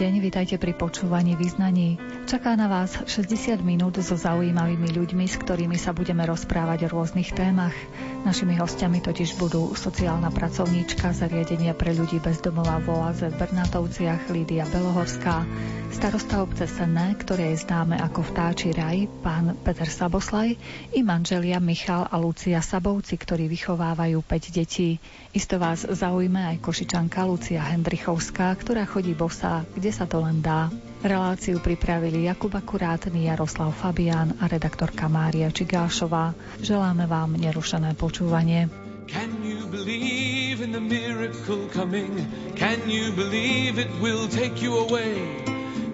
Deň, 0.00 0.16
vitajte 0.24 0.56
pri 0.56 0.72
počúvaní 0.72 1.36
význaní. 1.36 2.00
Čaká 2.24 2.56
na 2.56 2.72
vás 2.72 2.96
60 3.04 3.60
minút 3.60 4.00
so 4.00 4.16
zaujímavými 4.16 4.96
ľuďmi, 4.96 5.28
s 5.28 5.36
ktorými 5.36 5.76
sa 5.76 5.92
budeme 5.92 6.24
rozprávať 6.24 6.88
o 6.88 6.92
rôznych 6.96 7.36
témach. 7.36 7.76
Našimi 8.20 8.52
hostiami 8.60 9.00
totiž 9.00 9.40
budú 9.40 9.72
sociálna 9.72 10.28
pracovníčka 10.28 11.08
zariadenia 11.16 11.72
pre 11.72 11.96
ľudí 11.96 12.20
bez 12.20 12.44
domova 12.44 12.76
v 12.76 12.92
Oaze 12.92 13.32
v 13.32 13.38
Bernatovciach 13.40 14.28
Lídia 14.28 14.68
Belohorská, 14.68 15.48
starosta 15.90 16.44
obce 16.44 16.68
Senné, 16.68 17.16
ktoré 17.16 17.56
je 17.56 17.64
známe 17.64 17.96
ako 17.96 18.20
vtáči 18.20 18.76
raj, 18.76 19.08
pán 19.24 19.56
Peter 19.64 19.88
Saboslaj 19.88 20.52
i 20.92 21.00
manželia 21.00 21.58
Michal 21.64 22.06
a 22.06 22.20
Lucia 22.20 22.60
Sabovci, 22.60 23.16
ktorí 23.16 23.48
vychovávajú 23.48 24.20
5 24.22 24.52
detí. 24.52 25.00
Isto 25.32 25.56
vás 25.56 25.88
zaujme 25.88 26.44
aj 26.54 26.60
košičanka 26.60 27.24
Lucia 27.24 27.64
Hendrichovská, 27.64 28.52
ktorá 28.52 28.84
chodí 28.84 29.16
bosa, 29.16 29.64
kde 29.72 29.90
sa 29.90 30.04
to 30.04 30.20
len 30.20 30.44
dá. 30.44 30.68
Reláciu 31.00 31.64
pripravili 31.64 32.28
Jakub 32.28 32.52
Akurátny, 32.52 33.24
Jaroslav 33.24 33.72
Fabián 33.72 34.36
a 34.36 34.44
redaktorka 34.44 35.08
Mária 35.08 35.48
Čigášová. 35.48 36.36
Želáme 36.60 37.08
vám 37.08 37.40
nerušené 37.40 37.96
počúvanie. 38.10 38.66
Can 39.06 39.44
you 39.46 39.66
believe 39.70 40.60
in 40.60 40.72
the 40.72 40.80
miracle 40.82 41.70
coming? 41.70 42.26
Can 42.56 42.90
you 42.90 43.12
believe 43.12 43.78
it 43.78 43.90
will 44.02 44.26
take 44.26 44.60
you 44.60 44.78
away? 44.78 45.14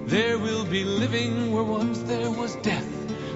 There 0.07 0.39
will 0.39 0.65
be 0.65 0.85
living 0.85 1.53
where 1.53 1.65
once 1.65 2.01
there 2.09 2.31
was 2.31 2.57
death. 2.65 2.89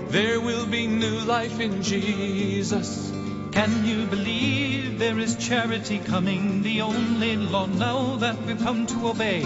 There 0.08 0.40
will 0.40 0.66
be 0.66 0.86
new 0.86 1.20
life 1.28 1.60
in 1.60 1.82
Jesus. 1.82 3.12
Can 3.52 3.84
you 3.84 4.06
believe 4.06 4.98
there 4.98 5.18
is 5.18 5.36
charity 5.36 5.98
coming, 5.98 6.62
the 6.62 6.80
only 6.80 7.36
law 7.36 7.66
now 7.66 8.16
that 8.16 8.40
we've 8.46 8.58
come 8.58 8.86
to 8.86 9.08
obey? 9.08 9.44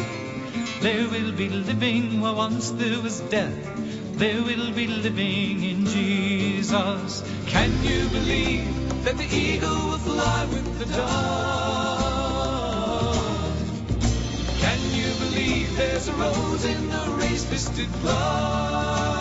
There 0.81 1.09
will 1.09 1.33
be 1.33 1.49
living 1.49 2.21
where 2.21 2.35
once 2.35 2.71
there 2.71 3.01
was 3.01 3.21
death. 3.35 3.59
There 4.15 4.43
will 4.43 4.71
be 4.73 4.87
living 4.87 5.63
in 5.65 5.87
Jesus. 5.87 7.23
Can 7.47 7.73
you 7.83 8.09
believe 8.09 8.84
that 9.05 9.19
the 9.19 9.37
eagle 9.37 9.69
will 9.69 9.99
fly 9.99 10.47
with 10.47 10.79
the 10.79 10.87
dove? 10.87 11.05
Can 14.61 14.79
you 14.95 15.13
believe 15.19 15.77
there's 15.77 16.09
a 16.09 16.13
rose 16.15 16.65
in 16.65 16.89
the 16.89 17.15
race-fisted 17.19 17.93
blood? 18.01 19.14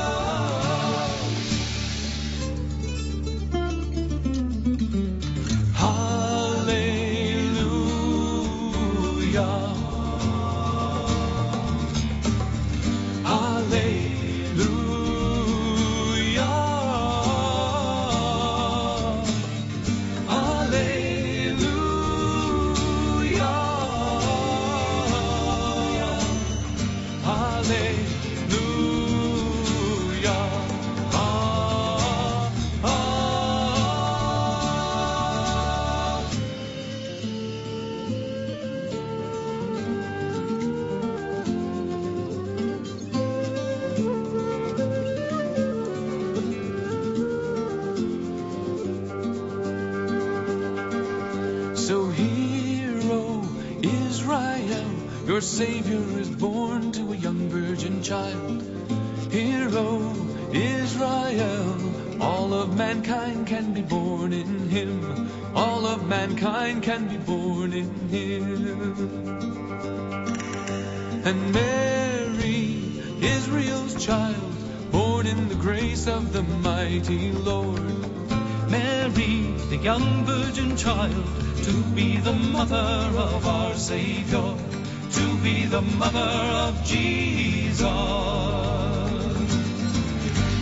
Mother 86.03 86.35
of 86.67 86.83
Jesus. 86.83 87.81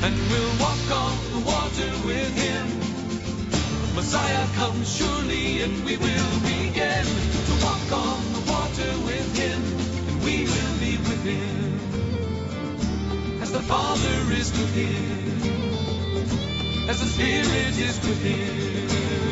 And 0.05 0.15
we'll 0.29 0.55
walk 0.65 0.85
on 1.03 1.15
the 1.33 1.41
water 1.53 1.91
with 2.05 2.33
him. 2.45 2.65
Messiah 3.95 4.47
comes 4.59 4.87
surely, 4.97 5.63
and 5.63 5.83
we 5.83 5.97
will 5.97 6.33
begin 6.41 7.05
to 7.47 7.53
walk 7.65 7.89
on 8.05 8.19
the 8.35 8.43
water 8.53 8.91
with 9.09 9.29
him, 9.41 9.59
and 10.07 10.17
we 10.25 10.35
will 10.51 10.75
be 10.85 10.93
with 11.09 11.23
him 11.23 11.79
as 13.41 13.51
the 13.51 13.63
Father 13.73 14.17
is 14.41 14.51
with 14.51 14.73
him, 14.75 15.29
as 16.87 16.99
the 16.99 17.09
Spirit 17.15 17.75
is 17.87 17.97
with 18.05 18.21
him. 18.21 19.30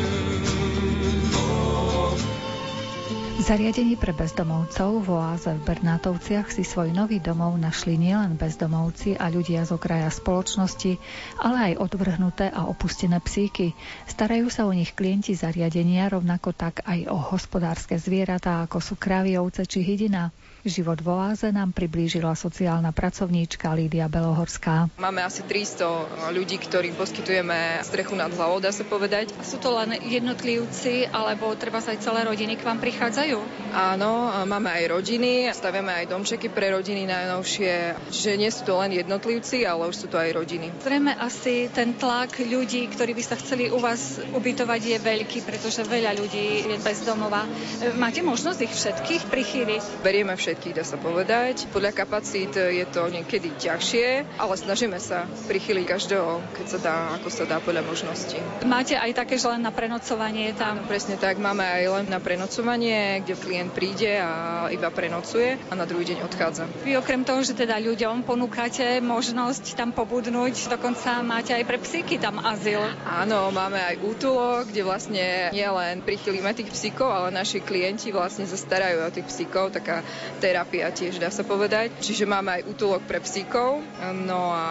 Zariadení 3.40 3.96
pre 3.96 4.12
bezdomovcov 4.12 5.00
v 5.00 5.08
oáze 5.16 5.48
v 5.48 5.62
Bernátovciach 5.64 6.52
si 6.52 6.60
svoj 6.60 6.92
nový 6.92 7.24
domov 7.24 7.56
našli 7.56 7.96
nielen 7.96 8.36
bezdomovci 8.36 9.16
a 9.16 9.32
ľudia 9.32 9.64
z 9.64 9.72
okraja 9.72 10.12
spoločnosti, 10.12 11.00
ale 11.40 11.72
aj 11.72 11.80
odvrhnuté 11.80 12.52
a 12.52 12.68
opustené 12.68 13.16
psíky. 13.22 13.72
Starajú 14.04 14.52
sa 14.52 14.68
o 14.68 14.72
nich 14.76 14.92
klienti 14.92 15.32
zariadenia, 15.32 16.12
rovnako 16.12 16.52
tak 16.52 16.84
aj 16.84 17.08
o 17.08 17.16
hospodárske 17.16 17.96
zvieratá, 17.96 18.66
ako 18.68 18.82
sú 18.82 18.94
kravy, 19.00 19.40
ovce 19.40 19.64
či 19.64 19.86
hydina. 19.86 20.34
Život 20.60 21.00
v 21.00 21.08
oáze 21.08 21.48
nám 21.48 21.72
priblížila 21.72 22.36
sociálna 22.36 22.92
pracovníčka 22.92 23.72
Lídia 23.72 24.12
Belohorská. 24.12 24.92
Máme 25.00 25.24
asi 25.24 25.40
300 25.40 26.36
ľudí, 26.36 26.60
ktorým 26.60 26.92
poskytujeme 27.00 27.80
strechu 27.80 28.12
nad 28.12 28.28
hlavou, 28.28 28.60
dá 28.60 28.68
sa 28.68 28.84
povedať. 28.84 29.32
Sú 29.40 29.56
to 29.56 29.72
len 29.72 29.96
jednotlivci, 30.04 31.08
alebo 31.08 31.56
treba 31.56 31.80
sa 31.80 31.96
aj 31.96 32.04
celé 32.04 32.28
rodiny 32.28 32.60
k 32.60 32.66
vám 32.68 32.76
prichádzajú? 32.76 33.40
Áno, 33.72 34.28
máme 34.44 34.68
aj 34.68 35.00
rodiny, 35.00 35.48
staviame 35.48 36.04
aj 36.04 36.12
domčeky 36.12 36.52
pre 36.52 36.76
rodiny 36.76 37.08
najnovšie, 37.08 37.96
čiže 38.12 38.36
nie 38.36 38.52
sú 38.52 38.68
to 38.68 38.76
len 38.84 38.92
jednotlivci, 38.92 39.64
ale 39.64 39.88
už 39.88 39.96
sú 39.96 40.06
to 40.12 40.20
aj 40.20 40.44
rodiny. 40.44 40.76
Zrejme 40.84 41.16
asi 41.16 41.72
ten 41.72 41.96
tlak 41.96 42.36
ľudí, 42.36 42.84
ktorí 42.92 43.16
by 43.16 43.24
sa 43.24 43.40
chceli 43.40 43.72
u 43.72 43.80
vás 43.80 44.20
ubytovať, 44.36 44.80
je 44.92 44.98
veľký, 45.00 45.40
pretože 45.40 45.88
veľa 45.88 46.20
ľudí 46.20 46.68
je 46.68 46.76
bez 46.84 47.00
domova. 47.08 47.48
Máte 47.96 48.20
možnosť 48.20 48.60
ich 48.60 48.76
všetkých 48.76 49.24
prichýliť? 49.32 50.04
Berieme 50.04 50.36
všetkých 50.36 50.48
všetkých, 50.50 50.74
dá 50.74 50.82
sa 50.82 50.98
povedať. 50.98 51.70
Podľa 51.70 51.94
kapacít 51.94 52.58
je 52.58 52.82
to 52.90 53.06
niekedy 53.06 53.54
ťažšie, 53.54 54.26
ale 54.34 54.54
snažíme 54.58 54.98
sa 54.98 55.30
prichyliť 55.46 55.86
každého, 55.86 56.42
keď 56.58 56.66
sa 56.66 56.78
dá, 56.82 56.96
ako 57.22 57.30
sa 57.30 57.46
dá 57.46 57.62
podľa 57.62 57.86
možností. 57.86 58.42
Máte 58.66 58.98
aj 58.98 59.14
také, 59.14 59.38
že 59.38 59.46
len 59.46 59.62
na 59.62 59.70
prenocovanie 59.70 60.50
tam? 60.58 60.82
Áno, 60.82 60.90
presne 60.90 61.14
tak. 61.14 61.38
Máme 61.38 61.62
aj 61.62 61.84
len 61.86 62.06
na 62.10 62.18
prenocovanie, 62.18 63.22
kde 63.22 63.38
klient 63.38 63.70
príde 63.70 64.18
a 64.18 64.66
iba 64.74 64.90
prenocuje 64.90 65.54
a 65.70 65.72
na 65.78 65.86
druhý 65.86 66.10
deň 66.10 66.26
odchádza. 66.26 66.66
Vy 66.82 66.98
okrem 66.98 67.22
toho, 67.22 67.46
že 67.46 67.54
teda 67.54 67.78
ľuďom 67.78 68.26
ponúkate 68.26 68.98
možnosť 68.98 69.78
tam 69.78 69.94
pobudnúť, 69.94 70.66
dokonca 70.66 71.22
máte 71.22 71.54
aj 71.54 71.62
pre 71.62 71.78
psíky 71.78 72.18
tam 72.18 72.42
azyl. 72.42 72.82
Áno, 73.06 73.54
máme 73.54 73.78
aj 73.78 74.02
útulok, 74.02 74.74
kde 74.74 74.82
vlastne 74.82 75.54
nielen 75.54 76.02
prichylíme 76.02 76.50
tých 76.58 76.74
psíkov, 76.74 77.06
ale 77.06 77.30
naši 77.30 77.62
klienti 77.62 78.10
vlastne 78.10 78.50
zastarajú 78.50 79.06
o 79.06 79.14
tých 79.14 79.30
psíkov, 79.30 79.70
taká 79.70 80.02
terapia 80.40 80.88
tiež, 80.88 81.20
dá 81.20 81.28
sa 81.28 81.44
povedať. 81.44 81.92
Čiže 82.00 82.24
máme 82.24 82.60
aj 82.60 82.62
útulok 82.72 83.04
pre 83.04 83.20
psíkov, 83.20 83.84
no 84.24 84.50
a 84.56 84.66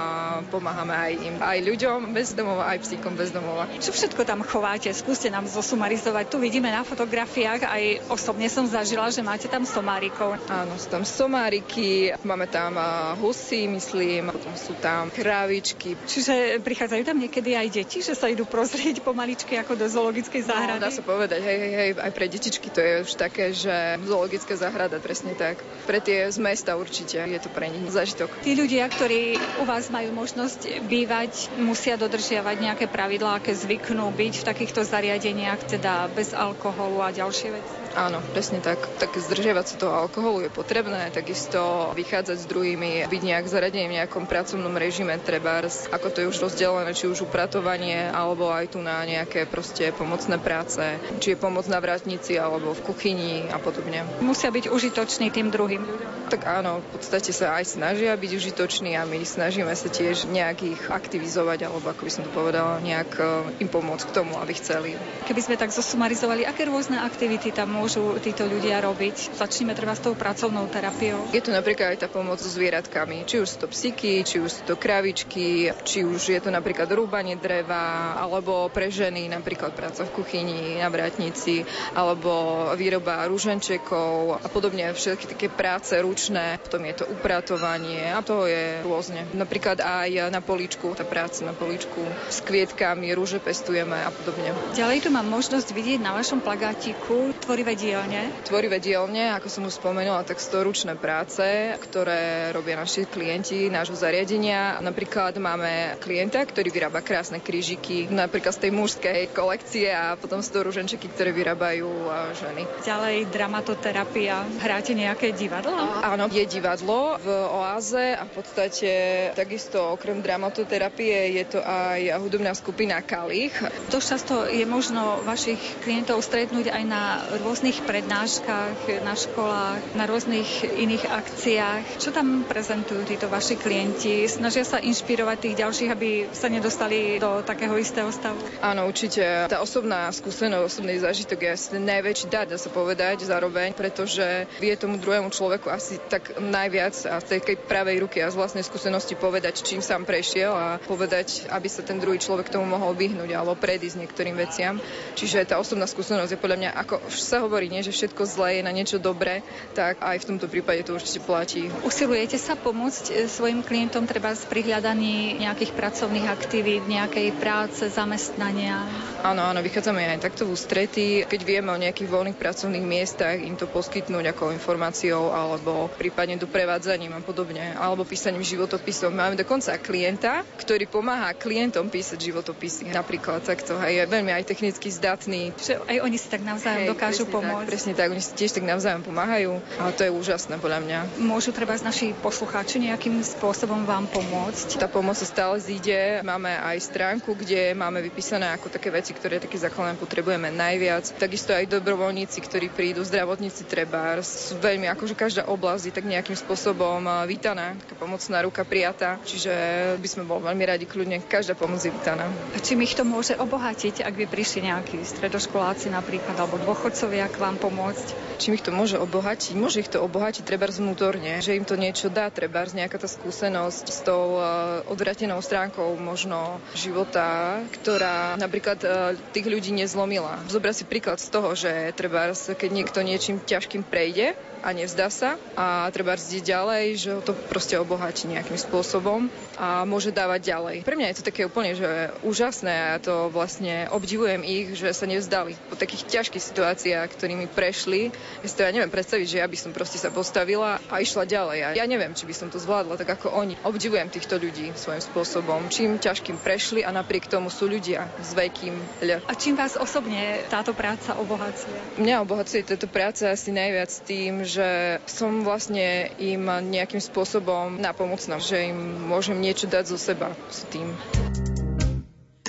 pomáhame 0.50 0.96
aj 0.98 1.14
im, 1.22 1.36
aj 1.38 1.60
ľuďom 1.62 2.00
bez 2.10 2.34
domova, 2.34 2.66
aj 2.74 2.82
psíkom 2.82 3.14
bez 3.14 3.30
domova. 3.30 3.70
Čo 3.78 3.94
všetko 3.94 4.26
tam 4.26 4.42
chováte? 4.42 4.90
Skúste 4.90 5.30
nám 5.30 5.46
zosumarizovať. 5.46 6.26
Tu 6.34 6.42
vidíme 6.42 6.74
na 6.74 6.82
fotografiách, 6.82 7.70
aj 7.70 7.84
osobne 8.10 8.50
som 8.50 8.66
zažila, 8.66 9.14
že 9.14 9.22
máte 9.22 9.46
tam 9.46 9.62
somárikov. 9.62 10.42
Áno, 10.50 10.74
sú 10.82 10.90
tam 10.90 11.06
somáriky, 11.06 12.18
máme 12.26 12.50
tam 12.50 12.74
husy, 13.22 13.70
myslím, 13.70 14.34
potom 14.34 14.58
sú 14.58 14.74
tam 14.82 15.14
krávičky. 15.14 15.94
Čiže 16.10 16.58
prichádzajú 16.66 17.04
tam 17.06 17.22
niekedy 17.22 17.54
aj 17.54 17.68
deti, 17.70 18.02
že 18.02 18.18
sa 18.18 18.26
idú 18.32 18.50
prozrieť 18.50 19.06
pomaličky 19.06 19.60
ako 19.60 19.78
do 19.78 19.86
zoologickej 19.86 20.42
záhrady? 20.48 20.82
No, 20.82 20.88
dá 20.88 20.90
sa 20.90 21.04
povedať, 21.06 21.44
hej, 21.46 21.58
hej, 21.60 21.74
hej, 21.76 21.90
aj 22.00 22.12
pre 22.16 22.26
detičky 22.26 22.74
to 22.74 22.80
je 22.80 22.94
už 23.06 23.12
také, 23.20 23.52
že 23.52 24.00
zoologická 24.08 24.56
záhrada, 24.56 24.98
presne 24.98 25.36
tak. 25.36 25.59
Tak 25.60 25.68
pre 25.84 26.00
tie 26.00 26.32
z 26.32 26.38
mesta 26.40 26.80
určite 26.80 27.20
je 27.20 27.40
to 27.42 27.50
pre 27.52 27.68
nich 27.68 27.92
zažitok. 27.92 28.32
Tí 28.46 28.56
ľudia, 28.56 28.88
ktorí 28.88 29.36
u 29.60 29.66
vás 29.68 29.92
majú 29.92 30.16
možnosť 30.16 30.86
bývať, 30.88 31.52
musia 31.60 32.00
dodržiavať 32.00 32.56
nejaké 32.62 32.86
pravidlá, 32.88 33.42
aké 33.44 33.52
zvyknú 33.52 34.08
byť 34.16 34.34
v 34.40 34.48
takýchto 34.48 34.88
zariadeniach, 34.88 35.68
teda 35.68 36.08
bez 36.14 36.32
alkoholu 36.32 37.04
a 37.04 37.12
ďalšie 37.12 37.50
veci. 37.52 37.79
Áno, 37.98 38.22
presne 38.34 38.62
tak. 38.62 38.82
Tak 38.98 39.18
zdržiavať 39.18 39.66
sa 39.66 39.76
toho 39.78 39.94
alkoholu 39.94 40.46
je 40.46 40.52
potrebné, 40.54 41.10
takisto 41.10 41.92
vychádzať 41.98 42.38
s 42.42 42.50
druhými, 42.50 43.10
byť 43.10 43.22
nejak 43.22 43.46
zaradený 43.50 43.90
v 43.90 43.98
nejakom 44.02 44.30
pracovnom 44.30 44.74
režime, 44.78 45.18
treba 45.18 45.60
ako 45.92 46.08
to 46.14 46.22
je 46.24 46.30
už 46.30 46.38
rozdelené, 46.40 46.94
či 46.96 47.10
už 47.10 47.28
upratovanie, 47.28 48.08
alebo 48.14 48.48
aj 48.48 48.78
tu 48.78 48.80
na 48.80 49.02
nejaké 49.04 49.44
proste 49.50 49.92
pomocné 49.92 50.40
práce, 50.40 50.80
či 51.20 51.34
je 51.34 51.42
pomoc 51.42 51.68
na 51.68 51.82
vrátnici, 51.82 52.40
alebo 52.40 52.72
v 52.72 52.86
kuchyni 52.86 53.50
a 53.52 53.60
podobne. 53.60 54.08
Musia 54.24 54.54
byť 54.54 54.72
užitoční 54.72 55.34
tým 55.34 55.52
druhým 55.52 55.84
ľuďom. 55.84 56.12
Tak 56.30 56.46
áno, 56.46 56.86
v 56.86 56.88
podstate 56.96 57.34
sa 57.34 57.58
aj 57.58 57.76
snažia 57.76 58.14
byť 58.14 58.32
užitoční 58.38 58.96
a 58.96 59.04
my 59.10 59.26
snažíme 59.26 59.74
sa 59.74 59.90
tiež 59.90 60.30
nejak 60.30 60.58
ich 60.64 60.82
aktivizovať, 60.88 61.66
alebo 61.66 61.90
ako 61.90 62.06
by 62.06 62.12
som 62.14 62.24
to 62.24 62.32
povedala, 62.32 62.78
nejak 62.80 63.12
eh, 63.18 63.66
im 63.66 63.70
pomôcť 63.70 64.06
k 64.08 64.16
tomu, 64.16 64.38
aby 64.38 64.54
chceli. 64.54 64.94
Keby 65.26 65.42
sme 65.42 65.56
tak 65.58 65.74
zosumarizovali, 65.74 66.46
aké 66.46 66.70
rôzne 66.70 67.02
aktivity 67.02 67.50
tam 67.50 67.79
môžu 67.80 68.20
títo 68.20 68.44
ľudia 68.44 68.84
robiť? 68.84 69.40
Začneme 69.40 69.72
treba 69.72 69.96
s 69.96 70.04
tou 70.04 70.12
pracovnou 70.12 70.68
terapiou. 70.68 71.32
Je 71.32 71.40
tu 71.40 71.56
napríklad 71.56 71.96
aj 71.96 72.04
tá 72.04 72.08
pomoc 72.12 72.44
so 72.44 72.52
zvieratkami. 72.52 73.24
Či 73.24 73.40
už 73.40 73.48
sú 73.48 73.58
to 73.64 73.68
psíky, 73.72 74.28
či 74.28 74.44
už 74.44 74.52
sú 74.52 74.62
to 74.68 74.76
kravičky, 74.76 75.72
či 75.88 76.04
už 76.04 76.36
je 76.36 76.40
to 76.44 76.52
napríklad 76.52 76.92
rúbanie 76.92 77.40
dreva, 77.40 78.20
alebo 78.20 78.68
pre 78.68 78.92
ženy 78.92 79.32
napríklad 79.32 79.72
práca 79.72 80.04
v 80.04 80.12
kuchyni, 80.12 80.84
na 80.84 80.92
vrátnici, 80.92 81.64
alebo 81.96 82.68
výroba 82.76 83.24
rúženčekov 83.30 84.44
a 84.44 84.48
podobne. 84.52 84.92
Všetky 84.92 85.38
také 85.38 85.48
práce 85.48 85.96
ručné, 85.96 86.60
potom 86.60 86.84
je 86.84 87.00
to 87.00 87.06
upratovanie 87.08 88.12
a 88.12 88.20
toho 88.26 88.50
je 88.50 88.82
rôzne. 88.84 89.24
Napríklad 89.38 89.80
aj 89.80 90.34
na 90.34 90.42
políčku, 90.42 90.92
tá 90.98 91.06
práca 91.06 91.46
na 91.46 91.54
políčku 91.54 92.02
s 92.28 92.42
kvietkami, 92.42 93.14
rúže 93.14 93.38
pestujeme 93.38 93.96
a 93.96 94.10
podobne. 94.10 94.52
Ďalej 94.74 95.06
tu 95.06 95.10
mám 95.14 95.30
možnosť 95.30 95.70
vidieť 95.72 96.00
na 96.02 96.18
vašom 96.18 96.42
plagátiku 96.42 97.32
tvorivé 97.46 97.69
dielne. 97.74 98.32
Tvorivé 98.46 98.78
dielne, 98.78 99.34
ako 99.34 99.48
som 99.50 99.66
už 99.66 99.82
spomenula, 99.82 100.22
tak 100.24 100.38
sú 100.38 100.54
to 100.54 100.66
ručné 100.66 100.94
práce, 100.96 101.44
ktoré 101.90 102.54
robia 102.54 102.78
naši 102.78 103.10
klienti 103.10 103.68
nášho 103.68 103.98
zariadenia. 103.98 104.78
Napríklad 104.80 105.36
máme 105.42 105.98
klienta, 106.00 106.40
ktorý 106.46 106.70
vyrába 106.70 107.02
krásne 107.04 107.44
krížiky, 107.44 108.08
napríklad 108.08 108.56
z 108.56 108.70
tej 108.70 108.72
mužskej 108.72 109.22
kolekcie 109.36 109.90
a 109.92 110.16
potom 110.16 110.40
sú 110.40 110.56
to 110.56 110.70
ruženčeky, 110.70 111.10
ktoré 111.12 111.34
vyrábajú 111.34 111.90
ženy. 112.38 112.64
Ďalej 112.86 113.28
dramatoterapia. 113.34 114.46
Hráte 114.64 114.96
nejaké 114.96 115.34
divadlo? 115.36 115.76
Áno, 116.00 116.32
je 116.32 116.46
divadlo 116.48 117.20
v 117.20 117.28
Oáze 117.30 118.16
a 118.16 118.24
v 118.24 118.32
podstate 118.32 118.92
takisto 119.36 119.98
okrem 119.98 120.24
dramatoterapie 120.24 121.36
je 121.36 121.58
to 121.58 121.60
aj 121.60 122.22
hudobná 122.22 122.56
skupina 122.56 123.02
Kalich. 123.04 123.56
Dosť 123.92 124.08
často 124.08 124.36
je 124.48 124.64
možno 124.64 125.20
vašich 125.26 125.60
klientov 125.84 126.24
stretnúť 126.24 126.72
aj 126.72 126.84
na 126.86 127.04
rôznych 127.40 127.59
prednáškach, 127.60 129.04
na 129.04 129.14
školách, 129.20 129.82
na 130.00 130.08
rôznych 130.08 130.64
iných 130.64 131.12
akciách. 131.12 132.00
Čo 132.00 132.16
tam 132.16 132.48
prezentujú 132.48 133.04
títo 133.04 133.28
vaši 133.28 133.60
klienti? 133.60 134.24
Snažia 134.32 134.64
sa 134.64 134.80
inšpirovať 134.80 135.38
tých 135.44 135.60
ďalších, 135.60 135.90
aby 135.92 136.10
sa 136.32 136.48
nedostali 136.48 137.20
do 137.20 137.44
takého 137.44 137.76
istého 137.76 138.08
stavu? 138.16 138.40
Áno, 138.64 138.88
určite. 138.88 139.52
Tá 139.52 139.60
osobná 139.60 140.08
skúsenosť, 140.16 140.64
osobný 140.64 141.04
zážitok 141.04 141.40
je 141.44 141.50
asi 141.52 141.68
najväčší 141.76 142.28
dar, 142.32 142.48
dá 142.48 142.56
sa 142.56 142.72
povedať 142.72 143.28
zároveň, 143.28 143.76
pretože 143.76 144.48
vie 144.64 144.74
tomu 144.80 144.96
druhému 144.96 145.28
človeku 145.28 145.68
asi 145.68 146.00
tak 146.08 146.40
najviac 146.40 146.96
a 147.12 147.20
z 147.20 147.44
tej 147.44 147.60
pravej 147.60 148.08
ruky 148.08 148.24
a 148.24 148.32
z 148.32 148.40
vlastnej 148.40 148.64
skúsenosti 148.64 149.20
povedať, 149.20 149.68
čím 149.68 149.84
sám 149.84 150.08
prešiel 150.08 150.56
a 150.56 150.80
povedať, 150.80 151.52
aby 151.52 151.68
sa 151.68 151.84
ten 151.84 152.00
druhý 152.00 152.24
človek 152.24 152.48
tomu 152.48 152.72
mohol 152.72 152.96
vyhnúť 152.96 153.36
alebo 153.36 153.60
predísť 153.60 154.00
niektorým 154.00 154.40
veciam. 154.40 154.80
Čiže 155.20 155.44
tá 155.44 155.60
osobná 155.60 155.84
skúsenosť 155.90 156.38
je 156.38 156.40
podľa 156.40 156.58
mňa, 156.64 156.72
ako 156.88 156.96
sa 157.10 157.42
hovorí, 157.42 157.49
nie, 157.50 157.82
že 157.82 157.90
všetko 157.90 158.22
zlé 158.30 158.62
je 158.62 158.68
na 158.68 158.74
niečo 158.76 159.02
dobré, 159.02 159.42
tak 159.74 159.98
aj 159.98 160.22
v 160.22 160.28
tomto 160.36 160.46
prípade 160.46 160.86
to 160.86 160.94
určite 160.94 161.26
platí. 161.26 161.74
Usilujete 161.82 162.38
sa 162.38 162.54
pomôcť 162.54 163.10
e, 163.10 163.26
svojim 163.26 163.66
klientom 163.66 164.06
treba 164.06 164.38
z 164.38 164.46
prihľadaní 164.46 165.42
nejakých 165.42 165.74
pracovných 165.74 166.30
aktivít, 166.30 166.86
nejakej 166.86 167.34
práce, 167.42 167.90
zamestnania? 167.90 168.86
Áno, 169.26 169.44
áno, 169.44 169.60
vychádzame 169.60 170.06
aj 170.16 170.32
takto 170.32 170.46
v 170.46 170.54
ústrety. 170.54 171.06
Keď 171.26 171.42
vieme 171.44 171.74
o 171.74 171.82
nejakých 171.82 172.08
voľných 172.08 172.38
pracovných 172.38 172.86
miestach, 172.86 173.36
im 173.42 173.58
to 173.58 173.66
poskytnúť 173.66 174.32
ako 174.36 174.54
informáciou 174.54 175.34
alebo 175.34 175.90
prípadne 175.98 176.38
doprevádzaním 176.38 177.18
a 177.18 177.22
podobne, 177.24 177.76
alebo 177.76 178.06
písaním 178.08 178.46
životopisov. 178.46 179.12
Máme 179.12 179.36
dokonca 179.40 179.76
klienta, 179.82 180.46
ktorý 180.60 180.88
pomáha 180.88 181.36
klientom 181.36 181.88
písať 181.88 182.20
životopisy. 182.20 182.92
Napríklad 182.92 183.44
takto. 183.44 183.76
Aj 183.80 183.92
je 183.92 184.04
veľmi 184.04 184.32
aj 184.32 184.48
technicky 184.48 184.88
zdatný. 184.92 185.52
Že 185.60 185.84
aj 185.84 185.98
oni 186.04 186.18
si 186.20 186.28
tak 186.28 186.44
navzájom 186.44 186.84
Hej, 186.86 186.92
dokážu 186.92 187.24
presne 187.28 187.39
pomôcť. 187.40 187.64
Tak, 187.64 187.72
presne 187.72 187.94
tak, 187.96 188.12
oni 188.12 188.22
si 188.22 188.32
tiež 188.36 188.52
tak 188.60 188.68
navzájom 188.68 189.04
pomáhajú 189.08 189.58
a 189.80 189.96
to 189.96 190.04
je 190.04 190.12
úžasné 190.12 190.60
podľa 190.60 190.80
mňa. 190.84 191.00
Môžu 191.24 191.56
treba 191.56 191.74
z 191.80 191.88
naši 191.88 192.08
poslucháči 192.20 192.84
nejakým 192.84 193.24
spôsobom 193.24 193.88
vám 193.88 194.06
pomôcť? 194.12 194.84
Tá 194.84 194.92
pomoc 194.92 195.16
sa 195.16 195.24
stále 195.24 195.56
zíde. 195.64 196.20
Máme 196.28 196.52
aj 196.52 196.84
stránku, 196.84 197.32
kde 197.38 197.72
máme 197.78 198.04
vypísané 198.04 198.52
ako 198.52 198.68
také 198.68 198.92
veci, 198.92 199.16
ktoré 199.16 199.40
také 199.40 199.56
základné 199.56 199.96
potrebujeme 199.96 200.52
najviac. 200.52 201.08
Takisto 201.16 201.56
aj 201.56 201.72
dobrovoľníci, 201.72 202.44
ktorí 202.44 202.68
prídu, 202.74 203.06
zdravotníci 203.06 203.64
treba. 203.64 204.20
Sú 204.20 204.60
veľmi, 204.60 204.92
akože 204.92 205.16
každá 205.16 205.48
oblasť 205.48 205.84
je 205.88 205.94
tak 205.96 206.06
nejakým 206.10 206.36
spôsobom 206.36 207.06
vítaná, 207.30 207.78
taká 207.86 207.96
pomocná 207.96 208.44
ruka 208.44 208.68
prijatá. 208.68 209.22
Čiže 209.24 209.54
by 210.02 210.08
sme 210.10 210.24
boli 210.28 210.44
veľmi 210.44 210.64
radi 210.66 210.86
kľudne, 210.90 211.24
každá 211.24 211.54
pomoc 211.56 211.80
je 211.80 211.94
vítaná. 211.94 212.28
A 212.28 212.58
čím 212.60 212.84
ich 212.84 212.98
to 212.98 213.06
môže 213.06 213.38
obohatiť, 213.38 214.02
ak 214.02 214.14
by 214.18 214.26
prišli 214.26 214.68
nejakí 214.68 215.00
stredoškoláci 215.06 215.94
napríklad 215.94 216.36
alebo 216.36 216.60
dôchodcovia 216.60 217.29
k 217.30 217.38
vám 217.38 217.62
pomôcť? 217.62 218.38
Čím 218.40 218.56
ich 218.58 218.66
to 218.66 218.74
môže 218.74 218.98
obohatiť? 218.98 219.54
Môže 219.54 219.84
ich 219.84 219.92
to 219.92 220.02
obohatiť 220.02 220.44
treba 220.48 220.66
vnútorne, 220.66 221.44
že 221.44 221.54
im 221.54 221.68
to 221.68 221.78
niečo 221.78 222.10
dá, 222.10 222.32
treba 222.34 222.66
nejaká 222.66 222.98
tá 222.98 223.06
skúsenosť 223.06 223.86
s 223.92 224.00
tou 224.02 224.40
uh, 224.40 224.82
odvratenou 224.90 225.44
stránkou 225.44 225.94
možno 226.00 226.58
života, 226.74 227.60
ktorá 227.80 228.40
napríklad 228.40 228.80
uh, 228.82 229.14
tých 229.36 229.46
ľudí 229.46 229.76
nezlomila. 229.76 230.42
Zobrať 230.50 230.76
si 230.82 230.86
príklad 230.88 231.20
z 231.22 231.30
toho, 231.30 231.54
že 231.54 231.94
treba, 231.94 232.32
keď 232.34 232.70
niekto 232.72 233.00
niečím 233.04 233.44
ťažkým 233.44 233.86
prejde, 233.86 234.34
a 234.62 234.70
nevzdá 234.76 235.08
sa 235.10 235.40
a 235.56 235.88
treba 235.92 236.16
zdiť 236.16 236.44
ďalej, 236.44 236.86
že 237.00 237.10
ho 237.16 237.22
to 237.24 237.34
proste 237.48 237.76
obohatí 237.80 238.28
nejakým 238.28 238.60
spôsobom 238.60 239.32
a 239.56 239.84
môže 239.88 240.12
dávať 240.12 240.52
ďalej. 240.52 240.76
Pre 240.84 240.96
mňa 240.96 241.08
je 241.12 241.18
to 241.20 241.28
také 241.28 241.48
úplne 241.48 241.76
že 241.76 242.12
úžasné 242.24 242.72
a 242.72 242.88
ja 242.96 243.00
to 243.00 243.32
vlastne 243.32 243.88
obdivujem 243.92 244.44
ich, 244.44 244.76
že 244.76 244.92
sa 244.92 245.08
nevzdali 245.08 245.56
po 245.72 245.76
takých 245.80 246.08
ťažkých 246.08 246.44
situáciách, 246.44 247.08
ktorými 247.12 247.48
prešli. 247.52 248.12
Ja 248.44 248.48
si 248.48 248.56
to 248.56 248.66
ja 248.68 248.72
neviem 248.72 248.92
predstaviť, 248.92 249.28
že 249.28 249.40
ja 249.42 249.48
by 249.48 249.58
som 249.60 249.72
proste 249.72 250.02
sa 250.02 250.12
postavila 250.12 250.84
a 250.92 251.00
išla 251.00 251.24
ďalej. 251.24 251.60
A 251.64 251.70
ja 251.76 251.86
neviem, 251.88 252.12
či 252.16 252.28
by 252.28 252.36
som 252.36 252.48
to 252.52 252.60
zvládla 252.60 253.00
tak 253.00 253.20
ako 253.20 253.32
oni. 253.32 253.56
Obdivujem 253.64 254.12
týchto 254.12 254.36
ľudí 254.36 254.76
svojím 254.76 255.04
spôsobom. 255.04 255.60
Čím 255.72 256.00
ťažkým 256.02 256.40
prešli 256.40 256.84
a 256.84 256.92
napriek 256.92 257.32
tomu 257.32 257.48
sú 257.48 257.70
ľudia 257.70 258.08
s 258.20 258.36
veľkým 258.36 258.76
ľ. 259.06 259.24
A 259.28 259.34
čím 259.38 259.56
vás 259.56 259.80
osobne 259.80 260.44
táto 260.52 260.76
práca 260.76 261.16
obohacuje? 261.16 262.00
Mňa 262.02 262.16
obohacuje 262.24 262.66
táto 262.66 262.88
práca 262.90 263.32
asi 263.32 263.54
najviac 263.54 263.92
tým, 264.04 264.44
že 264.50 264.98
som 265.06 265.46
vlastne 265.46 266.10
im 266.18 266.50
nejakým 266.50 266.98
spôsobom 266.98 267.78
napomocná, 267.78 268.42
že 268.42 268.74
im 268.74 269.06
môžem 269.06 269.38
niečo 269.38 269.70
dať 269.70 269.94
zo 269.94 269.98
seba 270.02 270.34
s 270.50 270.66
tým. 270.74 270.90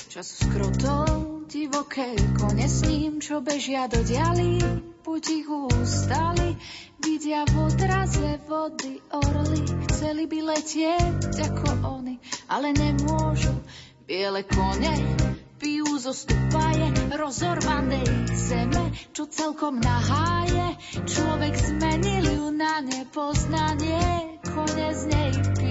Čas 0.09 0.40
skrotol 0.40 1.45
divoké 1.47 2.16
kone 2.40 2.64
s 2.64 2.80
ním, 2.88 3.21
čo 3.21 3.45
bežia 3.45 3.85
do 3.87 4.00
dialy, 4.00 4.59
buď 5.04 5.23
ich 5.28 5.49
ústali, 5.49 6.57
vidia 7.04 7.45
v 7.45 7.54
odraze 7.69 8.40
vody 8.49 8.97
orly, 9.12 9.62
chceli 9.92 10.25
by 10.25 10.38
letieť 10.57 11.37
ako 11.52 12.00
oni, 12.00 12.16
ale 12.49 12.73
nemôžu, 12.73 13.54
biele 14.09 14.42
kone 14.49 14.95
pijú 15.61 16.00
zo 16.00 16.17
stupaje 16.17 16.88
rozorvanej 17.12 18.09
zeme, 18.33 18.97
čo 19.12 19.29
celkom 19.29 19.76
naháje. 19.76 20.81
Človek 21.05 21.52
zmenil 21.52 22.25
ju 22.25 22.47
na 22.57 22.81
nepoznanie, 22.81 24.40
kone 24.49 24.88
z 24.97 25.02
nej 25.12 25.31
pijú. 25.61 25.69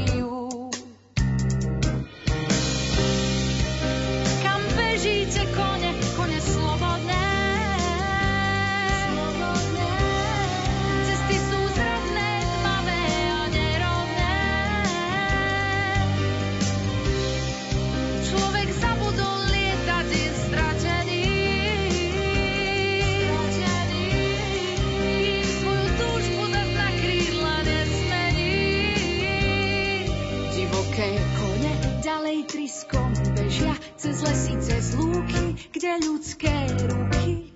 Cez 33.99 34.23
lesy, 34.23 34.55
cez 34.63 34.95
lúky, 34.95 35.59
kde 35.75 35.91
ľudské 36.07 36.55
ruky 36.87 37.51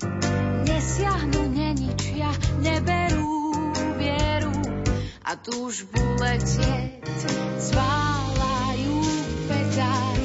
nesiahnu, 0.67 1.47
neničia, 1.55 2.35
neberú 2.59 3.71
vieru. 3.95 4.51
A 5.23 5.39
túžbu 5.39 6.03
letieť 6.19 6.99
zválajú 7.63 8.99
petáč 9.47 10.22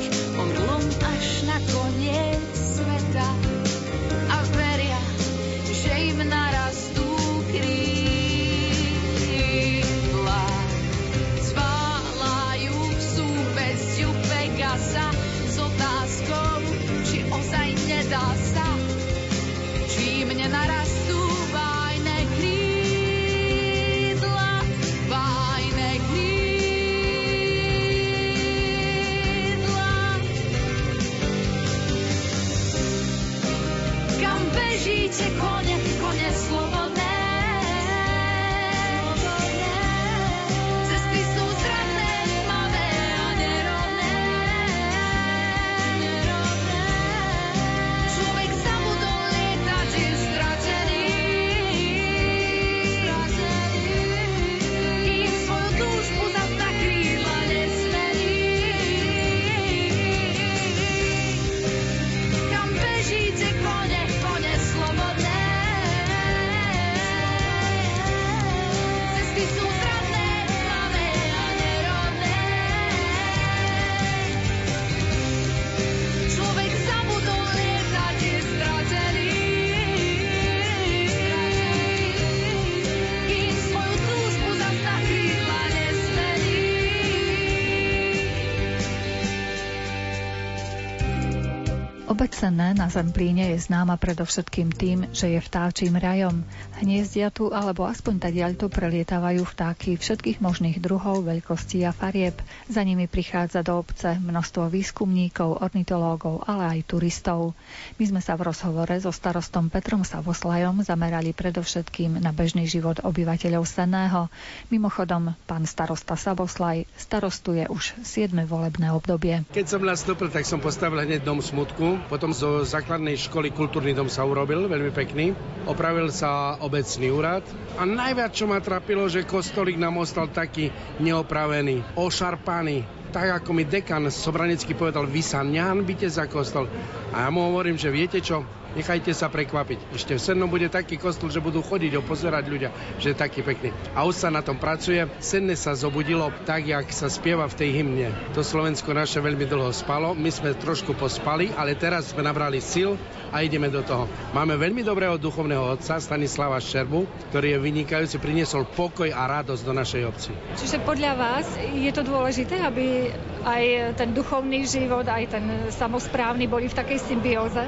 Senné 92.38 92.70
na 92.70 92.86
Zemplíne 92.86 93.50
je 93.50 93.58
známa 93.58 93.98
predovšetkým 93.98 94.70
tým, 94.70 95.10
že 95.10 95.26
je 95.34 95.42
vtáčím 95.42 95.98
rajom. 95.98 96.46
Hniezdia 96.78 97.34
tu 97.34 97.50
alebo 97.50 97.82
aspoň 97.90 98.30
tadiaľto 98.30 98.70
prelietávajú 98.70 99.42
vtáky 99.42 99.98
všetkých 99.98 100.38
možných 100.38 100.78
druhov, 100.78 101.26
veľkostí 101.26 101.82
a 101.82 101.90
farieb. 101.90 102.38
Za 102.70 102.86
nimi 102.86 103.10
prichádza 103.10 103.66
do 103.66 103.82
obce 103.82 104.14
množstvo 104.14 104.70
výskumníkov, 104.70 105.58
ornitológov, 105.58 106.46
ale 106.46 106.78
aj 106.78 106.86
turistov. 106.86 107.58
My 107.98 108.04
sme 108.06 108.20
sa 108.22 108.38
v 108.38 108.54
rozhovore 108.54 108.94
so 109.02 109.10
starostom 109.10 109.74
Petrom 109.74 110.06
Savoslajom 110.06 110.86
zamerali 110.86 111.34
predovšetkým 111.34 112.22
na 112.22 112.30
bežný 112.30 112.70
život 112.70 113.02
obyvateľov 113.02 113.66
Senného. 113.66 114.30
Mimochodom, 114.70 115.34
pán 115.50 115.66
starosta 115.66 116.14
Savoslaj 116.14 116.86
starostuje 116.94 117.66
už 117.66 117.98
7. 118.06 118.30
volebné 118.46 118.94
obdobie. 118.94 119.42
Keď 119.50 119.66
som 119.66 119.82
nastúpil, 119.82 120.30
tak 120.30 120.46
som 120.46 120.62
postavil 120.62 121.02
hneď 121.02 121.26
dom 121.26 121.42
smutku. 121.42 122.06
Potom 122.06 122.30
zo 122.30 122.62
základnej 122.62 123.18
školy 123.18 123.50
kultúrny 123.50 123.98
dom 123.98 124.06
sa 124.06 124.22
urobil, 124.22 124.70
veľmi 124.70 124.94
pekný. 124.94 125.34
Opravil 125.66 126.14
sa 126.14 126.54
obecný 126.68 127.08
úrad. 127.08 127.44
A 127.80 127.88
najviac, 127.88 128.36
čo 128.36 128.44
ma 128.44 128.60
trapilo, 128.60 129.08
že 129.08 129.24
kostolík 129.24 129.80
nám 129.80 129.96
ostal 129.98 130.28
taký 130.28 130.68
neopravený, 131.00 131.96
ošarpaný. 131.96 132.84
Tak 133.08 133.40
ako 133.42 133.56
mi 133.56 133.64
dekan 133.64 134.12
Sobranecký 134.12 134.76
povedal, 134.76 135.08
vy 135.08 135.24
sa 135.24 135.40
nehanbite 135.40 136.04
za 136.12 136.28
kostol. 136.28 136.68
A 137.16 137.24
ja 137.24 137.28
mu 137.32 137.48
hovorím, 137.48 137.80
že 137.80 137.88
viete 137.88 138.20
čo, 138.20 138.44
nechajte 138.78 139.10
sa 139.10 139.26
prekvapiť. 139.26 139.90
Ešte 139.90 140.14
v 140.14 140.22
Sennom 140.22 140.46
bude 140.46 140.70
taký 140.70 140.94
kostol, 140.94 141.34
že 141.34 141.42
budú 141.42 141.58
chodiť 141.58 141.98
ho 141.98 142.02
pozerať 142.06 142.44
ľudia, 142.46 142.70
že 143.02 143.10
je 143.10 143.16
taký 143.18 143.42
pekný. 143.42 143.74
A 143.98 144.06
už 144.06 144.22
sa 144.22 144.30
na 144.30 144.40
tom 144.46 144.62
pracuje. 144.62 145.02
Senne 145.18 145.58
sa 145.58 145.74
zobudilo 145.74 146.30
tak, 146.46 146.70
jak 146.70 146.86
sa 146.94 147.10
spieva 147.10 147.50
v 147.50 147.58
tej 147.58 147.70
hymne. 147.82 148.14
To 148.38 148.46
Slovensko 148.46 148.94
naše 148.94 149.18
veľmi 149.18 149.42
dlho 149.50 149.74
spalo, 149.74 150.14
my 150.14 150.30
sme 150.30 150.54
trošku 150.54 150.94
pospali, 150.94 151.50
ale 151.58 151.74
teraz 151.74 152.14
sme 152.14 152.22
nabrali 152.22 152.62
sil 152.62 152.94
a 153.34 153.42
ideme 153.42 153.66
do 153.68 153.82
toho. 153.82 154.06
Máme 154.32 154.54
veľmi 154.54 154.86
dobrého 154.86 155.18
duchovného 155.18 155.76
otca 155.76 155.98
Stanislava 155.98 156.56
Šerbu, 156.62 157.28
ktorý 157.34 157.56
je 157.56 157.58
vynikajúci, 157.58 158.16
priniesol 158.22 158.64
pokoj 158.70 159.10
a 159.10 159.26
radosť 159.26 159.62
do 159.66 159.72
našej 159.74 160.02
obci. 160.06 160.30
Čiže 160.56 160.80
podľa 160.86 161.12
vás 161.18 161.46
je 161.74 161.90
to 161.90 162.06
dôležité, 162.06 162.62
aby 162.62 163.10
aj 163.42 163.96
ten 163.98 164.14
duchovný 164.14 164.64
život, 164.64 165.04
aj 165.04 165.24
ten 165.28 165.44
samozprávny 165.72 166.46
boli 166.46 166.70
v 166.70 166.78
takej 166.78 166.98
symbióze? 167.00 167.64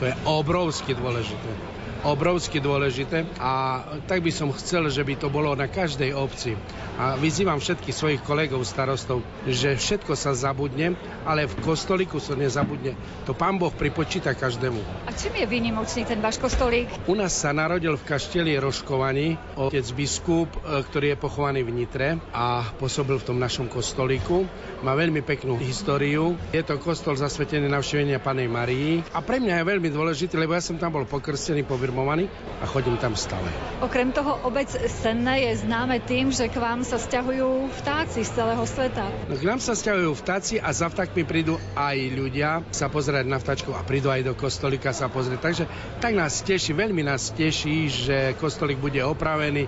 To 0.00 0.08
je 0.08 0.16
obrovsky 0.24 0.96
dôležité. 0.96 1.79
Obrovsky 2.00 2.64
dôležité 2.64 3.28
a 3.36 3.84
tak 4.08 4.24
by 4.24 4.32
som 4.32 4.48
chcel, 4.56 4.88
že 4.88 5.04
by 5.04 5.20
to 5.20 5.28
bolo 5.28 5.52
na 5.52 5.68
každej 5.68 6.16
obci. 6.16 6.56
A 6.96 7.16
vyzývam 7.20 7.60
všetkých 7.60 7.96
svojich 7.96 8.22
kolegov 8.24 8.64
starostov, 8.64 9.20
že 9.44 9.76
všetko 9.76 10.16
sa 10.16 10.32
zabudne, 10.32 10.96
ale 11.28 11.44
v 11.44 11.54
kostolíku 11.60 12.16
sa 12.16 12.36
nezabudne. 12.36 12.96
To 13.28 13.36
pán 13.36 13.60
Boh 13.60 13.72
pripočíta 13.72 14.32
každému. 14.32 14.80
A 15.08 15.12
čím 15.12 15.44
je 15.44 15.46
výnimočný 15.48 16.08
ten 16.08 16.24
váš 16.24 16.40
kostolík? 16.40 16.88
U 17.04 17.12
nás 17.12 17.36
sa 17.36 17.52
narodil 17.52 17.96
v 17.96 18.04
kašteli 18.08 18.56
Roškovaní 18.56 19.36
otec 19.56 19.84
biskup, 19.92 20.48
e, 20.56 20.80
ktorý 20.80 21.12
je 21.12 21.16
pochovaný 21.20 21.60
v 21.64 21.84
Nitre 21.84 22.08
a 22.32 22.64
pôsobil 22.80 23.20
v 23.20 23.26
tom 23.28 23.36
našom 23.36 23.68
kostolíku. 23.68 24.48
Má 24.80 24.96
veľmi 24.96 25.20
peknú 25.20 25.60
históriu. 25.60 26.36
Je 26.52 26.64
to 26.64 26.80
kostol 26.80 27.12
zasvetený 27.12 27.68
navštevenia 27.68 28.20
Panej 28.20 28.48
Marii 28.48 29.04
a 29.12 29.20
pre 29.20 29.36
mňa 29.36 29.60
je 29.60 29.68
veľmi 29.68 29.88
dôležitý, 29.92 30.40
lebo 30.40 30.56
ja 30.56 30.64
som 30.64 30.80
tam 30.80 30.96
bol 30.96 31.04
pokrstený, 31.04 31.64
povirmovaný 31.90 32.30
a 32.62 32.64
chodím 32.70 32.94
tam 33.02 33.18
stále. 33.18 33.50
Okrem 33.82 34.14
toho 34.14 34.38
obec 34.46 34.70
Senné 35.02 35.50
je 35.50 35.66
známe 35.66 35.98
tým, 36.06 36.30
že 36.30 36.46
k 36.46 36.56
vám 36.62 36.86
sa 36.86 37.02
stiahujú 37.02 37.66
vtáci 37.82 38.22
z 38.22 38.30
celého 38.30 38.62
sveta. 38.62 39.10
K 39.26 39.42
nám 39.42 39.58
sa 39.58 39.74
stiahujú 39.74 40.14
vtáci 40.14 40.62
a 40.62 40.70
za 40.70 40.86
vtákmi 40.86 41.26
prídu 41.26 41.58
aj 41.74 41.96
ľudia 42.14 42.62
sa 42.70 42.86
pozerať 42.86 43.26
na 43.26 43.42
vtáčkov 43.42 43.74
a 43.74 43.82
prídu 43.82 44.12
aj 44.12 44.22
do 44.22 44.38
kostolíka 44.38 44.94
sa 44.94 45.10
pozrieť. 45.10 45.40
Takže 45.42 45.64
tak 45.98 46.14
nás 46.14 46.44
teší, 46.46 46.76
veľmi 46.76 47.02
nás 47.02 47.34
teší, 47.34 47.90
že 47.90 48.16
kostolík 48.38 48.78
bude 48.78 49.02
opravený, 49.02 49.66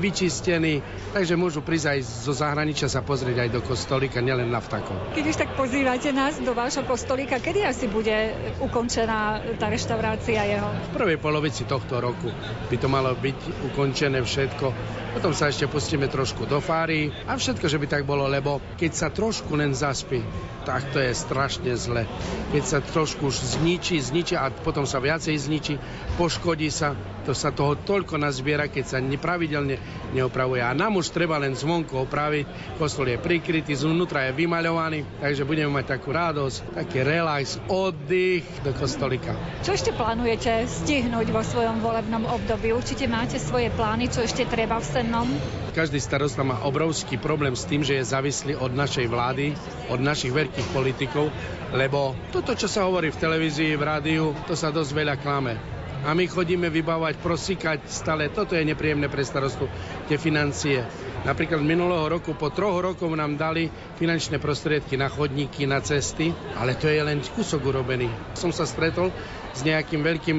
vyčistený, 0.00 0.80
takže 1.12 1.36
môžu 1.36 1.60
prísť 1.60 1.86
aj 1.96 1.98
zo 2.24 2.32
zahraničia 2.32 2.88
sa 2.88 3.04
pozrieť 3.04 3.48
aj 3.48 3.50
do 3.52 3.60
kostolíka, 3.64 4.24
nielen 4.24 4.48
na 4.48 4.60
vtákov. 4.64 4.96
Keď 5.12 5.24
už 5.28 5.36
tak 5.36 5.52
pozývate 5.56 6.12
nás 6.16 6.40
do 6.40 6.52
vášho 6.56 6.84
kostolíka, 6.88 7.36
kedy 7.36 7.64
asi 7.64 7.84
bude 7.88 8.32
ukončená 8.64 9.44
tá 9.60 9.68
reštaurácia 9.68 10.40
jeho? 10.44 10.68
V 10.92 10.96
prvej 10.96 11.20
polovici 11.20 11.59
tohto 11.66 12.00
roku 12.00 12.30
by 12.68 12.76
to 12.76 12.88
malo 12.88 13.12
byť 13.16 13.70
ukončené 13.72 14.20
všetko. 14.22 14.66
Potom 15.10 15.34
sa 15.34 15.50
ešte 15.50 15.66
pustíme 15.66 16.06
trošku 16.06 16.46
do 16.46 16.62
fáry 16.62 17.10
a 17.26 17.34
všetko, 17.34 17.66
že 17.66 17.80
by 17.82 17.86
tak 17.90 18.02
bolo, 18.06 18.30
lebo 18.30 18.62
keď 18.78 18.92
sa 18.94 19.08
trošku 19.10 19.58
len 19.58 19.74
zaspí, 19.74 20.22
tak 20.62 20.92
to 20.94 21.02
je 21.02 21.10
strašne 21.10 21.72
zle. 21.74 22.06
Keď 22.54 22.62
sa 22.62 22.78
trošku 22.78 23.26
zničí, 23.32 23.98
zničí 23.98 24.38
a 24.38 24.54
potom 24.54 24.86
sa 24.86 25.02
viacej 25.02 25.34
zničí, 25.34 25.74
poškodí 26.14 26.70
sa, 26.70 26.94
to 27.26 27.34
sa 27.34 27.50
toho 27.50 27.74
toľko 27.74 28.22
nazbiera, 28.22 28.70
keď 28.70 28.84
sa 28.86 28.98
nepravidelne 29.02 29.82
neopravuje. 30.14 30.62
A 30.62 30.70
nám 30.76 31.02
už 31.02 31.10
treba 31.10 31.42
len 31.42 31.58
zvonku 31.58 31.98
opraviť, 32.06 32.78
kostol 32.78 33.10
je 33.10 33.18
prikrytý, 33.18 33.74
zvnútra 33.74 34.30
je 34.30 34.38
vymaľovaný, 34.38 35.18
takže 35.18 35.42
budeme 35.42 35.74
mať 35.74 35.98
takú 35.98 36.14
radosť, 36.14 36.78
taký 36.78 37.02
relax, 37.02 37.58
oddych 37.66 38.46
do 38.62 38.70
kostolika. 38.76 39.34
Čo 39.66 39.74
ešte 39.74 39.90
plánujete 39.90 40.70
stihnúť 40.70 41.26
vo 41.34 41.42
svojom 41.50 41.82
volebnom 41.82 42.22
období? 42.30 42.70
Určite 42.70 43.10
máte 43.10 43.42
svoje 43.42 43.74
plány, 43.74 44.06
čo 44.06 44.22
ešte 44.22 44.46
treba 44.46 44.78
v 44.78 44.86
Sennom? 44.86 45.26
Každý 45.74 45.98
starosta 45.98 46.46
má 46.46 46.62
obrovský 46.62 47.18
problém 47.18 47.58
s 47.58 47.66
tým, 47.66 47.82
že 47.82 47.98
je 47.98 48.06
závislý 48.06 48.54
od 48.54 48.70
našej 48.70 49.10
vlády, 49.10 49.58
od 49.90 49.98
našich 49.98 50.30
veľkých 50.30 50.68
politikov, 50.70 51.34
lebo 51.74 52.14
toto, 52.30 52.54
čo 52.54 52.70
sa 52.70 52.86
hovorí 52.86 53.10
v 53.10 53.18
televízii, 53.18 53.74
v 53.74 53.82
rádiu, 53.82 54.26
to 54.46 54.54
sa 54.54 54.70
dosť 54.70 54.90
veľa 54.94 55.16
klame. 55.18 55.79
A 56.00 56.16
my 56.16 56.24
chodíme 56.24 56.72
vybávať, 56.72 57.20
prosíkať 57.20 57.84
stále. 57.84 58.32
Toto 58.32 58.56
je 58.56 58.64
nepríjemné 58.64 59.12
pre 59.12 59.20
starostu, 59.20 59.68
tie 60.08 60.16
financie. 60.16 60.80
Napríklad 61.28 61.60
minulého 61.60 62.08
roku, 62.08 62.32
po 62.32 62.48
troch 62.48 62.80
rokoch 62.80 63.12
nám 63.12 63.36
dali 63.36 63.68
finančné 64.00 64.40
prostriedky 64.40 64.96
na 64.96 65.12
chodníky, 65.12 65.68
na 65.68 65.84
cesty, 65.84 66.32
ale 66.56 66.80
to 66.80 66.88
je 66.88 67.04
len 67.04 67.20
kúsok 67.20 67.60
urobený. 67.68 68.08
Som 68.32 68.48
sa 68.48 68.64
stretol 68.64 69.12
s 69.52 69.60
nejakým 69.60 70.00
veľkým 70.00 70.38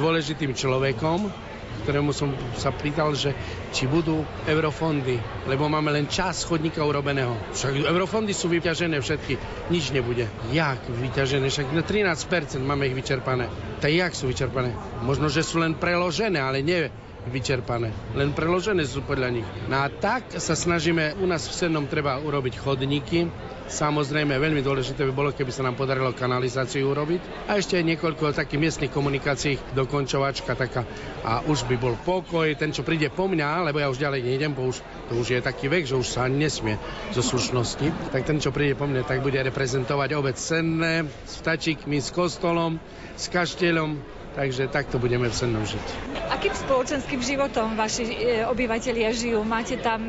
dôležitým 0.00 0.56
človekom, 0.56 1.28
ktorému 1.82 2.14
som 2.14 2.30
sa 2.54 2.70
pýtal, 2.70 3.12
že 3.12 3.34
či 3.74 3.90
budú 3.90 4.22
eurofondy, 4.46 5.18
lebo 5.50 5.66
máme 5.66 5.90
len 5.90 6.06
čas 6.06 6.46
chodníka 6.46 6.80
urobeného. 6.86 7.34
Však 7.52 7.84
eurofondy 7.84 8.32
sú 8.32 8.48
vyťažené 8.48 8.96
všetky, 9.02 9.34
nič 9.68 9.90
nebude. 9.90 10.30
Jak 10.54 10.86
vyťažené? 10.88 11.50
Však 11.50 11.74
na 11.74 11.82
13% 11.82 12.62
máme 12.62 12.88
ich 12.88 12.96
vyčerpané. 12.96 13.50
Tak 13.82 13.90
jak 13.90 14.12
sú 14.14 14.30
vyčerpané? 14.30 14.72
Možno, 15.02 15.26
že 15.26 15.42
sú 15.42 15.58
len 15.58 15.74
preložené, 15.76 16.38
ale 16.38 16.62
nie 16.62 16.88
vyčerpané. 17.30 17.94
Len 18.18 18.34
preložené 18.34 18.82
sú 18.86 19.04
podľa 19.06 19.28
nich. 19.30 19.48
No 19.70 19.82
a 19.82 19.86
tak 19.90 20.34
sa 20.40 20.58
snažíme, 20.58 21.18
u 21.22 21.26
nás 21.26 21.46
v 21.46 21.54
Sennom 21.54 21.86
treba 21.86 22.18
urobiť 22.18 22.58
chodníky, 22.58 23.30
Samozrejme, 23.72 24.36
veľmi 24.36 24.60
dôležité 24.60 25.00
by 25.08 25.12
bolo, 25.16 25.30
keby 25.32 25.48
sa 25.48 25.64
nám 25.64 25.80
podarilo 25.80 26.12
kanalizáciu 26.12 26.92
urobiť. 26.92 27.48
A 27.48 27.56
ešte 27.56 27.80
niekoľko 27.80 28.36
takých 28.36 28.60
miestnych 28.60 28.92
komunikácií, 28.92 29.56
dokončovačka 29.72 30.52
taká. 30.52 30.84
A 31.24 31.40
už 31.48 31.64
by 31.70 31.80
bol 31.80 31.96
pokoj, 31.96 32.52
ten, 32.58 32.68
čo 32.68 32.84
príde 32.84 33.08
po 33.08 33.30
mňa, 33.32 33.64
lebo 33.70 33.80
ja 33.80 33.88
už 33.88 33.96
ďalej 33.96 34.28
nejdem, 34.28 34.52
bo 34.52 34.68
už, 34.68 34.84
to 35.08 35.16
už 35.16 35.28
je 35.32 35.40
taký 35.40 35.72
vek, 35.72 35.88
že 35.88 35.96
už 35.96 36.04
sa 36.04 36.28
nesmie 36.28 36.76
zo 37.16 37.24
slušnosti. 37.24 38.12
Tak 38.12 38.28
ten, 38.28 38.44
čo 38.44 38.52
príde 38.52 38.76
po 38.76 38.84
mne, 38.84 39.08
tak 39.08 39.24
bude 39.24 39.40
reprezentovať 39.40 40.20
obec 40.20 40.36
Senné 40.36 41.08
s 41.24 41.40
vtačíkmi, 41.40 41.96
s 41.96 42.12
kostolom, 42.12 42.76
s 43.16 43.32
kaštieľom, 43.32 44.21
Takže 44.32 44.72
takto 44.72 44.96
budeme 44.96 45.28
v 45.28 45.34
Sennom 45.36 45.60
žiť. 45.60 45.86
Akým 46.32 46.56
spoločenským 46.56 47.20
životom 47.20 47.76
vaši 47.76 48.08
e, 48.08 48.40
obyvateľia 48.48 49.12
žijú? 49.12 49.44
Máte 49.44 49.76
tam 49.76 50.00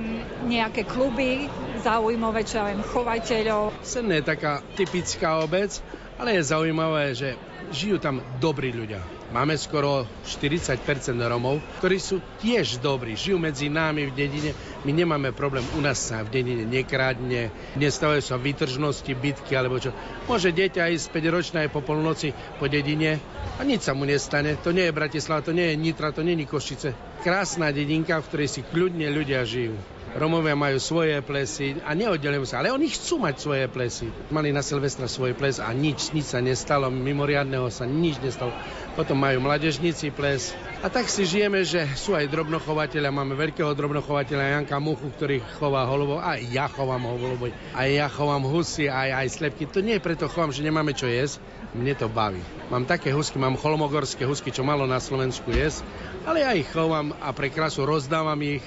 nejaké 0.47 0.87
kluby 0.87 1.51
zaujímavé, 1.83 2.47
čo 2.47 2.63
ja 2.63 2.71
viem, 2.71 2.79
chovateľov? 2.79 3.75
Senné 3.83 4.23
je 4.23 4.31
taká 4.31 4.63
typická 4.79 5.43
obec, 5.43 5.75
ale 6.15 6.39
je 6.39 6.43
zaujímavé, 6.47 7.11
že 7.11 7.35
žijú 7.75 7.99
tam 7.99 8.23
dobrí 8.39 8.71
ľudia. 8.71 9.22
Máme 9.33 9.57
skoro 9.57 10.05
40% 10.29 10.77
Romov, 11.25 11.57
ktorí 11.81 11.97
sú 11.97 12.21
tiež 12.37 12.77
dobrí, 12.77 13.17
žijú 13.17 13.41
medzi 13.41 13.65
nami 13.65 14.05
v 14.05 14.13
dedine. 14.13 14.53
My 14.85 14.93
nemáme 14.93 15.33
problém, 15.33 15.65
u 15.73 15.81
nás 15.81 15.97
sa 15.97 16.21
v 16.21 16.29
dedine 16.29 16.69
nekrádne, 16.69 17.49
nestávajú 17.73 18.21
sa 18.21 18.37
výtržnosti, 18.37 19.09
bitky 19.09 19.57
alebo 19.57 19.81
čo. 19.81 19.89
Môže 20.29 20.53
dieťa 20.53 20.93
ísť 20.93 21.09
5 21.09 21.33
ročné 21.33 21.57
aj 21.65 21.73
po 21.73 21.81
polnoci 21.81 22.29
po 22.61 22.69
dedine 22.69 23.17
a 23.57 23.65
nič 23.65 23.89
sa 23.89 23.97
mu 23.97 24.05
nestane. 24.05 24.53
To 24.61 24.69
nie 24.69 24.85
je 24.85 24.93
Bratislava, 24.93 25.41
to 25.41 25.49
nie 25.49 25.65
je 25.73 25.81
Nitra, 25.81 26.13
to 26.13 26.21
nie 26.21 26.37
je 26.37 26.45
Košice. 26.45 26.93
Krásna 27.25 27.73
dedinka, 27.73 28.21
v 28.21 28.27
ktorej 28.29 28.49
si 28.53 28.61
kľudne 28.61 29.09
ľudia 29.09 29.41
žijú. 29.49 29.73
Romovia 30.13 30.53
majú 30.53 30.77
svoje 30.77 31.17
plesy 31.25 31.81
a 31.81 31.97
neoddelujú 31.97 32.45
sa, 32.45 32.61
ale 32.61 32.69
oni 32.69 32.85
chcú 32.85 33.17
mať 33.17 33.35
svoje 33.41 33.65
plesy. 33.65 34.13
Mali 34.29 34.53
na 34.53 34.61
Silvestra 34.61 35.09
svoj 35.09 35.33
ples 35.33 35.57
a 35.57 35.73
nič, 35.73 36.13
nič 36.13 36.29
sa 36.29 36.37
nestalo, 36.37 36.93
mimoriadného 36.93 37.65
sa 37.73 37.89
nič 37.89 38.21
nestalo. 38.21 38.53
Potom 38.93 39.17
majú 39.17 39.41
mladežníci 39.41 40.13
ples. 40.13 40.53
A 40.85 40.93
tak 40.93 41.09
si 41.09 41.25
žijeme, 41.25 41.65
že 41.65 41.89
sú 41.97 42.13
aj 42.13 42.29
drobnochovateľia. 42.29 43.09
Máme 43.09 43.33
veľkého 43.33 43.73
drobnochovateľa 43.73 44.61
Janka 44.61 44.77
Muchu, 44.77 45.09
ktorý 45.17 45.41
chová 45.57 45.89
holovo. 45.89 46.21
Aj 46.21 46.37
ja 46.37 46.69
chovám 46.69 47.09
holovo. 47.09 47.49
Aj 47.73 47.89
ja 47.89 48.05
chovám 48.05 48.45
husy, 48.45 48.85
aj, 48.93 49.17
aj 49.17 49.27
slepky. 49.33 49.65
To 49.73 49.81
nie 49.81 49.97
je 49.97 50.05
preto 50.05 50.29
chovám, 50.29 50.53
že 50.53 50.61
nemáme 50.61 50.93
čo 50.93 51.09
jesť. 51.09 51.41
Mne 51.73 51.93
to 51.97 52.05
baví. 52.05 52.41
Mám 52.69 52.85
také 52.85 53.09
husky, 53.09 53.41
mám 53.41 53.57
holmogorské 53.57 54.29
husky, 54.29 54.53
čo 54.53 54.61
malo 54.61 54.85
na 54.85 55.01
Slovensku 55.01 55.49
jesť 55.49 55.81
ale 56.23 56.39
ja 56.43 56.51
ich 56.55 56.71
chovám 56.71 57.11
a 57.19 57.35
pre 57.35 57.51
krasu 57.51 57.83
rozdávam 57.83 58.39
ich, 58.39 58.63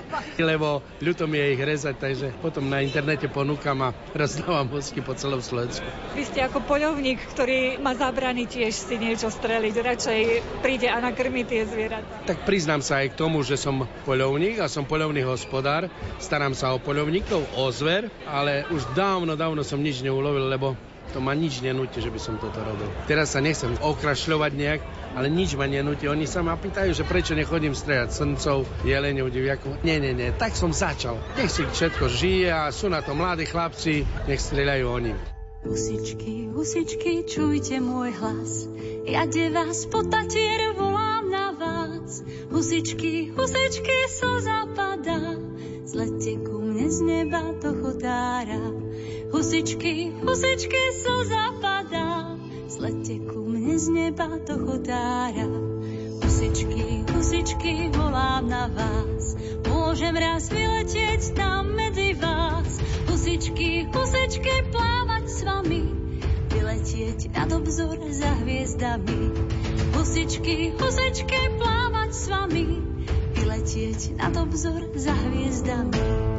lebo 0.48 0.84
ľuto 1.00 1.24
mi 1.24 1.40
je 1.40 1.46
ich 1.56 1.62
rezať, 1.62 1.94
takže 1.96 2.26
potom 2.44 2.68
na 2.68 2.84
internete 2.84 3.32
ponúkam 3.32 3.80
a 3.80 3.96
rozdávam 4.12 4.68
hosky 4.68 5.00
po 5.00 5.16
celom 5.16 5.40
Slovensku. 5.40 5.84
Vy 6.12 6.28
ste 6.28 6.44
ako 6.44 6.60
poľovník, 6.68 7.20
ktorý 7.32 7.80
má 7.80 7.96
zabraniť 7.96 8.48
tiež 8.48 8.72
si 8.76 8.96
niečo 9.00 9.32
streliť, 9.32 9.74
radšej 9.80 10.20
príde 10.60 10.88
a 10.92 11.00
nakrmi 11.00 11.48
tie 11.48 11.64
zvieratá. 11.64 12.28
Tak 12.28 12.44
priznám 12.44 12.84
sa 12.84 13.00
aj 13.00 13.16
k 13.16 13.18
tomu, 13.18 13.40
že 13.40 13.56
som 13.56 13.88
poľovník 14.04 14.60
a 14.60 14.68
som 14.68 14.84
poľovný 14.84 15.24
hospodár, 15.24 15.88
starám 16.20 16.52
sa 16.52 16.76
o 16.76 16.78
poľovníkov, 16.78 17.56
o 17.56 17.64
zver, 17.72 18.12
ale 18.28 18.68
už 18.68 18.84
dávno, 18.92 19.32
dávno 19.32 19.64
som 19.64 19.80
nič 19.80 20.04
neulovil, 20.04 20.44
lebo 20.44 20.76
to 21.10 21.24
ma 21.24 21.32
nič 21.32 21.64
nenúti, 21.64 21.98
že 21.98 22.12
by 22.12 22.20
som 22.20 22.36
toto 22.36 22.60
robil. 22.60 22.88
Teraz 23.08 23.32
sa 23.32 23.40
nechcem 23.40 23.74
okrašľovať 23.80 24.52
nejak, 24.54 24.80
ale 25.16 25.26
nič 25.32 25.56
ma 25.56 25.64
nenúti. 25.64 26.06
Oni 26.06 26.28
sa 26.28 26.44
ma 26.44 26.54
pýtajú, 26.54 26.92
že 26.92 27.08
prečo 27.08 27.32
nechodím 27.32 27.72
strieľať 27.72 28.10
srncov, 28.12 28.68
jeleňov, 28.84 29.28
diviakov. 29.32 29.80
Nie, 29.82 29.98
nie, 29.98 30.12
nie, 30.12 30.30
tak 30.36 30.54
som 30.54 30.70
začal. 30.70 31.16
Nech 31.40 31.50
si 31.50 31.64
všetko 31.64 32.04
žije 32.06 32.48
a 32.52 32.68
sú 32.70 32.92
na 32.92 33.00
to 33.00 33.16
mladí 33.16 33.48
chlapci, 33.48 34.04
nech 34.28 34.40
strieľajú 34.40 34.84
oni. 34.86 35.12
Husičky, 35.58 36.54
husičky, 36.54 37.26
čujte 37.26 37.82
môj 37.82 38.14
hlas. 38.14 38.70
Ja 39.08 39.26
de 39.26 39.50
vás 39.50 39.90
po 39.90 40.06
tatier 40.06 40.76
volám 40.78 41.26
na 41.32 41.50
vás. 41.50 42.22
Husičky, 42.52 43.34
husičky, 43.34 43.98
so 44.06 44.38
zapadá. 44.38 45.34
Zlete 45.88 46.36
ku 46.44 46.60
mne 46.60 46.84
z 46.92 47.00
neba 47.00 47.40
to 47.64 47.72
chodára. 47.72 48.60
Husičky, 49.32 50.12
husičky, 50.20 50.82
so 51.00 51.24
zapadá. 51.24 52.36
Zlete 52.68 53.24
ku 53.24 53.48
mne 53.48 53.72
z 53.80 53.88
neba 53.96 54.36
to 54.44 54.60
chodára. 54.68 55.48
Husičky, 56.20 57.08
husičky, 57.08 57.88
volám 57.88 58.52
na 58.52 58.68
vás. 58.68 59.32
Môžem 59.64 60.12
raz 60.12 60.52
vyletieť 60.52 61.32
tam 61.32 61.72
medzi 61.72 62.12
vás. 62.20 62.84
Husičky, 63.08 63.88
husičky, 63.88 64.68
plávať 64.68 65.24
s 65.24 65.40
vami. 65.40 65.88
Vyletieť 66.52 67.32
nad 67.32 67.48
obzor 67.48 67.96
za 68.12 68.36
hviezdami. 68.44 69.32
Husičky, 69.96 70.76
husičky, 70.76 71.40
plávať 71.56 72.10
s 72.12 72.24
vami. 72.28 72.68
Vyletieť 73.58 74.22
nad 74.22 74.38
obzor 74.38 74.86
za 74.94 75.10
hviezdami. 75.10 76.37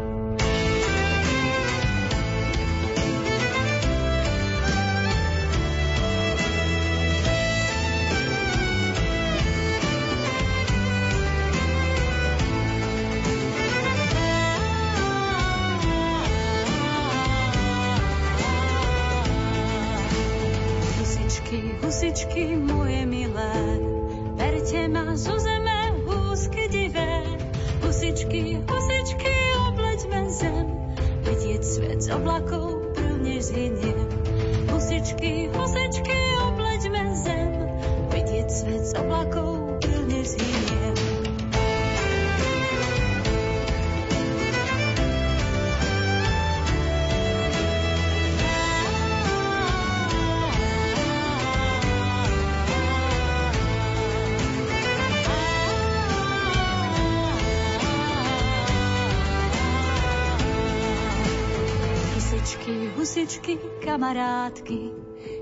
Kamarátky. 63.99 64.95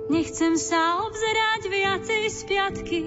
Nechcem 0.10 0.58
sa 0.58 1.06
obzerať 1.06 1.70
viacej 1.70 2.24
z 2.26 2.40
piatky. 2.50 3.02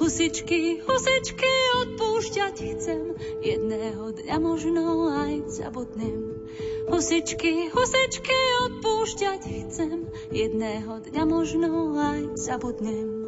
Husičky, 0.00 0.80
husičky, 0.80 1.52
odpúšťať 1.84 2.56
chcem. 2.72 3.12
Jedného 3.44 4.16
dňa 4.16 4.36
možno 4.40 5.12
aj 5.12 5.44
zabudnem. 5.52 6.48
Husičky, 6.88 7.68
husičky, 7.68 8.38
odpúšťať 8.64 9.42
chcem. 9.68 10.08
Jedného 10.32 11.04
dňa 11.04 11.22
možno 11.28 12.00
aj 12.00 12.40
zabudnem. 12.40 13.23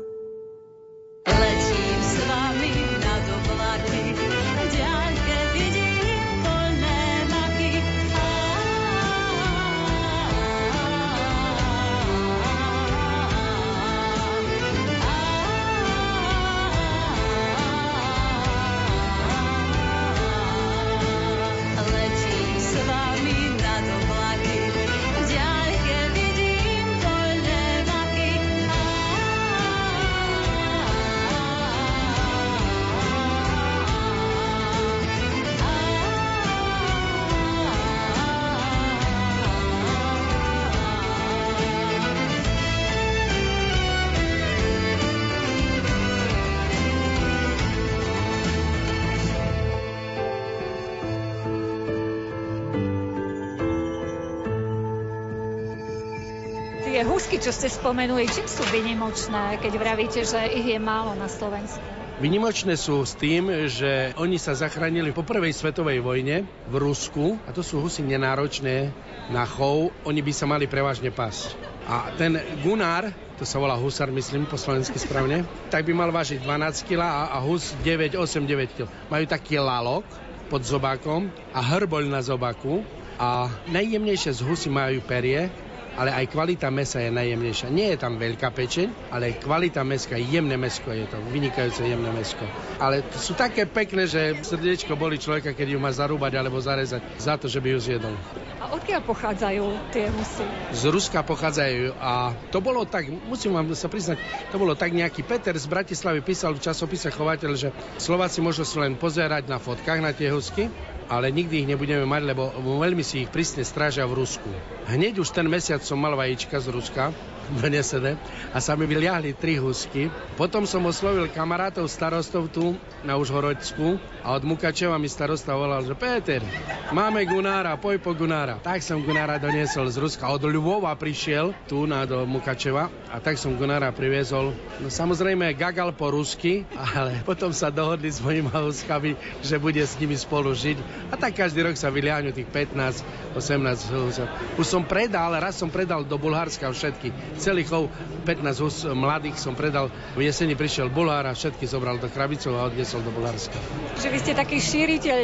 Husky, 57.17 57.41
čo 57.41 57.49
ste 57.49 57.73
spomenuli, 57.73 58.29
čím 58.29 58.45
sú 58.45 58.61
vynimočné, 58.69 59.57
keď 59.65 59.73
vravíte, 59.81 60.21
že 60.29 60.37
ich 60.53 60.69
je 60.69 60.77
málo 60.77 61.17
na 61.17 61.33
Slovensku? 61.33 61.81
Vynimočné 62.21 62.77
sú 62.77 63.01
s 63.09 63.17
tým, 63.17 63.73
že 63.73 64.13
oni 64.21 64.37
sa 64.37 64.53
zachránili 64.53 65.17
po 65.17 65.25
prvej 65.25 65.57
svetovej 65.57 66.05
vojne 66.05 66.45
v 66.69 66.75
Rusku 66.77 67.41
a 67.49 67.57
to 67.57 67.65
sú 67.65 67.81
husy 67.81 68.05
nenáročné 68.05 68.93
na 69.33 69.49
chov, 69.49 69.97
oni 70.05 70.21
by 70.21 70.33
sa 70.37 70.45
mali 70.45 70.69
prevažne 70.69 71.09
pasť. 71.09 71.57
A 71.89 72.13
ten 72.21 72.37
Gunnar, 72.61 73.09
to 73.41 73.49
sa 73.49 73.65
volá 73.65 73.81
husar, 73.81 74.13
myslím, 74.13 74.45
po 74.45 74.61
slovensky 74.61 75.01
správne, 75.01 75.49
tak 75.73 75.89
by 75.89 75.97
mal 75.97 76.13
vážiť 76.13 76.45
12 76.45 76.85
kg 76.85 77.01
a, 77.01 77.33
a 77.33 77.41
hus 77.41 77.73
9, 77.81 78.13
8, 78.13 78.45
9 78.45 78.77
kg. 78.77 78.93
Majú 79.09 79.25
taký 79.25 79.57
lalok 79.57 80.05
pod 80.53 80.69
zobákom 80.69 81.33
a 81.57 81.65
hrboľ 81.65 82.13
na 82.13 82.21
zobaku 82.21 82.85
a 83.17 83.49
najjemnejšie 83.73 84.37
z 84.37 84.41
husy 84.45 84.69
majú 84.69 85.01
perie, 85.01 85.49
ale 85.97 86.13
aj 86.13 86.29
kvalita 86.29 86.69
mesa 86.69 87.01
je 87.01 87.11
najjemnejšia. 87.11 87.73
Nie 87.73 87.97
je 87.97 87.99
tam 87.99 88.21
veľká 88.21 88.53
pečeň, 88.53 89.11
ale 89.11 89.41
kvalita 89.41 89.81
meska, 89.83 90.21
jemné 90.21 90.61
mesko 90.61 90.93
je 90.93 91.09
to, 91.09 91.17
vynikajúce 91.33 91.81
jemné 91.83 92.13
mesko. 92.13 92.45
Ale 92.77 93.01
sú 93.17 93.33
také 93.33 93.65
pekné, 93.65 94.05
že 94.05 94.37
srdiečko 94.45 94.95
boli 94.95 95.17
človeka, 95.17 95.57
keď 95.57 95.77
ju 95.77 95.79
má 95.81 95.91
zarúbať 95.91 96.33
alebo 96.37 96.61
zarezať 96.61 97.01
za 97.17 97.41
to, 97.41 97.49
že 97.49 97.65
by 97.65 97.69
ju 97.73 97.79
zjedol. 97.81 98.15
A 98.61 98.77
odkiaľ 98.77 99.01
pochádzajú 99.09 99.65
tie 99.93 100.13
husy? 100.13 100.45
Z 100.77 100.83
Ruska 100.93 101.25
pochádzajú 101.25 101.97
a 101.97 102.37
to 102.53 102.61
bolo 102.61 102.85
tak, 102.85 103.09
musím 103.09 103.57
vám 103.57 103.73
sa 103.73 103.89
priznať, 103.89 104.21
to 104.53 104.57
bolo 104.61 104.77
tak 104.77 104.93
nejaký 104.93 105.25
Peter 105.25 105.57
z 105.57 105.67
Bratislavy 105.69 106.21
písal 106.21 106.57
v 106.57 106.65
časopise 106.65 107.09
Chovateľ, 107.09 107.53
že 107.57 107.69
Slováci 107.97 108.45
môžu 108.45 108.69
sa 108.69 108.85
len 108.85 108.99
pozerať 108.99 109.49
na 109.49 109.57
fotkách 109.57 110.01
na 110.03 110.13
tie 110.13 110.29
husky, 110.33 110.69
ale 111.07 111.31
nikdy 111.31 111.63
ich 111.63 111.71
nebudeme 111.71 112.03
mať, 112.03 112.23
lebo 112.35 112.51
veľmi 112.59 113.03
si 113.07 113.27
ich 113.27 113.31
prísne 113.31 113.63
strážia 113.63 114.07
v 114.07 114.23
Rusku. 114.23 114.51
Hneď 114.91 115.23
už 115.23 115.31
ten 115.31 115.47
mesiac 115.47 115.83
som 115.83 115.99
mal 115.99 116.19
vajíčka 116.19 116.59
z 116.59 116.69
Ruska, 116.75 117.15
donesené 117.55 118.19
a 118.51 118.59
sa 118.59 118.75
mi 118.75 118.89
vyliahli 118.89 119.37
tri 119.39 119.59
husky. 119.61 120.11
Potom 120.35 120.67
som 120.67 120.83
oslovil 120.87 121.31
kamarátov 121.31 121.87
starostov 121.87 122.51
tu 122.51 122.75
na 123.07 123.15
Užhorodsku 123.15 123.99
a 124.27 124.35
od 124.35 124.43
Mukačeva 124.43 124.99
mi 124.99 125.07
starosta 125.07 125.55
volal, 125.55 125.87
že 125.87 125.95
Peter, 125.95 126.43
máme 126.91 127.23
Gunára, 127.25 127.79
poj 127.79 128.03
po 128.03 128.13
Gunára. 128.13 128.59
Tak 128.59 128.83
som 128.83 129.03
Gunára 129.03 129.39
doniesol 129.39 129.87
z 129.91 130.03
Ruska. 130.03 130.27
Od 130.31 130.43
Ľubova 130.43 130.93
prišiel 130.99 131.55
tu 131.71 131.87
na 131.87 132.03
do 132.03 132.27
Mukačeva 132.27 132.91
a 133.11 133.23
tak 133.23 133.39
som 133.39 133.55
Gunára 133.55 133.95
priviezol. 133.95 134.51
No 134.83 134.91
samozrejme 134.91 135.55
gagal 135.55 135.95
po 135.95 136.11
rusky, 136.11 136.67
ale 136.75 137.23
potom 137.23 137.55
sa 137.55 137.71
dohodli 137.71 138.11
s 138.11 138.19
mojimi 138.19 138.51
huskami, 138.51 139.15
že 139.43 139.57
bude 139.63 139.83
s 139.83 139.95
nimi 139.99 140.19
spolu 140.19 140.53
žiť. 140.53 140.79
A 141.13 141.15
tak 141.15 141.39
každý 141.39 141.63
rok 141.63 141.79
sa 141.79 141.93
vyliahnu 141.93 142.35
tých 142.35 142.49
15, 142.51 143.37
18 143.39 143.95
husov. 143.95 144.27
Už 144.57 144.67
som 144.67 144.83
predal, 144.83 145.37
raz 145.39 145.55
som 145.59 145.71
predal 145.71 146.03
do 146.03 146.17
Bulharska 146.17 146.73
všetky 146.73 147.36
celý 147.39 147.63
chov 147.65 147.93
15 148.25 148.65
hus 148.65 148.77
mladých 148.89 149.37
som 149.39 149.55
predal. 149.55 149.93
V 150.19 150.27
jeseni 150.27 150.59
prišiel 150.59 150.91
Bulhár 150.91 151.29
a 151.29 151.37
všetky 151.37 151.69
zobral 151.69 152.01
do 152.01 152.11
krabicov 152.11 152.57
a 152.59 152.67
odniesol 152.67 153.05
do 153.05 153.13
Bulharska. 153.15 153.57
Že 154.01 154.09
vy 154.11 154.19
ste 154.21 154.33
taký 154.35 154.59
šíriteľ 154.59 155.19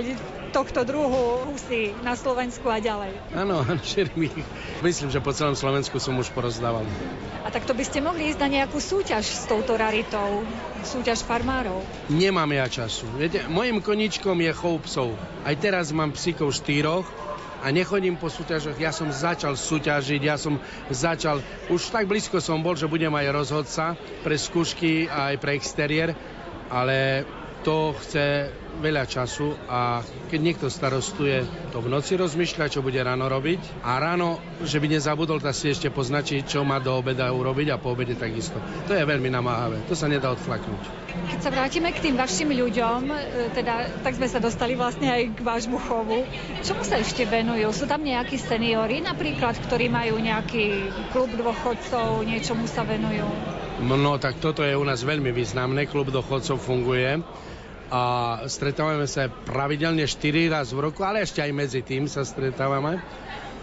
tohto 0.52 0.84
druhu 0.84 1.48
husy 1.48 1.96
na 2.04 2.12
Slovensku 2.12 2.68
a 2.68 2.76
ďalej. 2.78 3.16
Áno, 3.32 3.64
šírim 3.88 4.28
ich. 4.28 4.36
Myslím, 4.84 5.08
že 5.08 5.24
po 5.24 5.32
celom 5.32 5.56
Slovensku 5.56 5.96
som 5.96 6.14
už 6.20 6.28
porozdával. 6.36 6.84
A 7.42 7.48
tak 7.48 7.64
to 7.64 7.72
by 7.72 7.82
ste 7.82 8.04
mohli 8.04 8.30
ísť 8.30 8.40
na 8.44 8.62
nejakú 8.62 8.78
súťaž 8.78 9.24
s 9.24 9.48
touto 9.48 9.74
raritou, 9.74 10.44
súťaž 10.84 11.24
farmárov? 11.24 11.80
Nemám 12.12 12.52
ja 12.52 12.68
času. 12.68 13.08
Viete, 13.16 13.48
mojim 13.48 13.80
koničkom 13.80 14.36
je 14.44 14.52
chov 14.52 14.84
psov. 14.84 15.16
Aj 15.42 15.56
teraz 15.56 15.90
mám 15.90 16.12
psíkov 16.12 16.52
štyroch, 16.52 17.08
a 17.62 17.70
nechodím 17.70 18.18
po 18.18 18.26
súťažoch. 18.26 18.74
Ja 18.74 18.90
som 18.90 19.08
začal 19.14 19.54
súťažiť, 19.54 20.20
ja 20.20 20.34
som 20.34 20.58
začal, 20.90 21.38
už 21.70 21.94
tak 21.94 22.10
blízko 22.10 22.42
som 22.42 22.58
bol, 22.58 22.74
že 22.74 22.90
budem 22.90 23.14
aj 23.14 23.30
rozhodca 23.30 23.94
pre 24.26 24.34
skúšky 24.34 25.06
a 25.06 25.30
aj 25.32 25.36
pre 25.38 25.54
exteriér, 25.54 26.18
ale 26.66 27.22
to 27.62 27.94
chce 28.02 28.50
veľa 28.82 29.06
času 29.06 29.54
a 29.70 30.02
keď 30.26 30.40
niekto 30.40 30.66
starostuje, 30.66 31.44
to 31.70 31.78
v 31.78 31.92
noci 31.92 32.18
rozmýšľa, 32.18 32.72
čo 32.72 32.80
bude 32.82 32.98
ráno 32.98 33.30
robiť 33.30 33.84
a 33.86 34.00
ráno, 34.02 34.42
že 34.64 34.82
by 34.82 34.98
nezabudol, 34.98 35.38
tak 35.38 35.54
si 35.54 35.70
ešte 35.70 35.92
poznačí, 35.92 36.42
čo 36.42 36.66
má 36.66 36.82
do 36.82 36.90
obeda 36.96 37.30
urobiť 37.30 37.68
a 37.70 37.76
po 37.78 37.94
obede 37.94 38.18
takisto. 38.18 38.58
To 38.88 38.92
je 38.96 39.04
veľmi 39.04 39.30
namáhavé, 39.30 39.84
to 39.86 39.94
sa 39.94 40.10
nedá 40.10 40.34
odflaknúť. 40.34 41.02
Keď 41.12 41.38
sa 41.44 41.50
vrátime 41.52 41.92
k 41.92 42.02
tým 42.08 42.16
vašim 42.16 42.50
ľuďom, 42.50 43.00
e, 43.12 43.16
teda 43.52 44.00
tak 44.00 44.16
sme 44.16 44.26
sa 44.26 44.40
dostali 44.40 44.72
vlastne 44.72 45.12
aj 45.12 45.22
k 45.36 45.40
vášmu 45.44 45.78
chovu, 45.84 46.24
čomu 46.64 46.82
sa 46.82 46.96
ešte 46.98 47.28
venujú? 47.28 47.68
Sú 47.76 47.84
tam 47.84 48.00
nejakí 48.00 48.40
seniori 48.40 49.04
napríklad, 49.04 49.60
ktorí 49.68 49.92
majú 49.92 50.16
nejaký 50.16 50.88
klub 51.12 51.30
dôchodcov, 51.36 52.24
niečomu 52.24 52.64
sa 52.64 52.82
venujú? 52.88 53.28
No 53.82 54.16
tak 54.16 54.40
toto 54.40 54.64
je 54.64 54.78
u 54.78 54.84
nás 54.86 55.04
veľmi 55.04 55.34
významné, 55.34 55.90
klub 55.90 56.08
dochodcov 56.08 56.60
funguje 56.62 57.20
a 57.92 58.02
stretávame 58.48 59.04
sa 59.04 59.28
pravidelne 59.28 60.08
4 60.08 60.48
raz 60.48 60.72
v 60.72 60.88
roku, 60.88 61.04
ale 61.04 61.28
ešte 61.28 61.44
aj 61.44 61.52
medzi 61.52 61.84
tým 61.84 62.08
sa 62.08 62.24
stretávame. 62.24 62.96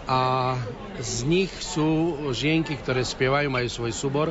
A 0.06 0.54
z 1.02 1.26
nich 1.26 1.50
sú 1.58 2.14
žienky, 2.30 2.78
ktoré 2.78 3.02
spievajú, 3.02 3.50
majú 3.50 3.66
svoj 3.66 3.90
súbor, 3.90 4.28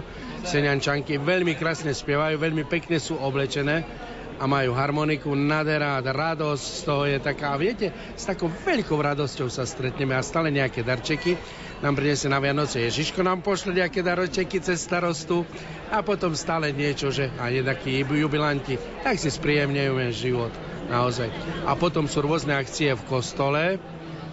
seniančanky, 0.47 1.19
veľmi 1.19 1.59
krásne 1.59 1.91
spievajú, 1.91 2.39
veľmi 2.39 2.63
pekne 2.63 2.95
sú 2.95 3.19
oblečené 3.19 3.83
a 4.39 4.47
majú 4.47 4.71
harmoniku, 4.71 5.35
nádhera, 5.35 5.99
radosť 5.99 6.63
z 6.63 6.81
toho 6.87 7.03
je 7.03 7.19
taká, 7.19 7.59
viete, 7.59 7.91
s 8.15 8.23
takou 8.23 8.47
veľkou 8.47 8.95
radosťou 8.95 9.51
sa 9.51 9.67
stretneme 9.67 10.15
a 10.15 10.23
stále 10.23 10.47
nejaké 10.47 10.79
darčeky 10.79 11.35
nám 11.79 11.95
priniesie 11.95 12.27
na 12.27 12.43
Vianoce. 12.43 12.83
Ježiško 12.83 13.23
nám 13.23 13.39
pošle 13.39 13.75
nejaké 13.75 14.03
darčeky 14.03 14.59
cez 14.59 14.83
starostu 14.83 15.47
a 15.89 16.03
potom 16.03 16.35
stále 16.35 16.75
niečo, 16.75 17.11
že 17.11 17.31
aj 17.39 17.63
takí 17.65 18.03
jubilanti, 18.03 18.75
tak 19.03 19.15
si 19.15 19.31
spríjemňujeme 19.31 20.11
život 20.11 20.51
naozaj. 20.91 21.31
A 21.63 21.75
potom 21.79 22.09
sú 22.09 22.25
rôzne 22.25 22.57
akcie 22.57 22.91
v 22.91 23.07
kostole, 23.07 23.79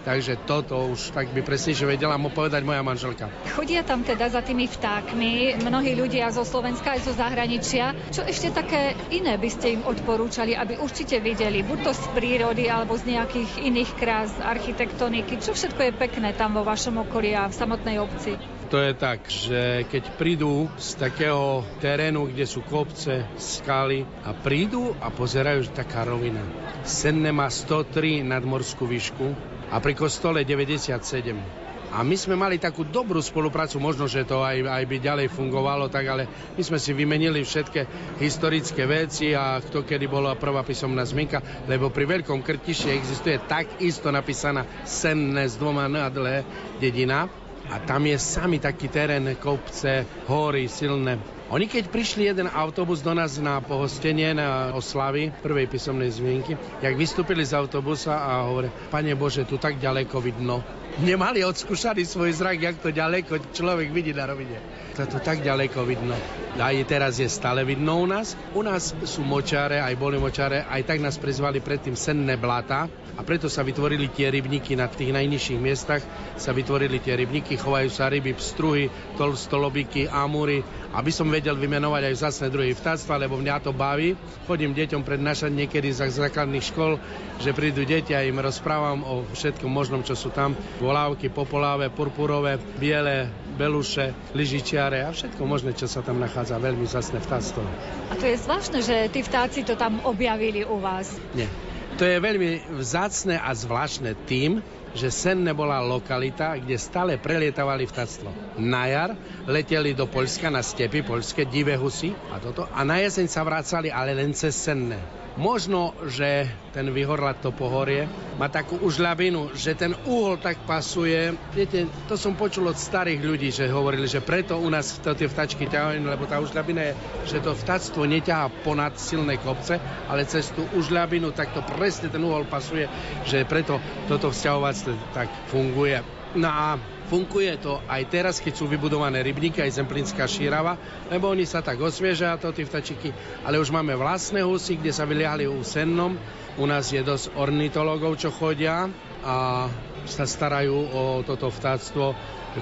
Takže 0.03 0.43
toto 0.45 0.93
už 0.93 1.15
tak 1.15 1.31
by 1.33 1.41
presnejšie 1.41 1.87
vedela 1.87 2.15
mu 2.19 2.29
povedať 2.29 2.61
moja 2.63 2.81
manželka. 2.85 3.29
Chodia 3.55 3.81
tam 3.81 4.03
teda 4.05 4.29
za 4.29 4.41
tými 4.45 4.69
vtákmi 4.69 5.61
mnohí 5.63 5.97
ľudia 5.97 6.29
zo 6.31 6.45
Slovenska 6.45 6.95
aj 6.95 7.01
zo 7.07 7.13
zahraničia. 7.15 7.95
Čo 8.13 8.23
ešte 8.23 8.53
také 8.53 8.93
iné 9.09 9.35
by 9.35 9.49
ste 9.49 9.79
im 9.79 9.81
odporúčali, 9.83 10.53
aby 10.53 10.79
určite 10.79 11.19
videli? 11.19 11.65
Buď 11.65 11.79
to 11.87 11.91
z 11.95 12.03
prírody 12.13 12.69
alebo 12.69 12.95
z 12.95 13.17
nejakých 13.17 13.51
iných 13.63 13.91
krás 13.97 14.31
architektoniky. 14.39 15.39
Čo 15.41 15.57
všetko 15.57 15.81
je 15.89 15.91
pekné 15.95 16.35
tam 16.37 16.55
vo 16.55 16.63
vašom 16.63 17.03
okolí 17.03 17.35
a 17.35 17.49
v 17.49 17.57
samotnej 17.57 17.97
obci? 17.99 18.37
To 18.67 18.83
je 18.83 18.91
tak, 18.99 19.31
že 19.31 19.87
keď 19.87 20.19
prídu 20.19 20.67
z 20.75 20.99
takého 20.99 21.63
terénu, 21.79 22.27
kde 22.27 22.43
sú 22.43 22.59
kopce, 22.67 23.23
skaly 23.39 24.03
a 24.27 24.35
prídu 24.35 24.91
a 24.99 25.07
pozerajú, 25.07 25.63
že 25.63 25.71
taká 25.71 26.03
rovina. 26.03 26.43
Senne 26.83 27.31
má 27.31 27.47
103 27.47 28.27
nadmorskú 28.27 28.83
výšku, 28.83 29.56
a 29.67 29.75
pri 29.83 29.93
kostole 29.95 30.47
97. 30.47 31.67
A 31.87 32.03
my 32.03 32.19
sme 32.19 32.35
mali 32.35 32.59
takú 32.59 32.83
dobrú 32.83 33.23
spoluprácu, 33.23 33.79
možno, 33.79 34.11
že 34.11 34.27
to 34.27 34.43
aj, 34.43 34.59
aj 34.59 34.83
by 34.83 34.97
ďalej 34.99 35.27
fungovalo, 35.31 35.87
tak 35.87 36.03
ale 36.11 36.27
my 36.59 36.61
sme 36.61 36.75
si 36.75 36.91
vymenili 36.91 37.39
všetky 37.47 37.87
historické 38.19 38.83
veci 38.83 39.31
a 39.31 39.63
kto 39.63 39.87
kedy 39.87 40.03
bola 40.11 40.35
prvá 40.35 40.67
písomná 40.67 41.07
zmienka, 41.07 41.39
lebo 41.63 41.87
pri 41.87 42.19
Veľkom 42.19 42.43
Krtiši 42.43 42.91
existuje 42.91 43.39
takisto 43.47 44.11
napísaná 44.11 44.67
senné 44.83 45.47
s 45.47 45.55
dvoma 45.55 45.87
nadlé 45.87 46.43
dedina 46.83 47.46
a 47.67 47.79
tam 47.83 48.07
je 48.07 48.17
sami 48.19 48.59
taký 48.59 48.87
terén, 48.87 49.35
kopce, 49.35 50.07
hory 50.27 50.71
silné. 50.71 51.19
Oni 51.47 51.63
keď 51.63 51.87
prišli 51.87 52.27
jeden 52.27 52.51
autobus 52.51 52.99
do 52.99 53.15
nás 53.15 53.39
na 53.39 53.63
pohostenie, 53.63 54.35
na 54.35 54.75
oslavy 54.75 55.31
prvej 55.31 55.71
písomnej 55.71 56.11
zmienky, 56.11 56.59
jak 56.83 56.95
vystúpili 56.99 57.47
z 57.47 57.55
autobusa 57.55 58.19
a 58.19 58.43
hovorí, 58.43 58.67
Pane 58.91 59.15
Bože, 59.15 59.47
tu 59.47 59.55
tak 59.55 59.79
ďaleko 59.79 60.19
vidno. 60.19 60.59
Nemali 60.97 61.45
odskúšaný 61.45 62.09
svoj 62.09 62.33
zrak, 62.33 62.57
jak 62.57 62.81
to 62.81 62.89
ďaleko 62.89 63.53
človek 63.53 63.93
vidí 63.93 64.17
na 64.17 64.25
rovine. 64.25 64.57
To 64.97 65.05
tu 65.05 65.21
tak 65.21 65.45
ďaleko 65.45 65.85
vidno. 65.85 66.17
Aj 66.57 66.73
teraz 66.89 67.21
je 67.21 67.29
stále 67.29 67.61
vidno 67.61 68.01
u 68.01 68.09
nás. 68.09 68.33
U 68.57 68.65
nás 68.65 68.97
sú 69.05 69.21
močáre, 69.21 69.77
aj 69.77 69.93
boli 69.93 70.17
močáre, 70.17 70.65
aj 70.65 70.89
tak 70.89 70.97
nás 70.97 71.21
prizvali 71.21 71.61
predtým 71.61 71.93
senné 71.93 72.33
blata, 72.33 72.89
a 73.17 73.25
preto 73.25 73.49
sa 73.49 73.65
vytvorili 73.65 74.13
tie 74.13 74.29
rybníky 74.29 74.77
na 74.77 74.85
tých 74.85 75.09
najnižších 75.09 75.57
miestach, 75.57 76.05
sa 76.37 76.53
vytvorili 76.53 77.01
tie 77.01 77.17
rybníky, 77.17 77.57
chovajú 77.57 77.89
sa 77.89 78.13
ryby, 78.13 78.37
pstruhy, 78.37 78.93
tolstolobiky, 79.17 80.05
amúry, 80.05 80.61
aby 80.95 81.11
som 81.11 81.27
vedel 81.27 81.55
vymenovať 81.59 82.11
aj 82.11 82.13
vzácne 82.15 82.47
druhy 82.47 82.71
vtáctva, 82.71 83.19
lebo 83.19 83.39
mňa 83.39 83.63
to 83.63 83.71
baví. 83.75 84.15
Chodím 84.47 84.71
deťom 84.71 85.03
prednášať 85.03 85.51
niekedy 85.51 85.91
z 85.91 86.07
základných 86.07 86.63
škol, 86.63 87.01
že 87.43 87.55
prídu 87.55 87.83
deti 87.83 88.15
a 88.15 88.23
im 88.23 88.39
rozprávam 88.39 89.03
o 89.03 89.13
všetkom 89.35 89.67
možnom, 89.67 90.01
čo 90.03 90.15
sú 90.15 90.31
tam. 90.31 90.55
Volávky, 90.79 91.27
popoláve, 91.27 91.91
purpurové, 91.91 92.61
biele, 92.79 93.27
beluše, 93.57 94.13
lyžičiare 94.37 95.03
a 95.03 95.11
všetko 95.11 95.41
možné, 95.43 95.73
čo 95.73 95.89
sa 95.89 96.05
tam 96.05 96.21
nachádza. 96.21 96.61
Veľmi 96.61 96.85
zasné 96.85 97.19
vtáctvo. 97.19 97.65
A 98.11 98.13
to 98.15 98.25
je 98.29 98.37
zvláštne, 98.39 98.79
že 98.85 99.11
tí 99.11 99.25
vtáci 99.25 99.65
to 99.67 99.75
tam 99.75 99.99
objavili 100.05 100.63
u 100.63 100.77
vás. 100.77 101.11
Nie. 101.33 101.49
To 101.97 102.05
je 102.05 102.21
veľmi 102.21 102.77
vzácne 102.77 103.41
a 103.41 103.57
zvláštne 103.57 104.13
tým, 104.29 104.61
že 104.95 105.11
Senne 105.11 105.51
bola 105.51 105.83
lokalita, 105.83 106.55
kde 106.55 106.79
stále 106.79 107.19
prelietavali 107.19 107.83
vtactvo. 107.87 108.59
Na 108.61 108.87
jar 108.87 109.11
leteli 109.49 109.91
do 109.91 110.07
Polska 110.07 110.47
na 110.47 110.63
stepy 110.63 111.03
poľské 111.03 111.43
divé 111.47 111.75
husy 111.75 112.15
a 112.31 112.39
toto 112.39 112.67
a 112.67 112.81
na 112.87 113.03
jeseň 113.03 113.27
sa 113.27 113.43
vracali 113.43 113.91
ale 113.91 114.15
len 114.15 114.31
cez 114.31 114.55
Senne. 114.55 115.26
Možno, 115.37 115.93
že 116.09 116.49
ten 116.73 116.89
vyhorlat 116.89 117.37
to 117.45 117.53
pohorie 117.53 118.09
má 118.41 118.49
takú 118.49 118.81
užľavinu, 118.81 119.53
že 119.53 119.77
ten 119.77 119.93
úhol 120.09 120.41
tak 120.41 120.65
pasuje. 120.65 121.29
Viete, 121.53 121.85
to 122.09 122.17
som 122.17 122.33
počul 122.33 122.65
od 122.65 122.73
starých 122.73 123.21
ľudí, 123.21 123.53
že 123.53 123.69
hovorili, 123.69 124.09
že 124.09 124.25
preto 124.25 124.57
u 124.57 124.65
nás 124.65 124.97
to 124.97 125.13
tie 125.13 125.29
vtačky 125.29 125.69
ťahajú, 125.69 126.01
lebo 126.01 126.25
tá 126.25 126.41
užľavina 126.41 126.89
je, 126.89 126.93
že 127.29 127.37
to 127.45 127.53
vtactvo 127.53 128.09
neťahá 128.09 128.49
ponad 128.65 128.97
silné 128.97 129.37
kopce, 129.37 129.77
ale 130.09 130.25
cez 130.25 130.49
tú 130.57 130.65
užľavinu 130.73 131.29
tak 131.37 131.53
to 131.53 131.61
presne 131.61 132.09
ten 132.09 132.25
úhol 132.25 132.49
pasuje, 132.49 132.89
že 133.21 133.45
preto 133.45 133.77
toto 134.09 134.33
vzťahovactvo 134.33 135.13
tak 135.13 135.29
funguje. 135.53 136.16
No 136.35 136.49
a 136.51 136.75
Funguje 137.07 137.55
to 137.63 137.79
aj 137.87 138.03
teraz, 138.11 138.43
keď 138.43 138.53
sú 138.59 138.67
vybudované 138.67 139.23
rybníky, 139.23 139.63
aj 139.63 139.79
Zemplínska 139.79 140.27
šírava, 140.27 140.75
lebo 141.07 141.31
oni 141.31 141.47
sa 141.47 141.63
tak 141.63 141.79
osviežia, 141.79 142.35
to 142.35 142.51
tí 142.51 142.67
vtačiky, 142.67 143.15
ale 143.47 143.63
už 143.63 143.71
máme 143.71 143.95
vlastné 143.95 144.43
husy, 144.43 144.75
kde 144.75 144.91
sa 144.91 145.07
vyliahli 145.07 145.47
u 145.47 145.63
sennom. 145.63 146.19
U 146.59 146.65
nás 146.67 146.91
je 146.91 146.99
dosť 146.99 147.31
ornitologov, 147.39 148.19
čo 148.19 148.27
chodia 148.27 148.91
a 149.23 149.67
sa 150.07 150.25
starajú 150.25 150.73
o 150.73 151.01
toto 151.21 151.51
vtáctvo, 151.51 152.15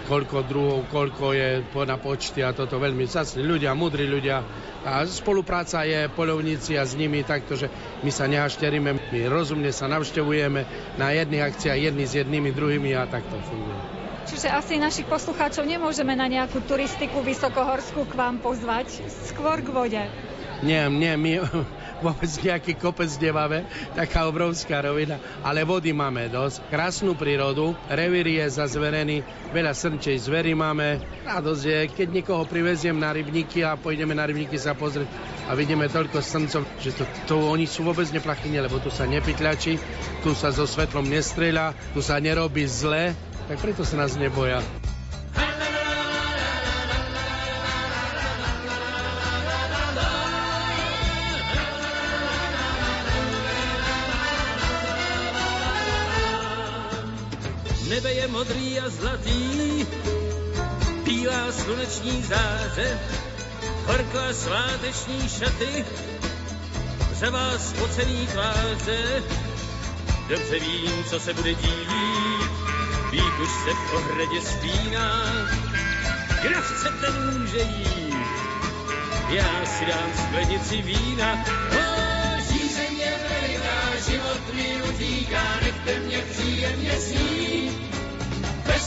koľko 0.03 0.43
druhov, 0.43 0.79
koľko 0.91 1.31
je 1.31 1.63
na 1.88 1.95
počty 1.95 2.43
a 2.43 2.51
toto 2.51 2.75
veľmi 2.75 3.08
zacní 3.08 3.45
ľudia, 3.45 3.77
mudrí 3.77 4.03
ľudia. 4.03 4.43
A 4.84 5.08
spolupráca 5.08 5.88
je 5.88 6.12
polovníci 6.12 6.75
a 6.75 6.84
s 6.84 6.99
nimi 6.99 7.23
takto, 7.23 7.55
že 7.55 7.71
my 8.03 8.12
sa 8.12 8.27
nehašteríme, 8.27 8.91
my 9.13 9.19
rozumne 9.31 9.71
sa 9.71 9.88
navštevujeme 9.88 10.62
na 10.99 11.08
jedných 11.15 11.45
akciách 11.47 11.79
jedni 11.79 12.05
s 12.05 12.19
jednými 12.19 12.51
druhými 12.51 12.91
a 12.93 13.08
takto 13.08 13.39
funguje. 13.47 13.79
Čiže 14.25 14.49
asi 14.49 14.81
našich 14.81 15.05
poslucháčov 15.05 15.69
nemôžeme 15.69 16.17
na 16.17 16.25
nejakú 16.25 16.58
turistiku 16.65 17.21
vysokohorskú 17.21 18.10
k 18.10 18.13
vám 18.17 18.41
pozvať, 18.41 19.05
skôr 19.29 19.62
k 19.62 19.69
vode. 19.69 20.01
Nie, 20.65 20.89
nie, 20.89 21.13
my 21.13 21.45
vôbec 22.05 22.31
nejaký 22.41 22.75
kopec 22.75 23.08
nemáme, 23.19 23.63
taká 23.95 24.27
obrovská 24.27 24.84
rovina, 24.84 25.19
ale 25.43 25.63
vody 25.63 25.95
máme 25.95 26.27
dosť, 26.27 26.67
krásnu 26.67 27.15
prírodu, 27.15 27.75
revír 27.88 28.27
je 28.41 28.45
zazverený, 28.49 29.23
veľa 29.55 29.71
srnčej 29.71 30.17
zvery 30.27 30.51
máme, 30.58 30.99
radosť 31.23 31.63
je, 31.63 31.79
keď 31.91 32.08
niekoho 32.12 32.43
priveziem 32.47 32.97
na 32.97 33.13
rybníky 33.15 33.63
a 33.63 33.79
pôjdeme 33.79 34.15
na 34.15 34.27
rybníky 34.27 34.60
sa 34.60 34.75
pozrieť 34.75 35.08
a 35.45 35.53
vidíme 35.53 35.86
toľko 35.88 36.19
srncov, 36.19 36.63
že 36.81 36.91
to, 36.97 37.03
to 37.29 37.36
oni 37.38 37.69
sú 37.69 37.86
vôbec 37.86 38.10
neplachní, 38.10 38.58
lebo 38.58 38.81
tu 38.81 38.89
sa 38.89 39.05
nepytľačí, 39.05 39.77
tu 40.25 40.34
sa 40.34 40.49
so 40.49 40.65
svetlom 40.65 41.05
nestrieľa, 41.05 41.77
tu 41.93 42.01
sa 42.01 42.17
nerobí 42.17 42.65
zle, 42.65 43.13
tak 43.45 43.62
preto 43.62 43.86
sa 43.86 44.01
nás 44.01 44.17
neboja. 44.17 44.60
Modrý 58.47 58.79
a 58.79 58.89
zlatý, 58.89 59.88
bílá 61.03 61.51
sluneční 61.51 62.21
záře, 62.21 62.99
horká 63.86 64.34
sváteční 64.34 65.29
šaty, 65.29 65.86
vás 67.31 67.69
spocený 67.69 68.27
tváře, 68.27 69.23
dobře 70.29 70.60
vím, 70.60 71.03
co 71.10 71.19
se 71.19 71.34
bude 71.34 71.53
dít, 71.53 71.89
Vík 73.12 73.39
už 73.43 73.49
se 73.49 73.73
v 73.73 73.93
ohradě 73.93 74.41
spíná, 74.41 75.25
kdo 76.41 76.62
chce, 76.62 76.89
ten 77.01 77.39
může 77.39 77.62
jít. 77.62 78.15
Já 79.29 79.65
si 79.65 79.86
dám 79.86 80.10
sklenici 80.27 80.81
vína, 80.81 81.45
oh, 81.71 82.39
žízeně 82.51 83.13
veliká, 83.29 84.10
život 84.10 84.53
mi 84.53 84.84
utíká, 84.89 85.43
nechte 85.63 85.99
mě 85.99 86.23
příjemně 86.31 86.91
snít. 86.99 87.85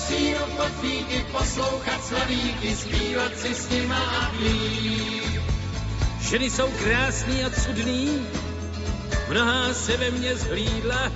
Síru 0.08 0.44
podpíky 0.56 1.26
poslouchat 1.32 2.04
slavíky, 2.04 2.76
zpívat 2.76 3.38
si 3.38 3.54
s 3.54 3.68
nima 3.68 3.96
a 3.96 4.30
pít. 4.30 5.40
Ženy 6.20 6.50
jsou 6.50 6.68
krásný 6.70 7.44
a 7.44 7.50
cudný, 7.50 8.26
mnohá 9.28 9.74
se 9.74 9.96
ve 9.96 10.10
mně 10.10 10.36
zhlídla, 10.36 11.12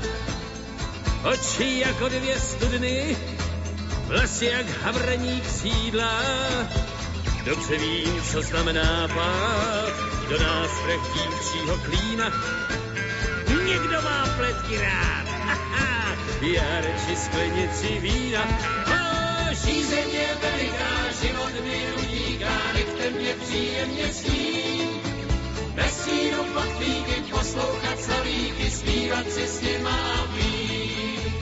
oči 1.33 1.83
jako 1.87 2.09
dvě 2.09 2.41
studny, 2.41 3.17
vlasy 4.07 4.47
jak 4.47 4.67
havrení 4.83 5.41
křídla. 5.41 6.23
Dobře 7.45 7.77
vím, 7.79 8.23
co 8.33 8.43
znamená 8.43 9.09
pád 9.09 9.93
do 10.31 10.39
nás 10.39 10.71
trechtímšího 10.85 11.77
klína. 11.77 12.33
Někdo 13.73 14.03
má 14.03 14.27
pletky 14.37 14.79
rád, 14.79 15.27
haha, 15.29 15.87
já 16.43 16.81
reči 16.81 17.17
sklenici 17.17 17.99
vína. 18.01 18.43
O, 18.87 19.55
žízeň 19.55 20.11
veliká, 20.43 20.95
život 21.23 21.55
mi 21.65 22.03
utíká, 22.03 22.73
nechte 22.75 23.11
mě 23.11 23.35
příjemně 23.35 24.13
snít. 24.13 25.07
Bez 25.75 26.05
síru 26.05 26.45
pod 26.45 26.73
poslouchat 27.31 28.01
slavíky, 28.01 28.71
zpívat 28.71 29.31
si 29.31 29.47
s 29.47 29.61
nima 29.61 29.91
a 29.91 30.27
pít. 30.27 31.33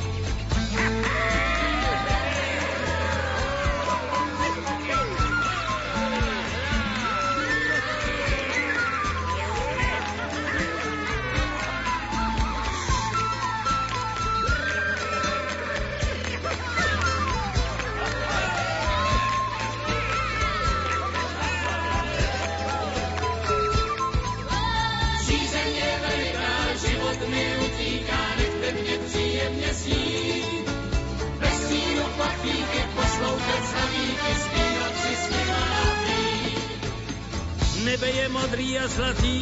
Nebe 37.90 38.06
je 38.06 38.26
modrý 38.30 38.78
a 38.78 38.86
zlatý. 38.86 39.34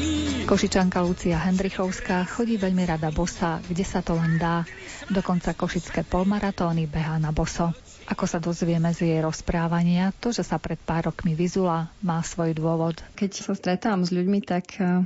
Košičanka 0.49 1.05
Lucia 1.05 1.37
Hendrichovská 1.37 2.25
chodí 2.25 2.57
veľmi 2.57 2.81
rada 2.89 3.13
bosa, 3.13 3.61
kde 3.69 3.85
sa 3.85 4.01
to 4.01 4.17
len 4.17 4.41
dá. 4.41 4.65
Dokonca 5.13 5.53
košické 5.53 6.01
polmaratóny 6.09 6.89
behá 6.89 7.21
na 7.21 7.29
boso. 7.29 7.77
Ako 8.09 8.25
sa 8.25 8.41
dozvieme 8.41 8.89
z 8.97 9.05
jej 9.05 9.21
rozprávania, 9.21 10.17
to, 10.17 10.33
že 10.33 10.49
sa 10.49 10.57
pred 10.57 10.81
pár 10.81 11.13
rokmi 11.13 11.37
vyzula, 11.37 11.93
má 12.01 12.25
svoj 12.25 12.57
dôvod. 12.57 12.97
Keď 13.21 13.31
sa 13.37 13.53
stretám 13.53 14.01
s 14.09 14.17
ľuďmi, 14.17 14.41
tak 14.41 14.81
eh, 14.81 15.05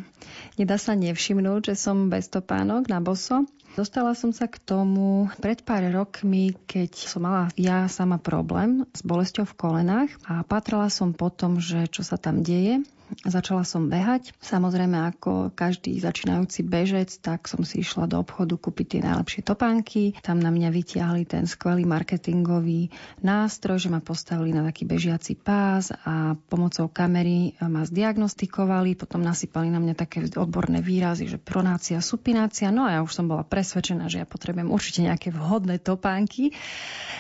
nedá 0.55 0.78
sa 0.78 0.94
nevšimnúť, 0.94 1.74
že 1.74 1.83
som 1.83 2.14
bez 2.14 2.31
topánok 2.31 2.87
na 2.87 3.02
boso. 3.02 3.42
Dostala 3.74 4.14
som 4.14 4.31
sa 4.31 4.46
k 4.46 4.62
tomu 4.62 5.26
pred 5.42 5.66
pár 5.66 5.83
rokmi, 5.90 6.55
keď 6.70 6.94
som 6.94 7.26
mala 7.26 7.50
ja 7.59 7.90
sama 7.90 8.22
problém 8.22 8.87
s 8.94 9.02
bolesťou 9.02 9.50
v 9.50 9.59
kolenách 9.59 10.11
a 10.31 10.46
patrala 10.46 10.87
som 10.94 11.11
po 11.11 11.26
tom, 11.26 11.59
že 11.59 11.90
čo 11.90 12.07
sa 12.07 12.14
tam 12.14 12.46
deje. 12.46 12.87
Začala 13.20 13.61
som 13.68 13.92
behať. 13.92 14.33
Samozrejme, 14.40 14.96
ako 15.12 15.53
každý 15.53 16.01
začínajúci 16.01 16.64
bežec, 16.64 17.12
tak 17.20 17.44
som 17.44 17.61
si 17.61 17.85
išla 17.85 18.09
do 18.09 18.16
obchodu 18.16 18.57
kúpiť 18.57 18.87
tie 18.96 19.01
najlepšie 19.05 19.44
topánky. 19.44 20.16
Tam 20.25 20.40
na 20.40 20.48
mňa 20.48 20.72
vytiahli 20.72 21.29
ten 21.29 21.44
skvelý 21.44 21.85
marketingový 21.85 22.88
nástroj, 23.20 23.85
že 23.85 23.92
ma 23.92 24.01
postavili 24.01 24.57
na 24.57 24.64
taký 24.64 24.88
bežiaci 24.88 25.37
pás 25.37 25.92
a 25.92 26.40
pomocou 26.48 26.88
kamery 26.88 27.53
ma 27.61 27.85
zdiagnostikovali. 27.85 28.96
Potom 28.96 29.20
nasypali 29.20 29.68
na 29.68 29.79
mňa 29.79 29.94
také 29.94 30.25
odborné 30.33 30.81
výrazy, 30.81 31.29
že 31.29 31.37
pronácia, 31.37 32.01
supinácia. 32.01 32.72
No 32.72 32.88
a 32.88 32.96
ja 32.96 33.01
už 33.05 33.12
som 33.12 33.29
bola 33.29 33.44
presvedčená, 33.44 34.09
že 34.09 34.25
ja 34.25 34.27
potrebujem 34.27 34.72
určite 34.72 35.05
nejaké 35.05 35.29
vhodné 35.37 35.77
topánky. 35.85 36.57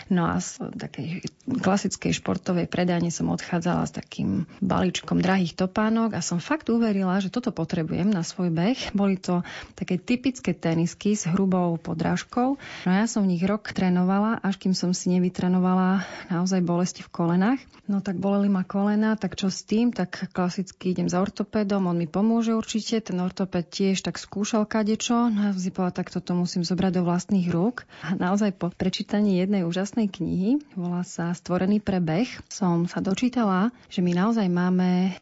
No 0.08 0.24
a 0.24 0.40
z 0.40 0.56
takej 0.72 1.28
klasickej 1.60 2.16
športovej 2.16 2.66
predajne 2.72 3.12
som 3.12 3.28
odchádzala 3.28 3.84
s 3.84 3.92
takým 3.92 4.48
balíčkom 4.64 5.20
drahých 5.20 5.52
topánky 5.52 5.81
topánok 5.82 6.14
a 6.14 6.22
som 6.22 6.38
fakt 6.38 6.70
uverila, 6.70 7.18
že 7.18 7.26
toto 7.26 7.50
potrebujem 7.50 8.06
na 8.06 8.22
svoj 8.22 8.54
beh. 8.54 8.94
Boli 8.94 9.18
to 9.18 9.42
také 9.74 9.98
typické 9.98 10.54
tenisky 10.54 11.18
s 11.18 11.26
hrubou 11.26 11.74
podrážkou. 11.74 12.54
No 12.86 12.90
ja 12.94 13.10
som 13.10 13.26
v 13.26 13.34
nich 13.34 13.42
rok 13.42 13.74
trénovala, 13.74 14.38
až 14.46 14.62
kým 14.62 14.78
som 14.78 14.94
si 14.94 15.10
nevytrénovala 15.10 16.06
naozaj 16.30 16.62
bolesti 16.62 17.02
v 17.02 17.10
kolenách. 17.10 17.58
No 17.90 17.98
tak 17.98 18.22
boleli 18.22 18.46
ma 18.46 18.62
kolena, 18.62 19.18
tak 19.18 19.34
čo 19.34 19.50
s 19.50 19.66
tým? 19.66 19.90
Tak 19.90 20.30
klasicky 20.30 20.94
idem 20.94 21.10
za 21.10 21.18
ortopedom, 21.18 21.90
on 21.90 21.98
mi 21.98 22.06
pomôže 22.06 22.54
určite. 22.54 23.02
Ten 23.02 23.18
ortoped 23.18 23.66
tiež 23.66 24.06
tak 24.06 24.22
skúšal 24.22 24.70
kadečo. 24.70 25.34
No 25.34 25.50
ja 25.50 25.52
si 25.58 25.74
povedala, 25.74 25.98
tak 25.98 26.14
toto 26.14 26.38
musím 26.38 26.62
zobrať 26.62 27.02
do 27.02 27.02
vlastných 27.02 27.50
rúk. 27.50 27.90
A 28.06 28.14
naozaj 28.14 28.54
po 28.54 28.70
prečítaní 28.70 29.42
jednej 29.42 29.66
úžasnej 29.66 30.06
knihy, 30.06 30.62
volá 30.78 31.02
sa 31.02 31.34
Stvorený 31.34 31.82
pre 31.82 31.98
beh, 31.98 32.30
som 32.46 32.86
sa 32.86 33.02
dočítala, 33.02 33.74
že 33.90 33.98
my 33.98 34.14
naozaj 34.14 34.46
máme 34.46 35.18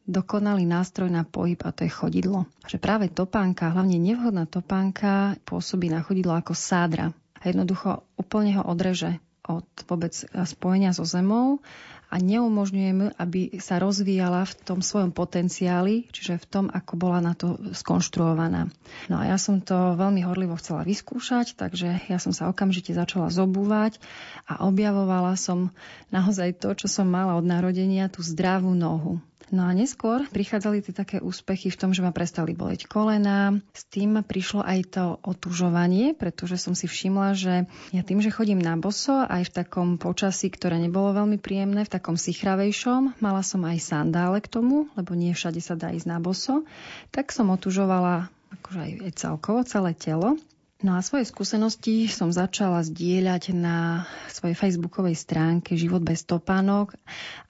dokonalý 0.51 0.67
nástroj 0.67 1.15
na 1.15 1.23
pohyb 1.23 1.63
a 1.63 1.71
to 1.71 1.87
je 1.87 1.95
chodidlo. 1.95 2.43
Že 2.67 2.83
práve 2.83 3.07
topánka, 3.07 3.71
hlavne 3.71 4.03
nevhodná 4.03 4.51
topánka, 4.51 5.39
pôsobí 5.47 5.87
na 5.87 6.03
chodidlo 6.03 6.35
ako 6.35 6.59
sádra. 6.59 7.15
A 7.39 7.43
jednoducho 7.47 8.03
úplne 8.19 8.59
ho 8.59 8.67
odreže 8.67 9.23
od 9.47 9.63
vôbec 9.87 10.11
spojenia 10.27 10.91
so 10.91 11.07
zemou 11.07 11.63
a 12.11 12.19
neumožňuje 12.19 12.91
mu, 12.99 13.07
aby 13.15 13.63
sa 13.63 13.79
rozvíjala 13.79 14.43
v 14.43 14.59
tom 14.67 14.83
svojom 14.83 15.15
potenciáli, 15.15 16.11
čiže 16.11 16.43
v 16.43 16.47
tom, 16.51 16.65
ako 16.67 16.99
bola 16.99 17.23
na 17.23 17.39
to 17.39 17.55
skonštruovaná. 17.71 18.67
No 19.07 19.23
a 19.23 19.31
ja 19.31 19.39
som 19.39 19.63
to 19.63 19.95
veľmi 19.95 20.27
horlivo 20.27 20.59
chcela 20.59 20.83
vyskúšať, 20.83 21.55
takže 21.55 22.11
ja 22.11 22.19
som 22.19 22.35
sa 22.35 22.51
okamžite 22.51 22.91
začala 22.91 23.31
zobúvať 23.31 24.03
a 24.51 24.67
objavovala 24.67 25.39
som 25.39 25.71
naozaj 26.11 26.59
to, 26.59 26.75
čo 26.75 26.91
som 26.91 27.07
mala 27.07 27.39
od 27.39 27.47
narodenia, 27.47 28.11
tú 28.11 28.27
zdravú 28.27 28.75
nohu. 28.75 29.23
No 29.51 29.67
a 29.67 29.75
neskôr 29.75 30.31
prichádzali 30.31 30.79
tie 30.87 30.95
také 30.95 31.19
úspechy 31.19 31.75
v 31.75 31.79
tom, 31.79 31.91
že 31.91 32.07
ma 32.07 32.15
prestali 32.15 32.55
boleť 32.55 32.87
kolena. 32.87 33.59
S 33.75 33.83
tým 33.91 34.23
prišlo 34.23 34.63
aj 34.63 34.79
to 34.95 35.05
otužovanie, 35.27 36.15
pretože 36.15 36.55
som 36.63 36.79
si 36.79 36.87
všimla, 36.87 37.35
že 37.35 37.55
ja 37.91 38.03
tým, 38.07 38.23
že 38.23 38.31
chodím 38.31 38.63
na 38.63 38.79
boso, 38.79 39.27
aj 39.27 39.51
v 39.51 39.55
takom 39.67 39.89
počasí, 39.99 40.55
ktoré 40.55 40.79
nebolo 40.79 41.11
veľmi 41.11 41.43
príjemné, 41.43 41.83
v 41.83 41.91
takom 41.91 42.15
sichravejšom, 42.15 43.19
mala 43.19 43.43
som 43.43 43.67
aj 43.67 43.83
sandále 43.83 44.39
k 44.39 44.47
tomu, 44.47 44.87
lebo 44.95 45.19
nie 45.19 45.35
všade 45.35 45.59
sa 45.59 45.75
dá 45.75 45.91
ísť 45.91 46.07
na 46.07 46.23
boso, 46.23 46.63
tak 47.11 47.35
som 47.35 47.51
otužovala 47.51 48.31
akože 48.63 48.81
aj 49.03 49.13
celkovo 49.19 49.67
celé 49.67 49.99
telo. 49.99 50.39
No 50.81 50.97
a 50.97 51.05
svoje 51.05 51.29
skúsenosti 51.29 52.09
som 52.09 52.33
začala 52.33 52.81
zdieľať 52.81 53.53
na 53.53 54.09
svojej 54.33 54.57
facebookovej 54.57 55.12
stránke 55.12 55.77
Život 55.77 56.01
bez 56.01 56.25
topánok 56.25 56.97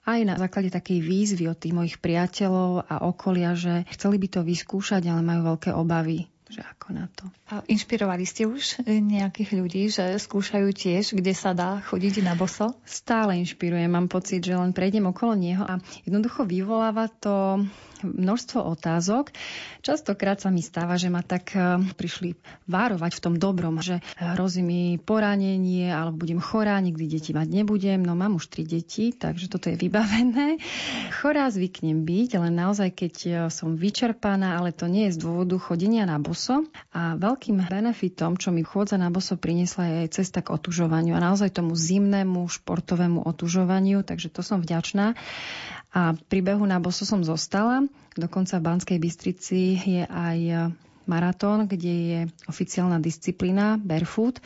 aj 0.03 0.19
na 0.27 0.35
základe 0.35 0.67
takej 0.67 0.99
výzvy 0.99 1.47
od 1.47 1.55
tých 1.55 1.71
mojich 1.71 1.97
priateľov 2.03 2.91
a 2.91 3.07
okolia, 3.07 3.55
že 3.55 3.87
chceli 3.95 4.19
by 4.19 4.27
to 4.27 4.41
vyskúšať, 4.43 5.07
ale 5.07 5.23
majú 5.23 5.55
veľké 5.55 5.71
obavy 5.71 6.27
že 6.51 6.59
ako 6.67 6.87
na 6.91 7.07
to. 7.07 7.23
A 7.47 7.63
inšpirovali 7.63 8.27
ste 8.27 8.43
už 8.43 8.83
nejakých 8.83 9.55
ľudí, 9.55 9.87
že 9.87 10.19
skúšajú 10.19 10.67
tiež, 10.75 11.15
kde 11.15 11.31
sa 11.31 11.55
dá 11.55 11.79
chodiť 11.87 12.19
na 12.27 12.35
boso? 12.35 12.75
Stále 12.83 13.39
inšpirujem, 13.39 13.87
mám 13.87 14.11
pocit, 14.11 14.43
že 14.43 14.59
len 14.59 14.75
prejdem 14.75 15.07
okolo 15.07 15.39
neho 15.39 15.63
a 15.63 15.79
jednoducho 16.03 16.43
vyvoláva 16.43 17.07
to 17.07 17.63
množstvo 18.03 18.59
otázok. 18.61 19.33
Častokrát 19.81 20.37
sa 20.37 20.53
mi 20.53 20.61
stáva, 20.61 20.97
že 20.97 21.09
ma 21.09 21.25
tak 21.25 21.57
e, 21.57 21.81
prišli 21.97 22.37
várovať 22.69 23.17
v 23.17 23.23
tom 23.23 23.35
dobrom, 23.37 23.81
že 23.81 24.01
hrozí 24.17 24.61
mi 24.61 25.01
poranenie, 25.01 25.89
alebo 25.89 26.21
budem 26.25 26.37
chorá, 26.37 26.77
nikdy 26.77 27.07
deti 27.09 27.31
mať 27.33 27.47
nebudem. 27.49 28.05
No 28.05 28.13
mám 28.13 28.37
už 28.37 28.51
tri 28.51 28.63
deti, 28.65 29.13
takže 29.13 29.49
toto 29.49 29.73
je 29.73 29.77
vybavené. 29.77 30.61
Chorá 31.21 31.49
zvyknem 31.49 32.05
byť, 32.05 32.29
ale 32.37 32.49
naozaj 32.53 32.89
keď 32.93 33.13
e, 33.25 33.29
som 33.49 33.73
vyčerpaná, 33.73 34.57
ale 34.57 34.73
to 34.73 34.85
nie 34.85 35.09
je 35.09 35.17
z 35.17 35.21
dôvodu 35.25 35.57
chodenia 35.57 36.05
na 36.05 36.21
boso 36.21 36.65
a 36.93 37.17
veľkým 37.17 37.65
benefitom, 37.69 38.37
čo 38.37 38.53
mi 38.53 38.61
chôdza 38.61 38.97
na 39.01 39.09
boso 39.09 39.37
priniesla, 39.37 39.87
je 39.87 39.95
aj 40.05 40.09
cesta 40.13 40.39
k 40.45 40.53
otužovaniu 40.53 41.17
a 41.17 41.23
naozaj 41.23 41.57
tomu 41.57 41.73
zimnému 41.73 42.45
športovému 42.47 43.25
otužovaniu, 43.25 44.05
takže 44.05 44.29
to 44.29 44.45
som 44.45 44.61
vďačná. 44.61 45.17
A 45.91 46.15
pri 46.15 46.39
behu 46.39 46.63
na 46.63 46.79
boso 46.79 47.03
som 47.03 47.19
zostala, 47.19 47.83
dokonca 48.15 48.57
v 48.59 48.65
Banskej 48.65 48.97
Bystrici 48.99 49.75
je 49.75 50.03
aj 50.07 50.71
maratón, 51.09 51.65
kde 51.65 51.93
je 51.93 52.19
oficiálna 52.47 53.01
disciplína 53.01 53.75
barefoot, 53.81 54.39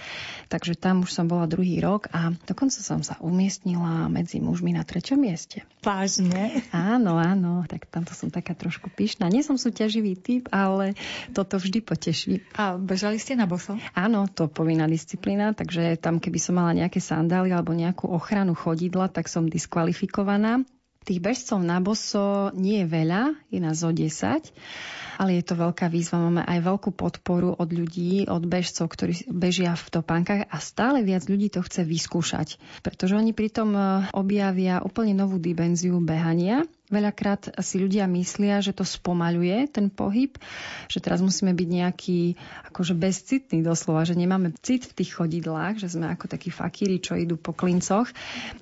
takže 0.47 0.73
tam 0.73 1.03
už 1.03 1.11
som 1.11 1.25
bola 1.27 1.45
druhý 1.45 1.77
rok 1.83 2.07
a 2.09 2.31
dokonca 2.33 2.79
som 2.79 3.03
sa 3.03 3.19
umiestnila 3.19 4.07
medzi 4.07 4.39
mužmi 4.39 4.73
na 4.73 4.81
treťom 4.81 5.19
mieste. 5.19 5.61
Vážne? 5.85 6.65
Áno, 6.73 7.19
áno, 7.19 7.61
tak 7.69 7.85
tamto 7.91 8.17
som 8.17 8.33
taká 8.33 8.57
trošku 8.57 8.89
pyšná. 8.89 9.29
Nie 9.29 9.45
som 9.45 9.59
súťaživý 9.59 10.17
typ, 10.17 10.49
ale 10.49 10.97
toto 11.35 11.61
vždy 11.61 11.79
poteší. 11.85 12.41
A 12.57 12.79
bežali 12.79 13.21
ste 13.21 13.37
na 13.37 13.45
boso? 13.45 13.77
Áno, 13.93 14.25
to 14.31 14.49
povinná 14.49 14.89
disciplína, 14.89 15.53
takže 15.53 15.99
tam 16.01 16.17
keby 16.17 16.39
som 16.41 16.57
mala 16.57 16.73
nejaké 16.73 16.97
sandály 16.97 17.53
alebo 17.53 17.75
nejakú 17.75 18.09
ochranu 18.09 18.57
chodidla, 18.57 19.11
tak 19.11 19.29
som 19.29 19.45
diskvalifikovaná. 19.45 20.65
Tých 21.05 21.21
bežcov 21.21 21.61
na 21.61 21.77
boso 21.77 22.49
nie 22.57 22.81
je 22.81 22.87
veľa, 22.89 23.37
je 23.53 23.59
nás 23.61 23.85
o 23.85 23.93
10 23.93 24.41
ale 25.15 25.39
je 25.39 25.43
to 25.47 25.55
veľká 25.55 25.87
výzva. 25.87 26.19
Máme 26.19 26.43
aj 26.43 26.59
veľkú 26.59 26.91
podporu 26.91 27.55
od 27.55 27.69
ľudí, 27.71 28.27
od 28.27 28.43
bežcov, 28.43 28.91
ktorí 28.91 29.27
bežia 29.31 29.75
v 29.75 29.87
topánkach 29.87 30.47
a 30.51 30.57
stále 30.59 31.01
viac 31.07 31.25
ľudí 31.27 31.51
to 31.51 31.63
chce 31.63 31.87
vyskúšať, 31.87 32.59
pretože 32.83 33.15
oni 33.15 33.31
pritom 33.31 33.71
e, 33.73 33.79
objavia 34.11 34.83
úplne 34.83 35.15
novú 35.15 35.39
dimenziu 35.39 35.97
behania 36.03 36.67
Veľakrát 36.85 37.49
si 37.65 37.81
ľudia 37.81 38.05
myslia, 38.05 38.61
že 38.61 38.69
to 38.69 38.85
spomaľuje 38.85 39.73
ten 39.73 39.89
pohyb, 39.89 40.37
že 40.85 41.01
teraz 41.01 41.17
musíme 41.17 41.49
byť 41.57 41.69
nejaký 41.81 42.19
akože 42.69 42.93
bezcitný 42.93 43.65
doslova, 43.65 44.05
že 44.05 44.13
nemáme 44.13 44.53
cit 44.61 44.85
v 44.85 45.01
tých 45.01 45.17
chodidlách, 45.17 45.81
že 45.81 45.89
sme 45.89 46.13
ako 46.13 46.29
takí 46.29 46.53
fakíri, 46.53 47.01
čo 47.01 47.17
idú 47.17 47.41
po 47.41 47.57
klincoch. 47.57 48.05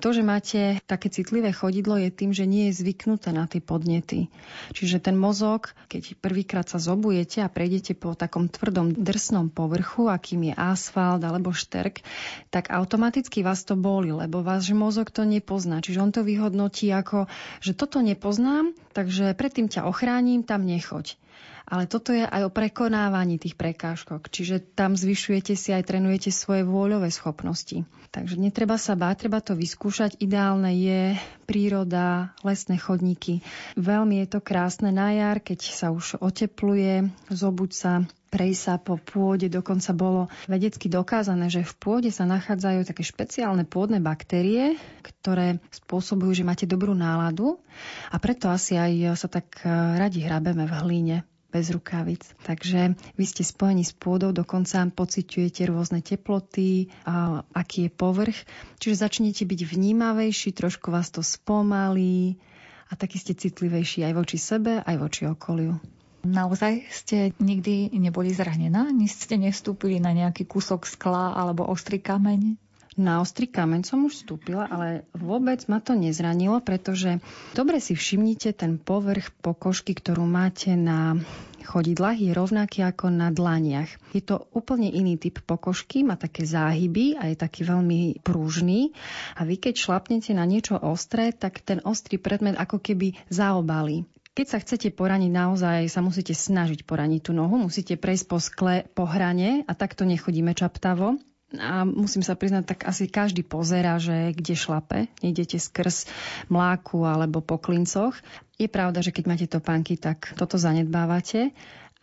To, 0.00 0.08
že 0.16 0.24
máte 0.24 0.80
také 0.88 1.12
citlivé 1.12 1.52
chodidlo 1.52 2.00
je 2.00 2.08
tým, 2.08 2.32
že 2.32 2.48
nie 2.48 2.72
je 2.72 2.80
zvyknuté 2.80 3.28
na 3.36 3.44
tie 3.44 3.60
podnety. 3.60 4.32
Čiže 4.72 5.04
ten 5.04 5.20
mozog, 5.20 5.76
keď 5.92 6.16
prvýkrát 6.16 6.64
sa 6.64 6.80
zobujete 6.80 7.44
a 7.44 7.52
prejdete 7.52 7.92
po 7.92 8.16
takom 8.16 8.48
tvrdom 8.48 8.96
drsnom 8.96 9.52
povrchu, 9.52 10.08
akým 10.08 10.48
je 10.48 10.54
asfalt 10.56 11.20
alebo 11.20 11.52
šterk, 11.52 12.00
tak 12.48 12.72
automaticky 12.72 13.44
vás 13.44 13.68
to 13.68 13.76
boli, 13.76 14.16
lebo 14.16 14.40
váš 14.40 14.72
mozog 14.72 15.12
to 15.12 15.28
nepozná. 15.28 15.84
Čiže 15.84 16.00
on 16.00 16.08
to 16.08 16.24
vyhodnotí 16.24 16.88
ako, 16.88 17.28
že 17.60 17.76
toto 17.76 18.00
ne 18.00 18.13
nepoznám, 18.14 18.72
takže 18.94 19.34
predtým 19.34 19.66
ťa 19.66 19.90
ochránim, 19.90 20.46
tam 20.46 20.64
nechoď. 20.64 21.18
Ale 21.64 21.88
toto 21.88 22.12
je 22.12 22.22
aj 22.28 22.44
o 22.44 22.52
prekonávaní 22.52 23.40
tých 23.40 23.56
prekážkok, 23.56 24.28
čiže 24.28 24.60
tam 24.60 25.00
zvyšujete 25.00 25.56
si 25.56 25.72
aj 25.72 25.88
trenujete 25.88 26.28
svoje 26.28 26.60
vôľové 26.60 27.08
schopnosti. 27.08 27.88
Takže 28.12 28.38
netreba 28.38 28.78
sa 28.78 28.94
báť, 28.94 29.26
treba 29.26 29.40
to 29.42 29.58
vyskúšať. 29.58 30.20
Ideálne 30.22 30.70
je 30.76 31.18
príroda, 31.48 32.36
lesné 32.46 32.78
chodníky. 32.78 33.42
Veľmi 33.74 34.22
je 34.22 34.38
to 34.38 34.40
krásne 34.44 34.92
na 34.92 35.10
jar, 35.16 35.40
keď 35.40 35.66
sa 35.66 35.90
už 35.90 36.22
otepluje, 36.22 37.10
zobuď 37.32 37.70
sa, 37.74 37.92
prejsť 38.34 38.58
sa 38.58 38.74
po 38.82 38.98
pôde. 38.98 39.46
Dokonca 39.46 39.94
bolo 39.94 40.26
vedecky 40.50 40.90
dokázané, 40.90 41.46
že 41.46 41.62
v 41.62 41.74
pôde 41.78 42.10
sa 42.10 42.26
nachádzajú 42.26 42.82
také 42.82 43.06
špeciálne 43.06 43.62
pôdne 43.62 44.02
baktérie, 44.02 44.74
ktoré 45.06 45.62
spôsobujú, 45.70 46.42
že 46.42 46.42
máte 46.42 46.66
dobrú 46.66 46.98
náladu 46.98 47.62
a 48.10 48.18
preto 48.18 48.50
asi 48.50 48.74
aj 48.74 49.14
sa 49.14 49.30
tak 49.30 49.62
eh, 49.62 49.70
radi 49.70 50.26
hrabeme 50.26 50.66
v 50.66 50.74
hlíne 50.82 51.16
bez 51.54 51.70
rukavic. 51.70 52.26
Takže 52.42 52.98
vy 53.14 53.24
ste 53.30 53.46
spojení 53.46 53.86
s 53.86 53.94
pôdou, 53.94 54.34
dokonca 54.34 54.82
pociťujete 54.90 55.70
rôzne 55.70 56.02
teploty, 56.02 56.90
a 57.06 57.46
aký 57.54 57.86
je 57.86 57.90
povrch. 57.94 58.38
Čiže 58.82 59.06
začnete 59.06 59.46
byť 59.46 59.60
vnímavejší, 59.62 60.50
trošku 60.50 60.90
vás 60.90 61.14
to 61.14 61.22
spomalí 61.22 62.42
a 62.90 62.98
taký 62.98 63.22
ste 63.22 63.38
citlivejší 63.38 64.02
aj 64.02 64.12
voči 64.18 64.38
sebe, 64.42 64.82
aj 64.82 64.96
voči 64.98 65.30
okoliu. 65.30 65.78
Naozaj 66.24 66.88
ste 66.88 67.36
nikdy 67.36 67.92
neboli 68.00 68.32
zranená? 68.32 68.88
Ni 68.88 69.06
ste 69.12 69.36
nestúpili 69.36 70.00
na 70.00 70.16
nejaký 70.16 70.48
kúsok 70.48 70.88
skla 70.88 71.36
alebo 71.36 71.68
ostrý 71.68 72.00
kameň? 72.00 72.56
Na 72.94 73.18
ostrý 73.18 73.50
kameň 73.50 73.82
som 73.82 74.06
už 74.06 74.22
vstúpila, 74.22 74.70
ale 74.70 75.02
vôbec 75.12 75.66
ma 75.66 75.82
to 75.82 75.98
nezranilo, 75.98 76.62
pretože 76.62 77.18
dobre 77.50 77.82
si 77.82 77.98
všimnite 77.98 78.54
ten 78.54 78.78
povrch 78.78 79.34
pokožky, 79.42 79.98
ktorú 79.98 80.22
máte 80.22 80.78
na 80.78 81.18
chodidlách 81.64 82.20
je 82.20 82.30
rovnaký 82.30 82.86
ako 82.86 83.10
na 83.10 83.34
dlaniach. 83.34 83.88
Je 84.14 84.22
to 84.22 84.46
úplne 84.54 84.86
iný 84.92 85.18
typ 85.18 85.42
pokožky, 85.42 86.06
má 86.06 86.14
také 86.14 86.46
záhyby 86.46 87.18
a 87.18 87.32
je 87.32 87.36
taký 87.40 87.66
veľmi 87.66 88.22
prúžný. 88.22 88.94
A 89.34 89.42
vy 89.42 89.58
keď 89.58 89.74
šlapnete 89.80 90.30
na 90.36 90.46
niečo 90.46 90.78
ostré, 90.78 91.34
tak 91.34 91.64
ten 91.64 91.82
ostrý 91.82 92.20
predmet 92.20 92.54
ako 92.54 92.78
keby 92.78 93.16
zaobalí. 93.32 94.06
Keď 94.34 94.46
sa 94.50 94.58
chcete 94.58 94.90
poraniť, 94.90 95.30
naozaj 95.30 95.80
sa 95.86 96.02
musíte 96.02 96.34
snažiť 96.34 96.82
poraniť 96.82 97.30
tú 97.30 97.32
nohu, 97.38 97.54
musíte 97.54 97.94
prejsť 97.94 98.24
po 98.26 98.42
skle 98.42 98.82
po 98.90 99.06
hrane 99.06 99.62
a 99.70 99.72
takto 99.78 100.02
nechodíme 100.02 100.58
čaptavo. 100.58 101.22
a 101.54 101.86
musím 101.86 102.26
sa 102.26 102.34
priznať, 102.34 102.66
tak 102.66 102.80
asi 102.90 103.06
každý 103.06 103.46
pozera, 103.46 103.94
že 104.02 104.34
kde 104.34 104.58
šlape, 104.58 105.06
nejdete 105.22 105.62
skrz 105.62 106.10
mláku 106.50 107.06
alebo 107.06 107.46
po 107.46 107.62
klincoch. 107.62 108.18
Je 108.58 108.66
pravda, 108.66 109.06
že 109.06 109.14
keď 109.14 109.24
máte 109.30 109.46
topánky, 109.46 109.94
tak 109.94 110.34
toto 110.34 110.58
zanedbávate. 110.58 111.54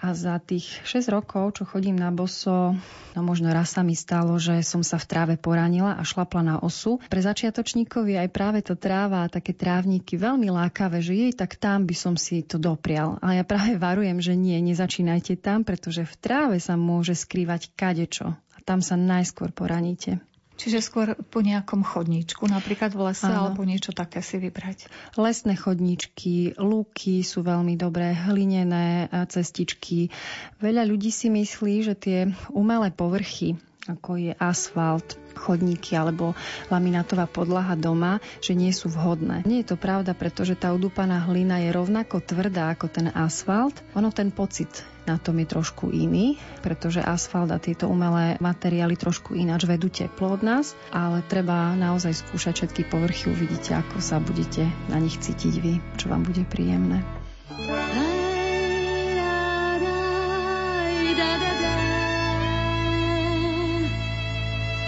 A 0.02 0.18
za 0.18 0.42
tých 0.42 0.82
6 0.82 1.14
rokov, 1.14 1.62
čo 1.62 1.64
chodím 1.70 1.94
na 1.94 2.10
boso, 2.10 2.74
no 3.14 3.22
možno 3.22 3.54
raz 3.54 3.78
sa 3.78 3.86
mi 3.86 3.94
stalo, 3.94 4.34
že 4.42 4.66
som 4.66 4.82
sa 4.82 4.98
v 4.98 5.06
tráve 5.06 5.36
poranila 5.38 5.94
a 5.94 6.02
šlapla 6.02 6.42
na 6.42 6.56
osu. 6.58 6.98
Pre 7.06 7.22
začiatočníkov 7.22 8.10
je 8.10 8.18
aj 8.18 8.30
práve 8.34 8.66
to 8.66 8.74
tráva 8.74 9.22
a 9.22 9.30
také 9.30 9.54
trávniky 9.54 10.18
veľmi 10.18 10.50
lákavé, 10.50 11.06
že 11.06 11.14
jej 11.14 11.34
tak 11.38 11.54
tam 11.62 11.86
by 11.86 11.94
som 11.94 12.18
si 12.18 12.42
to 12.42 12.58
doprial. 12.58 13.22
Ale 13.22 13.40
ja 13.40 13.46
práve 13.46 13.78
varujem, 13.78 14.18
že 14.18 14.34
nie, 14.34 14.58
nezačínajte 14.58 15.38
tam, 15.38 15.62
pretože 15.62 16.02
v 16.02 16.16
tráve 16.18 16.58
sa 16.58 16.74
môže 16.74 17.14
skrývať 17.14 17.70
kadečo. 17.78 18.34
A 18.34 18.58
tam 18.66 18.82
sa 18.82 18.98
najskôr 18.98 19.54
poraníte. 19.54 20.18
Čiže 20.62 20.78
skôr 20.86 21.18
po 21.34 21.42
nejakom 21.42 21.82
chodníčku, 21.82 22.46
napríklad 22.46 22.94
v 22.94 23.10
lese, 23.10 23.26
Áno. 23.26 23.50
alebo 23.50 23.66
niečo 23.66 23.98
také 23.98 24.22
si 24.22 24.38
vybrať. 24.38 24.86
Lesné 25.18 25.58
chodníčky, 25.58 26.54
lúky 26.62 27.26
sú 27.26 27.42
veľmi 27.42 27.74
dobré, 27.82 28.14
hlinené 28.14 29.10
cestičky. 29.26 30.14
Veľa 30.62 30.86
ľudí 30.86 31.10
si 31.10 31.34
myslí, 31.34 31.76
že 31.82 31.98
tie 31.98 32.20
umelé 32.54 32.94
povrchy, 32.94 33.58
ako 33.90 34.18
je 34.20 34.34
asfalt, 34.38 35.18
chodníky 35.34 35.98
alebo 35.98 36.38
laminátová 36.70 37.26
podlaha 37.26 37.74
doma, 37.74 38.22
že 38.44 38.54
nie 38.54 38.70
sú 38.76 38.92
vhodné. 38.92 39.42
Nie 39.48 39.64
je 39.64 39.74
to 39.74 39.78
pravda, 39.80 40.14
pretože 40.14 40.54
tá 40.60 40.70
udúpaná 40.76 41.24
hlina 41.26 41.64
je 41.64 41.74
rovnako 41.74 42.22
tvrdá 42.22 42.76
ako 42.76 42.92
ten 42.92 43.08
asfalt. 43.10 43.80
Ono 43.98 44.14
ten 44.14 44.30
pocit 44.30 44.70
na 45.10 45.18
tom 45.18 45.42
je 45.42 45.50
trošku 45.50 45.90
iný, 45.90 46.38
pretože 46.62 47.02
asfalt 47.02 47.50
a 47.50 47.58
tieto 47.58 47.90
umelé 47.90 48.38
materiály 48.38 48.94
trošku 48.94 49.34
ináč 49.34 49.66
vedú 49.66 49.90
teplo 49.90 50.38
od 50.38 50.46
nás, 50.46 50.78
ale 50.94 51.26
treba 51.26 51.74
naozaj 51.74 52.22
skúšať 52.22 52.54
všetky 52.62 52.82
povrchy, 52.86 53.34
uvidíte, 53.34 53.74
ako 53.74 53.98
sa 53.98 54.22
budete 54.22 54.70
na 54.94 55.02
nich 55.02 55.18
cítiť 55.18 55.54
vy, 55.58 55.74
čo 55.98 56.14
vám 56.14 56.22
bude 56.22 56.46
príjemné. 56.46 57.02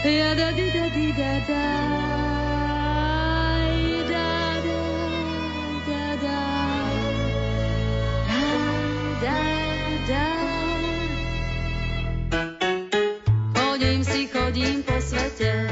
Ja 0.03 0.35
da 0.35 0.51
di 0.51 0.67
da 0.67 0.89
di 0.91 1.13
Chodím 13.55 14.03
si, 14.03 14.27
chodím 14.27 14.83
po 14.83 14.99
svete. 14.99 15.71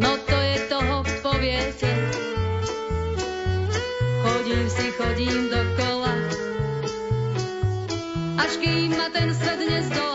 No 0.00 0.16
to 0.24 0.36
je 0.40 0.56
toho 0.72 1.04
poviete. 1.20 1.92
Chodím 4.24 4.64
si, 4.72 4.86
chodím 4.96 5.52
dokola. 5.52 6.14
Až 8.40 8.56
kým 8.64 8.96
ma 8.96 9.12
ten 9.12 9.28
svet 9.36 9.60
nezdolá. 9.60 10.13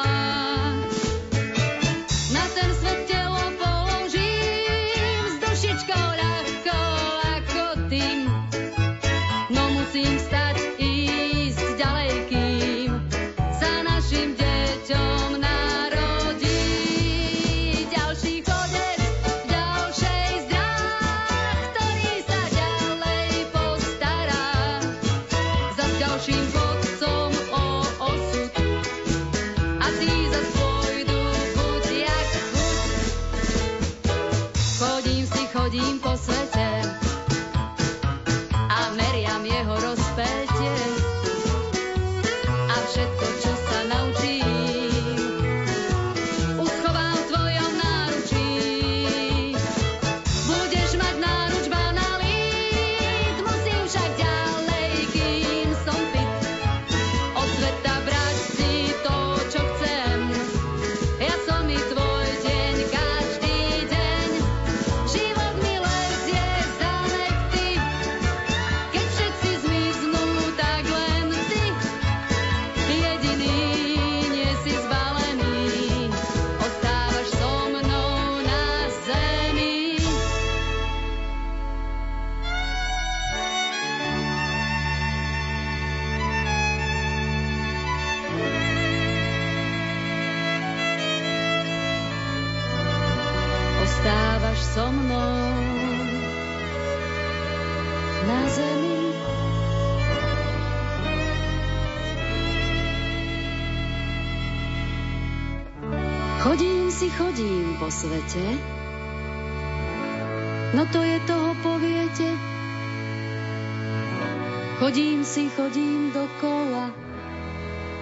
Chodím 115.19 115.35
si, 115.35 115.51
chodím 115.51 116.15
dokola. 116.15 116.95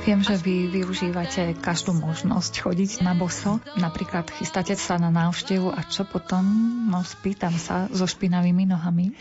Viem, 0.05 0.22
že 0.22 0.38
vy 0.38 0.70
využívate 0.70 1.57
každú 1.57 1.97
možnosť 1.97 2.61
chodiť 2.61 3.01
na 3.01 3.18
boso. 3.18 3.57
Napríklad 3.74 4.30
chystáte 4.38 4.78
sa 4.78 5.01
na 5.01 5.09
návštevu 5.09 5.65
a 5.65 5.82
čo 5.82 6.05
potom? 6.05 6.45
No 6.86 7.01
spýtam 7.01 7.57
sa 7.57 7.89
so 7.89 8.05
špinavými 8.05 8.70
nohami. 8.70 9.18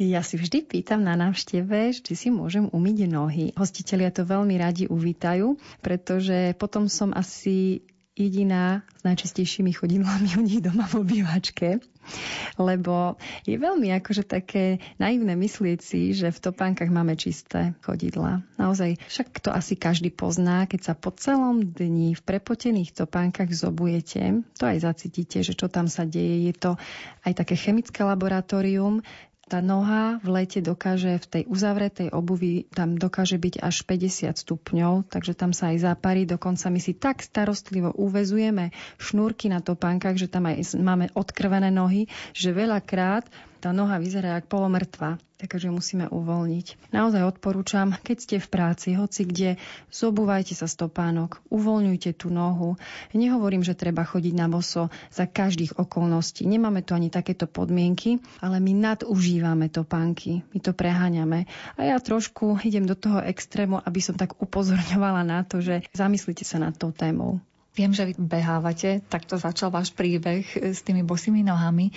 Ja 0.00 0.24
si 0.24 0.40
vždy 0.40 0.64
pýtam 0.64 1.04
na 1.04 1.20
návšteve, 1.20 1.92
či 1.92 2.16
si 2.16 2.32
môžem 2.32 2.72
umyť 2.72 3.12
nohy. 3.12 3.52
Hostitelia 3.60 4.08
to 4.08 4.24
veľmi 4.24 4.56
radi 4.56 4.88
uvítajú, 4.88 5.60
pretože 5.84 6.56
potom 6.56 6.88
som 6.88 7.12
asi 7.12 7.84
jediná 8.16 8.88
s 8.96 9.04
najčastejšími 9.04 9.68
chodidlami 9.76 10.32
u 10.40 10.42
nich 10.48 10.64
doma 10.64 10.88
v 10.88 11.04
obývačke. 11.04 11.76
Lebo 12.56 13.16
je 13.44 13.56
veľmi 13.58 13.90
akože 14.00 14.24
také 14.24 14.78
naivné 14.96 15.34
myslieť 15.34 15.78
si, 15.82 16.14
že 16.14 16.30
v 16.30 16.42
topánkach 16.50 16.88
máme 16.88 17.18
čisté 17.18 17.74
chodidla. 17.82 18.44
Naozaj, 18.56 19.00
však 19.10 19.42
to 19.42 19.50
asi 19.50 19.74
každý 19.74 20.14
pozná, 20.14 20.64
keď 20.64 20.92
sa 20.92 20.94
po 20.94 21.10
celom 21.14 21.64
dni 21.64 22.14
v 22.14 22.22
prepotených 22.22 22.94
topánkach 22.94 23.50
zobujete, 23.50 24.44
to 24.56 24.64
aj 24.64 24.84
zacítite, 24.84 25.42
že 25.42 25.56
čo 25.56 25.66
tam 25.66 25.90
sa 25.90 26.06
deje. 26.06 26.48
Je 26.48 26.54
to 26.54 26.76
aj 27.26 27.32
také 27.34 27.58
chemické 27.58 28.04
laboratórium, 28.06 29.02
tá 29.44 29.60
noha 29.60 30.18
v 30.24 30.28
lete 30.40 30.64
dokáže 30.64 31.20
v 31.20 31.26
tej 31.28 31.42
uzavretej 31.46 32.08
obuvi, 32.16 32.64
tam 32.72 32.96
dokáže 32.96 33.36
byť 33.36 33.60
až 33.60 33.84
50 33.84 34.40
stupňov, 34.40 35.12
takže 35.12 35.36
tam 35.36 35.52
sa 35.52 35.72
aj 35.76 35.84
zaparí. 35.84 36.24
Dokonca 36.24 36.72
my 36.72 36.80
si 36.80 36.96
tak 36.96 37.20
starostlivo 37.20 37.92
uvezujeme 37.92 38.72
šnúrky 38.96 39.52
na 39.52 39.60
topánkach, 39.60 40.16
že 40.16 40.32
tam 40.32 40.48
aj 40.48 40.80
máme 40.80 41.12
odkrvené 41.12 41.68
nohy, 41.68 42.08
že 42.32 42.56
veľakrát 42.56 43.28
tá 43.64 43.72
noha 43.72 43.96
vyzerá 43.96 44.36
ako 44.36 44.60
polomrtva, 44.60 45.16
takže 45.40 45.72
musíme 45.72 46.12
uvoľniť. 46.12 46.92
Naozaj 46.92 47.24
odporúčam, 47.24 47.96
keď 47.96 48.16
ste 48.20 48.36
v 48.36 48.52
práci, 48.52 48.92
hoci 48.92 49.24
kde, 49.24 49.56
zobúvajte 49.88 50.52
sa 50.52 50.68
stopánok, 50.68 51.40
uvoľňujte 51.48 52.12
tú 52.12 52.28
nohu. 52.28 52.76
Nehovorím, 53.16 53.64
že 53.64 53.72
treba 53.72 54.04
chodiť 54.04 54.36
na 54.36 54.52
boso 54.52 54.92
za 55.08 55.24
každých 55.24 55.80
okolností. 55.80 56.44
Nemáme 56.44 56.84
tu 56.84 56.92
ani 56.92 57.08
takéto 57.08 57.48
podmienky, 57.48 58.20
ale 58.44 58.60
my 58.60 58.76
nadužívame 58.76 59.72
topánky, 59.72 60.44
my 60.52 60.60
to 60.60 60.76
preháňame. 60.76 61.48
A 61.80 61.88
ja 61.88 61.96
trošku 61.96 62.60
idem 62.68 62.84
do 62.84 62.92
toho 62.92 63.24
extrému, 63.24 63.80
aby 63.80 64.04
som 64.04 64.12
tak 64.12 64.36
upozorňovala 64.44 65.24
na 65.24 65.40
to, 65.40 65.64
že 65.64 65.88
zamyslite 65.96 66.44
sa 66.44 66.60
nad 66.60 66.76
tou 66.76 66.92
témou. 66.92 67.40
Viem, 67.74 67.90
že 67.90 68.06
vy 68.06 68.14
behávate, 68.14 69.02
takto 69.10 69.34
začal 69.34 69.74
váš 69.74 69.90
príbeh 69.90 70.46
s 70.54 70.86
tými 70.86 71.02
bosými 71.02 71.42
nohami. 71.42 71.90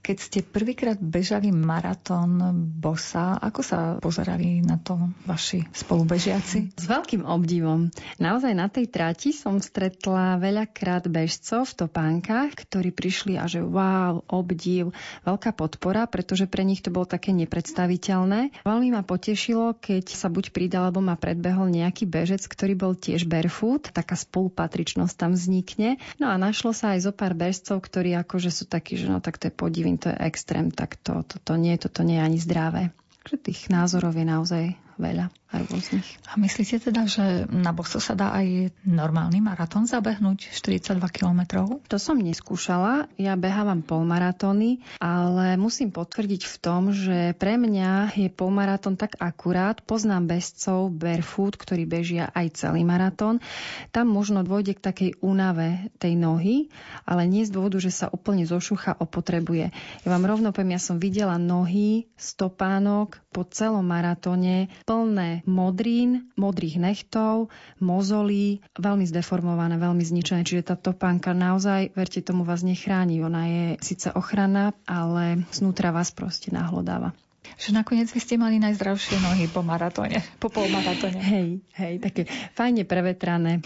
Keď 0.00 0.16
ste 0.16 0.40
prvýkrát 0.40 0.96
bežali 0.96 1.52
maratón 1.52 2.40
bosa, 2.80 3.36
ako 3.36 3.60
sa 3.60 3.78
pozerali 4.00 4.64
na 4.64 4.80
to 4.80 4.96
vaši 5.28 5.60
spolubežiaci? 5.76 6.72
S 6.72 6.86
veľkým 6.88 7.28
obdivom. 7.28 7.92
Naozaj 8.16 8.52
na 8.56 8.72
tej 8.72 8.88
trati 8.88 9.36
som 9.36 9.60
stretla 9.60 10.40
veľakrát 10.40 11.04
bežcov 11.10 11.68
v 11.68 11.84
topánkach, 11.84 12.56
ktorí 12.56 12.94
prišli 12.94 13.36
a 13.36 13.44
že 13.44 13.60
wow, 13.60 14.24
obdiv, 14.24 14.96
veľká 15.28 15.52
podpora, 15.52 16.08
pretože 16.08 16.48
pre 16.48 16.64
nich 16.64 16.80
to 16.80 16.88
bolo 16.88 17.04
také 17.04 17.36
nepredstaviteľné. 17.36 18.64
Veľmi 18.64 18.94
ma 18.94 19.04
potešilo, 19.04 19.76
keď 19.76 20.16
sa 20.16 20.32
buď 20.32 20.54
pridal, 20.54 20.88
alebo 20.88 21.04
ma 21.04 21.18
predbehol 21.18 21.68
nejaký 21.68 22.08
bežec, 22.08 22.40
ktorý 22.46 22.72
bol 22.72 22.92
tiež 22.96 23.28
barefoot, 23.28 23.92
taká 23.92 24.16
spolupatričnosť 24.16 25.09
tam 25.16 25.34
vznikne. 25.34 25.96
No 26.20 26.28
a 26.30 26.36
našlo 26.36 26.76
sa 26.76 26.94
aj 26.94 27.10
zo 27.10 27.12
pár 27.14 27.32
bežcov, 27.32 27.80
ktorí 27.80 28.14
akože 28.20 28.50
sú 28.52 28.64
takí, 28.68 29.00
že 29.00 29.08
no 29.08 29.18
tak 29.22 29.40
to 29.40 29.48
je 29.48 29.54
podivné 29.54 29.96
to 29.96 30.12
je 30.12 30.18
extrém, 30.22 30.70
tak 30.70 31.00
to, 31.00 31.24
to, 31.26 31.40
to 31.42 31.54
nie, 31.56 31.74
toto 31.80 32.04
nie 32.06 32.20
je 32.20 32.26
ani 32.26 32.38
zdravé. 32.38 32.82
Takže 33.20 33.36
tých 33.40 33.60
názorov 33.68 34.14
je 34.16 34.26
naozaj 34.26 34.64
veľa 35.00 35.32
a 35.50 35.66
rôznych. 35.66 36.06
A 36.30 36.38
myslíte 36.38 36.78
teda, 36.78 37.10
že 37.10 37.42
na 37.50 37.74
boso 37.74 37.98
sa 37.98 38.14
dá 38.14 38.30
aj 38.30 38.70
normálny 38.86 39.42
maratón 39.42 39.90
zabehnúť 39.90 40.54
42 40.54 41.02
kilometrov? 41.10 41.82
To 41.90 41.98
som 41.98 42.22
neskúšala. 42.22 43.10
Ja 43.18 43.34
behávam 43.34 43.82
polmaratóny, 43.82 44.86
ale 45.02 45.58
musím 45.58 45.90
potvrdiť 45.90 46.46
v 46.46 46.56
tom, 46.62 46.94
že 46.94 47.34
pre 47.34 47.58
mňa 47.58 48.14
je 48.14 48.30
polmaratón 48.30 48.94
tak 48.94 49.18
akurát. 49.18 49.82
Poznám 49.82 50.30
bežcov 50.30 50.94
barefoot, 50.94 51.58
ktorí 51.58 51.82
bežia 51.82 52.30
aj 52.30 52.54
celý 52.54 52.86
maratón. 52.86 53.42
Tam 53.90 54.06
možno 54.06 54.46
dôjde 54.46 54.78
k 54.78 54.84
takej 54.86 55.10
únave 55.18 55.90
tej 55.98 56.14
nohy, 56.14 56.70
ale 57.02 57.26
nie 57.26 57.42
z 57.42 57.50
dôvodu, 57.50 57.82
že 57.82 57.90
sa 57.90 58.06
úplne 58.06 58.46
zošucha 58.46 59.02
opotrebuje. 59.02 59.74
Ja 60.06 60.08
vám 60.14 60.30
rovno 60.30 60.54
poviem, 60.54 60.78
ja 60.78 60.82
som 60.82 61.02
videla 61.02 61.42
nohy, 61.42 62.06
stopánok 62.14 63.18
po 63.34 63.42
celom 63.46 63.82
maratóne 63.86 64.70
plné 64.86 65.39
modrín, 65.46 66.28
modrých 66.34 66.76
nechtov, 66.80 67.52
mozolí, 67.78 68.60
veľmi 68.76 69.04
zdeformované, 69.06 69.76
veľmi 69.76 70.02
zničené. 70.02 70.42
Čiže 70.44 70.72
tá 70.72 70.76
topánka 70.76 71.32
naozaj, 71.32 71.92
verte 71.94 72.20
tomu, 72.24 72.42
vás 72.42 72.64
nechráni. 72.64 73.20
Ona 73.22 73.42
je 73.46 73.64
síce 73.80 74.10
ochrana, 74.12 74.76
ale 74.88 75.44
znútra 75.52 75.92
vás 75.92 76.10
proste 76.12 76.50
nahlodáva 76.50 77.16
že 77.60 77.76
nakoniec 77.76 78.08
vy 78.08 78.20
ste 78.20 78.40
mali 78.40 78.56
najzdravšie 78.62 79.20
nohy 79.20 79.44
po 79.50 79.60
maratóne, 79.60 80.22
po 80.38 80.48
polmaratóne. 80.48 81.18
Hej, 81.18 81.48
hej, 81.76 81.94
také 81.98 82.24
fajne 82.54 82.86
prevetrané. 82.88 83.60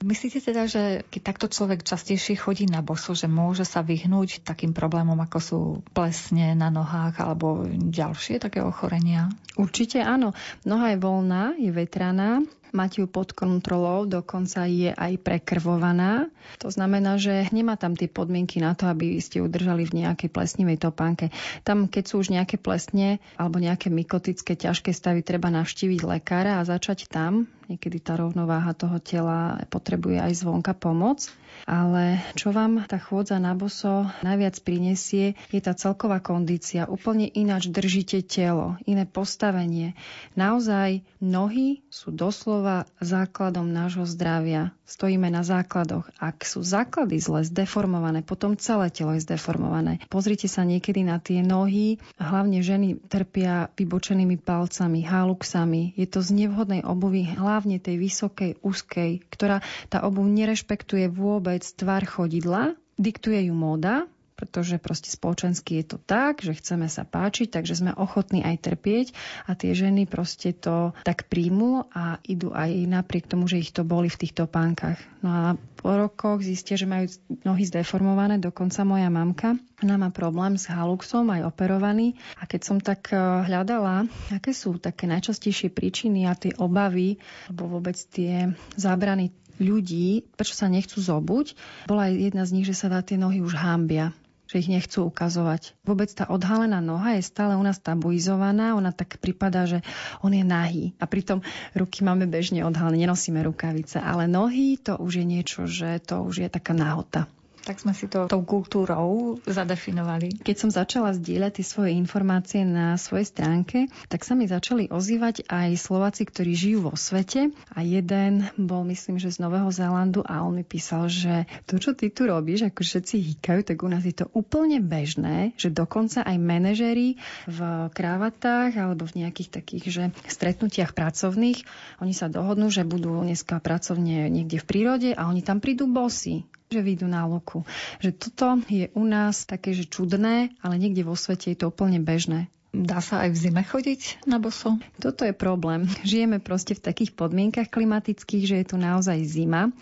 Myslíte 0.00 0.40
teda, 0.40 0.64
že 0.64 1.04
keď 1.12 1.20
takto 1.20 1.46
človek 1.52 1.84
častejšie 1.84 2.40
chodí 2.40 2.64
na 2.64 2.80
boso, 2.80 3.12
že 3.12 3.28
môže 3.28 3.68
sa 3.68 3.84
vyhnúť 3.84 4.40
takým 4.40 4.72
problémom, 4.72 5.20
ako 5.20 5.38
sú 5.38 5.60
plesne 5.92 6.56
na 6.56 6.72
nohách 6.72 7.20
alebo 7.20 7.68
ďalšie 7.68 8.40
také 8.40 8.64
ochorenia? 8.64 9.28
Určite 9.60 10.00
áno. 10.00 10.32
Noha 10.64 10.96
je 10.96 10.98
voľná, 11.04 11.52
je 11.60 11.68
vetraná, 11.68 12.40
máte 12.72 13.02
ju 13.02 13.06
pod 13.06 13.32
kontrolou, 13.34 14.06
dokonca 14.06 14.66
je 14.66 14.90
aj 14.90 15.18
prekrvovaná. 15.22 16.30
To 16.62 16.68
znamená, 16.68 17.16
že 17.16 17.48
nemá 17.50 17.74
tam 17.78 17.94
tie 17.94 18.06
podmienky 18.06 18.58
na 18.62 18.74
to, 18.74 18.88
aby 18.90 19.18
ste 19.22 19.42
udržali 19.44 19.86
v 19.86 20.04
nejakej 20.04 20.30
plesnivej 20.30 20.80
topánke. 20.80 21.34
Tam, 21.62 21.86
keď 21.86 22.04
sú 22.06 22.22
už 22.22 22.34
nejaké 22.34 22.56
plesne 22.58 23.18
alebo 23.36 23.60
nejaké 23.62 23.88
mykotické 23.92 24.58
ťažké 24.58 24.90
stavy, 24.94 25.22
treba 25.22 25.50
navštíviť 25.52 26.00
lekára 26.06 26.58
a 26.58 26.66
začať 26.66 27.10
tam. 27.10 27.46
Niekedy 27.70 28.02
tá 28.02 28.18
rovnováha 28.18 28.74
toho 28.74 28.98
tela 28.98 29.62
potrebuje 29.70 30.18
aj 30.18 30.42
zvonka 30.42 30.74
pomoc. 30.74 31.30
Ale 31.70 32.18
čo 32.34 32.50
vám 32.50 32.82
tá 32.90 32.98
chôdza 32.98 33.38
na 33.38 33.54
boso 33.54 34.10
najviac 34.26 34.58
prinesie, 34.66 35.38
je 35.54 35.60
tá 35.62 35.70
celková 35.70 36.18
kondícia. 36.18 36.90
Úplne 36.90 37.30
ináč 37.30 37.70
držíte 37.70 38.26
telo, 38.26 38.74
iné 38.90 39.06
postavenie. 39.06 39.94
Naozaj 40.34 41.06
nohy 41.22 41.86
sú 41.86 42.10
doslova 42.10 42.90
základom 42.98 43.70
nášho 43.70 44.02
zdravia. 44.02 44.74
Stojíme 44.90 45.30
na 45.30 45.46
základoch. 45.46 46.10
Ak 46.18 46.42
sú 46.42 46.66
základy 46.66 47.22
zle 47.22 47.46
zdeformované, 47.46 48.26
potom 48.26 48.58
celé 48.58 48.90
telo 48.90 49.14
je 49.14 49.22
zdeformované. 49.22 50.02
Pozrite 50.10 50.50
sa 50.50 50.66
niekedy 50.66 51.06
na 51.06 51.22
tie 51.22 51.46
nohy. 51.46 52.02
Hlavne 52.18 52.58
ženy 52.58 52.98
trpia 53.06 53.70
vybočenými 53.78 54.42
palcami, 54.42 55.06
haluxami. 55.06 55.94
Je 55.94 56.10
to 56.10 56.26
z 56.26 56.34
nevhodnej 56.34 56.82
obuvy, 56.82 57.22
hlavne 57.22 57.78
tej 57.78 58.02
vysokej, 58.02 58.58
úzkej, 58.66 59.22
ktorá 59.30 59.62
tá 59.86 60.02
obuv 60.02 60.26
nerešpektuje 60.26 61.06
vôbec 61.06 61.62
tvar 61.78 62.02
chodidla, 62.02 62.74
diktuje 62.98 63.46
ju 63.46 63.54
móda, 63.54 64.10
pretože 64.40 64.80
proste 64.80 65.12
spoločensky 65.12 65.84
je 65.84 65.92
to 65.92 65.98
tak, 66.00 66.40
že 66.40 66.56
chceme 66.56 66.88
sa 66.88 67.04
páčiť, 67.04 67.52
takže 67.52 67.84
sme 67.84 67.92
ochotní 67.92 68.40
aj 68.40 68.56
trpieť 68.64 69.12
a 69.44 69.52
tie 69.52 69.76
ženy 69.76 70.08
proste 70.08 70.56
to 70.56 70.96
tak 71.04 71.28
príjmu 71.28 71.84
a 71.92 72.16
idú 72.24 72.56
aj 72.56 72.72
napriek 72.88 73.28
tomu, 73.28 73.44
že 73.44 73.60
ich 73.60 73.76
to 73.76 73.84
boli 73.84 74.08
v 74.08 74.16
týchto 74.16 74.48
pánkach. 74.48 74.96
No 75.20 75.28
a 75.28 75.44
po 75.76 75.92
rokoch 75.92 76.40
zistia, 76.40 76.80
že 76.80 76.88
majú 76.88 77.12
nohy 77.44 77.68
zdeformované, 77.68 78.40
dokonca 78.40 78.80
moja 78.88 79.12
mamka. 79.12 79.60
Ona 79.84 80.00
má 80.00 80.08
problém 80.08 80.56
s 80.56 80.68
haluxom, 80.68 81.28
aj 81.28 81.44
operovaný. 81.44 82.16
A 82.40 82.48
keď 82.48 82.60
som 82.64 82.78
tak 82.80 83.12
eh, 83.12 83.20
hľadala, 83.20 84.08
aké 84.32 84.56
sú 84.56 84.80
také 84.80 85.04
najčastejšie 85.04 85.68
príčiny 85.68 86.24
a 86.24 86.32
tie 86.32 86.56
obavy, 86.56 87.20
alebo 87.48 87.80
vôbec 87.80 87.96
tie 87.96 88.56
zábrany 88.80 89.36
ľudí, 89.60 90.24
prečo 90.36 90.56
sa 90.56 90.72
nechcú 90.72 91.04
zobuť, 91.04 91.52
bola 91.84 92.08
jedna 92.08 92.48
z 92.48 92.54
nich, 92.56 92.66
že 92.66 92.72
sa 92.72 92.88
na 92.88 93.04
tie 93.04 93.20
nohy 93.20 93.44
už 93.44 93.52
hámbia 93.60 94.16
že 94.50 94.58
ich 94.58 94.66
nechcú 94.66 95.06
ukazovať. 95.06 95.78
Vôbec 95.86 96.10
tá 96.10 96.26
odhalená 96.26 96.82
noha 96.82 97.14
je 97.14 97.22
stále 97.22 97.54
u 97.54 97.62
nás 97.62 97.78
tabuizovaná, 97.78 98.74
ona 98.74 98.90
tak 98.90 99.22
prípada, 99.22 99.62
že 99.62 99.86
on 100.26 100.34
je 100.34 100.42
nahý. 100.42 100.90
A 100.98 101.06
pritom 101.06 101.38
ruky 101.78 102.02
máme 102.02 102.26
bežne 102.26 102.66
odhalené, 102.66 103.06
nenosíme 103.06 103.38
rukavice, 103.46 104.02
ale 104.02 104.26
nohy 104.26 104.74
to 104.82 104.98
už 104.98 105.22
je 105.22 105.24
niečo, 105.24 105.70
že 105.70 106.02
to 106.02 106.26
už 106.26 106.42
je 106.42 106.48
taká 106.50 106.74
nahota. 106.74 107.30
Tak 107.64 107.84
sme 107.84 107.92
si 107.92 108.08
to 108.08 108.24
tou 108.26 108.42
kultúrou 108.42 109.36
zadefinovali. 109.44 110.40
Keď 110.40 110.56
som 110.56 110.70
začala 110.72 111.12
zdieľať 111.12 111.60
tie 111.60 111.66
svoje 111.66 111.92
informácie 111.94 112.64
na 112.64 112.96
svojej 112.96 113.28
stránke, 113.28 113.92
tak 114.08 114.24
sa 114.24 114.32
mi 114.32 114.48
začali 114.48 114.88
ozývať 114.88 115.44
aj 115.46 115.76
Slováci, 115.76 116.24
ktorí 116.24 116.52
žijú 116.56 116.88
vo 116.88 116.94
svete. 116.96 117.52
A 117.76 117.84
jeden 117.84 118.48
bol, 118.56 118.82
myslím, 118.88 119.20
že 119.20 119.30
z 119.30 119.44
Nového 119.44 119.68
Zélandu 119.68 120.24
a 120.24 120.40
on 120.40 120.56
mi 120.56 120.64
písal, 120.64 121.12
že 121.12 121.44
to, 121.68 121.76
čo 121.76 121.92
ty 121.92 122.08
tu 122.08 122.26
robíš, 122.26 122.68
ako 122.68 122.80
všetci 122.80 123.16
hýkajú, 123.20 123.60
tak 123.66 123.78
u 123.84 123.88
nás 123.88 124.02
je 124.02 124.16
to 124.16 124.26
úplne 124.32 124.80
bežné, 124.80 125.52
že 125.60 125.68
dokonca 125.68 126.24
aj 126.24 126.36
manažery 126.40 127.20
v 127.46 127.60
krávatách 127.92 128.72
alebo 128.76 129.04
v 129.04 129.24
nejakých 129.24 129.50
takých 129.60 129.84
že 129.90 130.04
stretnutiach 130.26 130.96
pracovných, 130.96 131.62
oni 132.00 132.14
sa 132.16 132.32
dohodnú, 132.32 132.72
že 132.72 132.86
budú 132.86 133.20
dneska 133.20 133.60
pracovne 133.60 134.30
niekde 134.32 134.62
v 134.62 134.68
prírode 134.68 135.10
a 135.12 135.28
oni 135.28 135.42
tam 135.44 135.58
prídu 135.58 135.90
bosy 135.90 136.46
že 136.70 136.86
vyjdú 136.86 137.10
na 137.10 137.26
luku. 137.26 137.66
Že 137.98 138.10
toto 138.14 138.62
je 138.70 138.94
u 138.94 139.02
nás 139.02 139.42
také, 139.42 139.74
že 139.74 139.90
čudné, 139.90 140.54
ale 140.62 140.78
niekde 140.78 141.02
vo 141.02 141.18
svete 141.18 141.50
je 141.50 141.58
to 141.58 141.74
úplne 141.74 141.98
bežné. 141.98 142.46
Dá 142.70 143.02
sa 143.02 143.26
aj 143.26 143.34
v 143.34 143.40
zime 143.42 143.66
chodiť 143.66 144.22
na 144.30 144.38
boso? 144.38 144.78
Toto 145.02 145.26
je 145.26 145.34
problém. 145.34 145.90
Žijeme 146.06 146.38
proste 146.38 146.78
v 146.78 146.86
takých 146.86 147.18
podmienkach 147.18 147.74
klimatických, 147.74 148.46
že 148.46 148.56
je 148.62 148.66
tu 148.70 148.76
naozaj 148.78 149.18
zima. 149.26 149.74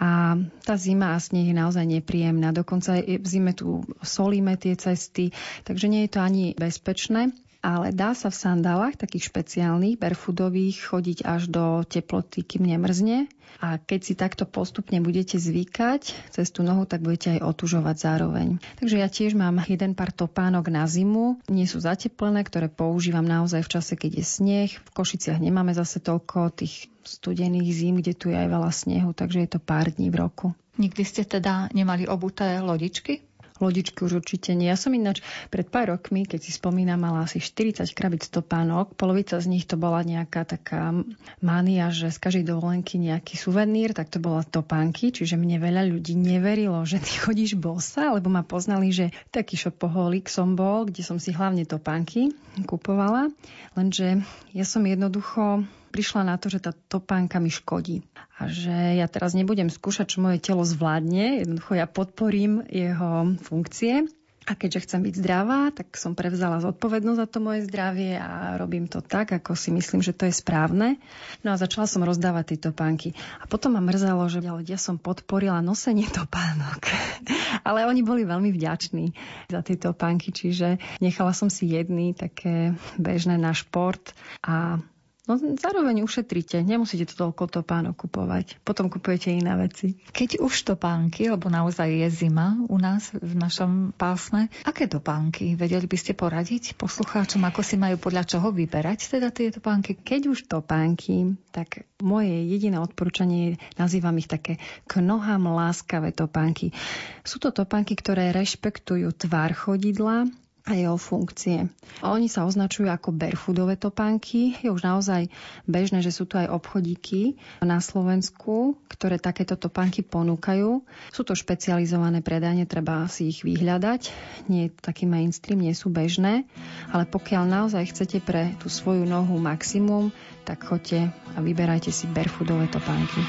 A 0.00 0.40
tá 0.64 0.80
zima 0.80 1.12
a 1.12 1.20
sneh 1.20 1.52
je 1.52 1.60
naozaj 1.60 1.84
nepríjemná. 1.84 2.56
Dokonca 2.56 2.96
v 3.04 3.26
zime 3.28 3.52
tu 3.52 3.84
solíme 4.00 4.56
tie 4.56 4.80
cesty, 4.80 5.28
takže 5.68 5.92
nie 5.92 6.08
je 6.08 6.16
to 6.16 6.24
ani 6.24 6.56
bezpečné 6.56 7.36
ale 7.64 7.96
dá 7.96 8.12
sa 8.12 8.28
v 8.28 8.36
sandálach, 8.36 9.00
takých 9.00 9.32
špeciálnych, 9.32 9.96
barefoodových, 9.96 10.92
chodiť 10.92 11.18
až 11.24 11.48
do 11.48 11.80
teploty, 11.88 12.44
kým 12.44 12.68
nemrzne. 12.68 13.32
A 13.64 13.80
keď 13.80 14.00
si 14.04 14.12
takto 14.12 14.44
postupne 14.44 15.00
budete 15.00 15.40
zvykať 15.40 16.12
cez 16.28 16.52
tú 16.52 16.60
nohu, 16.60 16.84
tak 16.84 17.00
budete 17.00 17.38
aj 17.38 17.40
otužovať 17.40 17.96
zároveň. 17.96 18.60
Takže 18.76 18.96
ja 19.00 19.08
tiež 19.08 19.32
mám 19.32 19.64
jeden 19.64 19.96
pár 19.96 20.12
topánok 20.12 20.68
na 20.68 20.84
zimu. 20.84 21.40
Nie 21.48 21.64
sú 21.64 21.80
zateplené, 21.80 22.44
ktoré 22.44 22.68
používam 22.68 23.24
naozaj 23.24 23.64
v 23.64 23.72
čase, 23.80 23.92
keď 23.96 24.20
je 24.20 24.24
sneh. 24.26 24.70
V 24.74 24.90
Košiciach 24.92 25.40
nemáme 25.40 25.72
zase 25.72 26.04
toľko 26.04 26.52
tých 26.52 26.92
studených 27.00 27.70
zim, 27.72 27.94
kde 28.04 28.12
tu 28.12 28.28
je 28.28 28.36
aj 28.36 28.48
veľa 28.52 28.70
snehu, 28.74 29.16
takže 29.16 29.40
je 29.44 29.48
to 29.56 29.60
pár 29.62 29.88
dní 29.88 30.12
v 30.12 30.20
roku. 30.20 30.46
Nikdy 30.74 31.02
ste 31.06 31.22
teda 31.22 31.70
nemali 31.70 32.10
obuté 32.10 32.58
lodičky? 32.58 33.22
Lodičky 33.62 34.02
už 34.02 34.18
určite 34.18 34.50
nie. 34.58 34.66
Ja 34.66 34.74
som 34.74 34.90
ináč 34.98 35.22
pred 35.46 35.70
pár 35.70 35.94
rokmi, 35.94 36.26
keď 36.26 36.42
si 36.42 36.50
spomínam, 36.50 36.98
mala 36.98 37.22
asi 37.22 37.38
40 37.38 37.86
krabic 37.94 38.26
topánok. 38.26 38.98
Polovica 38.98 39.38
z 39.38 39.46
nich 39.46 39.62
to 39.62 39.78
bola 39.78 40.02
nejaká 40.02 40.42
taká 40.42 40.90
mania, 41.38 41.94
že 41.94 42.10
z 42.10 42.18
každej 42.18 42.50
dovolenky 42.50 42.98
nejaký 42.98 43.38
suvenír, 43.38 43.94
tak 43.94 44.10
to 44.10 44.18
bola 44.18 44.42
topánky, 44.42 45.14
čiže 45.14 45.38
mne 45.38 45.62
veľa 45.62 45.86
ľudí 45.86 46.18
neverilo, 46.18 46.82
že 46.82 46.98
ty 46.98 47.14
chodíš 47.14 47.54
bosa, 47.54 48.10
lebo 48.18 48.26
ma 48.26 48.42
poznali, 48.42 48.90
že 48.90 49.14
taký 49.30 49.54
šopoholík 49.54 50.26
som 50.26 50.58
bol, 50.58 50.90
kde 50.90 51.06
som 51.06 51.22
si 51.22 51.30
hlavne 51.30 51.62
topánky 51.62 52.34
kupovala. 52.66 53.30
Lenže 53.78 54.26
ja 54.50 54.66
som 54.66 54.82
jednoducho 54.82 55.62
prišla 55.94 56.26
na 56.26 56.34
to, 56.34 56.50
že 56.50 56.58
tá 56.58 56.74
topánka 56.74 57.38
mi 57.38 57.54
škodí 57.54 58.02
a 58.34 58.50
že 58.50 58.98
ja 58.98 59.06
teraz 59.06 59.38
nebudem 59.38 59.70
skúšať, 59.70 60.18
čo 60.18 60.18
moje 60.18 60.42
telo 60.42 60.66
zvládne, 60.66 61.46
jednoducho 61.46 61.78
ja 61.78 61.86
podporím 61.86 62.66
jeho 62.66 63.38
funkcie 63.46 64.10
a 64.44 64.52
keďže 64.52 64.84
chcem 64.84 65.00
byť 65.08 65.14
zdravá, 65.24 65.72
tak 65.72 65.96
som 65.96 66.12
prevzala 66.12 66.60
zodpovednosť 66.60 67.16
za 67.16 67.28
to 67.32 67.38
moje 67.40 67.64
zdravie 67.64 68.20
a 68.20 68.60
robím 68.60 68.84
to 68.84 69.00
tak, 69.00 69.32
ako 69.32 69.56
si 69.56 69.72
myslím, 69.72 70.04
že 70.04 70.12
to 70.12 70.28
je 70.28 70.36
správne. 70.36 71.00
No 71.40 71.56
a 71.56 71.60
začala 71.60 71.88
som 71.88 72.04
rozdávať 72.04 72.52
tieto 72.52 72.68
topánky. 72.76 73.16
A 73.40 73.48
potom 73.48 73.72
ma 73.72 73.80
mrzelo, 73.80 74.28
že 74.28 74.44
ja 74.44 74.76
som 74.76 75.00
podporila 75.00 75.64
nosenie 75.64 76.04
topánok. 76.12 76.92
Ale 77.68 77.88
oni 77.88 78.04
boli 78.04 78.28
veľmi 78.28 78.52
vďační 78.52 79.16
za 79.48 79.64
tieto 79.64 79.96
topánky, 79.96 80.28
čiže 80.28 80.76
nechala 81.00 81.32
som 81.32 81.48
si 81.48 81.72
jedny 81.72 82.12
také 82.12 82.76
bežné 83.00 83.40
na 83.40 83.56
šport 83.56 84.12
a 84.44 84.76
No 85.24 85.40
zároveň 85.40 86.04
ušetríte, 86.04 86.60
nemusíte 86.60 87.08
to 87.08 87.16
toľko 87.16 87.48
topánok 87.48 87.96
kupovať. 87.96 88.60
Potom 88.60 88.92
kupujete 88.92 89.32
iné 89.32 89.56
veci. 89.56 89.96
Keď 90.12 90.44
už 90.44 90.68
topánky, 90.68 91.32
lebo 91.32 91.48
naozaj 91.48 91.88
je 91.88 92.08
zima 92.12 92.60
u 92.68 92.76
nás 92.76 93.08
v 93.16 93.32
našom 93.32 93.96
pásme, 93.96 94.52
aké 94.68 94.84
topánky? 94.84 95.56
Vedeli 95.56 95.88
by 95.88 95.96
ste 95.96 96.12
poradiť 96.12 96.76
poslucháčom, 96.76 97.40
ako 97.40 97.64
si 97.64 97.80
majú 97.80 97.96
podľa 97.96 98.36
čoho 98.36 98.52
vyberať 98.52 99.16
teda 99.16 99.32
tie 99.32 99.48
topánky? 99.48 99.96
Keď 99.96 100.28
už 100.28 100.44
topánky, 100.44 101.40
tak 101.48 101.88
moje 102.04 102.44
jediné 102.44 102.76
odporúčanie 102.76 103.40
je, 103.40 103.52
nazývam 103.80 104.20
ich 104.20 104.28
také 104.28 104.60
k 104.84 105.00
nohám 105.00 105.48
láskavé 105.48 106.12
topánky. 106.12 106.76
Sú 107.24 107.40
to 107.40 107.48
topánky, 107.48 107.96
ktoré 107.96 108.28
rešpektujú 108.28 109.08
tvár 109.16 109.56
chodidla, 109.56 110.28
a 110.64 110.72
jeho 110.72 110.96
funkcie. 110.96 111.68
Oni 112.00 112.24
sa 112.24 112.48
označujú 112.48 112.88
ako 112.88 113.12
barefootové 113.12 113.76
topánky. 113.76 114.56
Je 114.64 114.72
už 114.72 114.80
naozaj 114.80 115.28
bežné, 115.68 116.00
že 116.00 116.08
sú 116.08 116.24
tu 116.24 116.40
aj 116.40 116.48
obchodíky 116.48 117.36
na 117.60 117.84
Slovensku, 117.84 118.80
ktoré 118.88 119.20
takéto 119.20 119.60
topánky 119.60 120.00
ponúkajú. 120.00 120.80
Sú 121.12 121.20
to 121.20 121.36
špecializované 121.36 122.24
predanie, 122.24 122.64
treba 122.64 123.04
si 123.12 123.28
ich 123.28 123.44
vyhľadať. 123.44 124.08
Nie 124.48 124.72
je 124.72 124.74
taký 124.80 125.04
mainstream, 125.04 125.60
nie 125.60 125.76
sú 125.76 125.92
bežné, 125.92 126.48
ale 126.88 127.04
pokiaľ 127.04 127.44
naozaj 127.44 127.92
chcete 127.92 128.24
pre 128.24 128.56
tú 128.56 128.72
svoju 128.72 129.04
nohu 129.04 129.36
maximum, 129.36 130.16
tak 130.48 130.64
choďte 130.64 131.12
a 131.36 131.38
vyberajte 131.44 131.92
si 131.92 132.08
barefootové 132.08 132.72
topánky. 132.72 133.20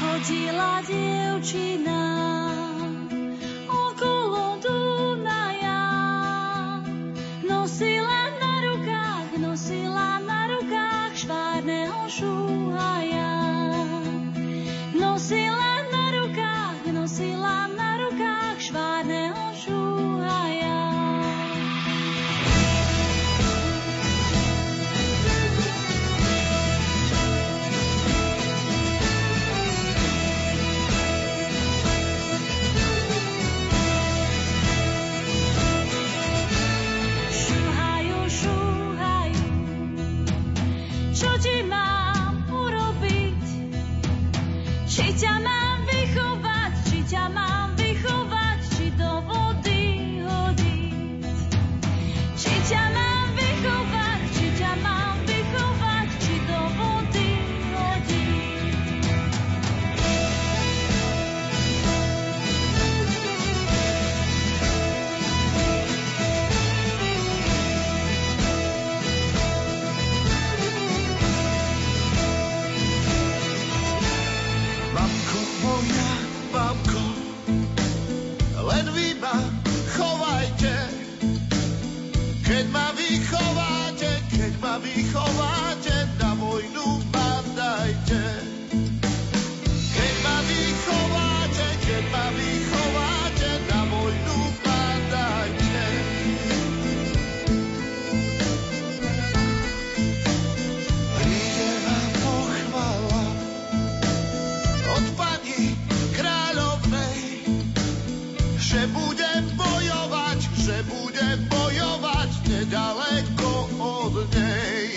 Chodila 0.00 0.80
dievčina 0.88 2.15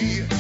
Yeah. 0.01 0.38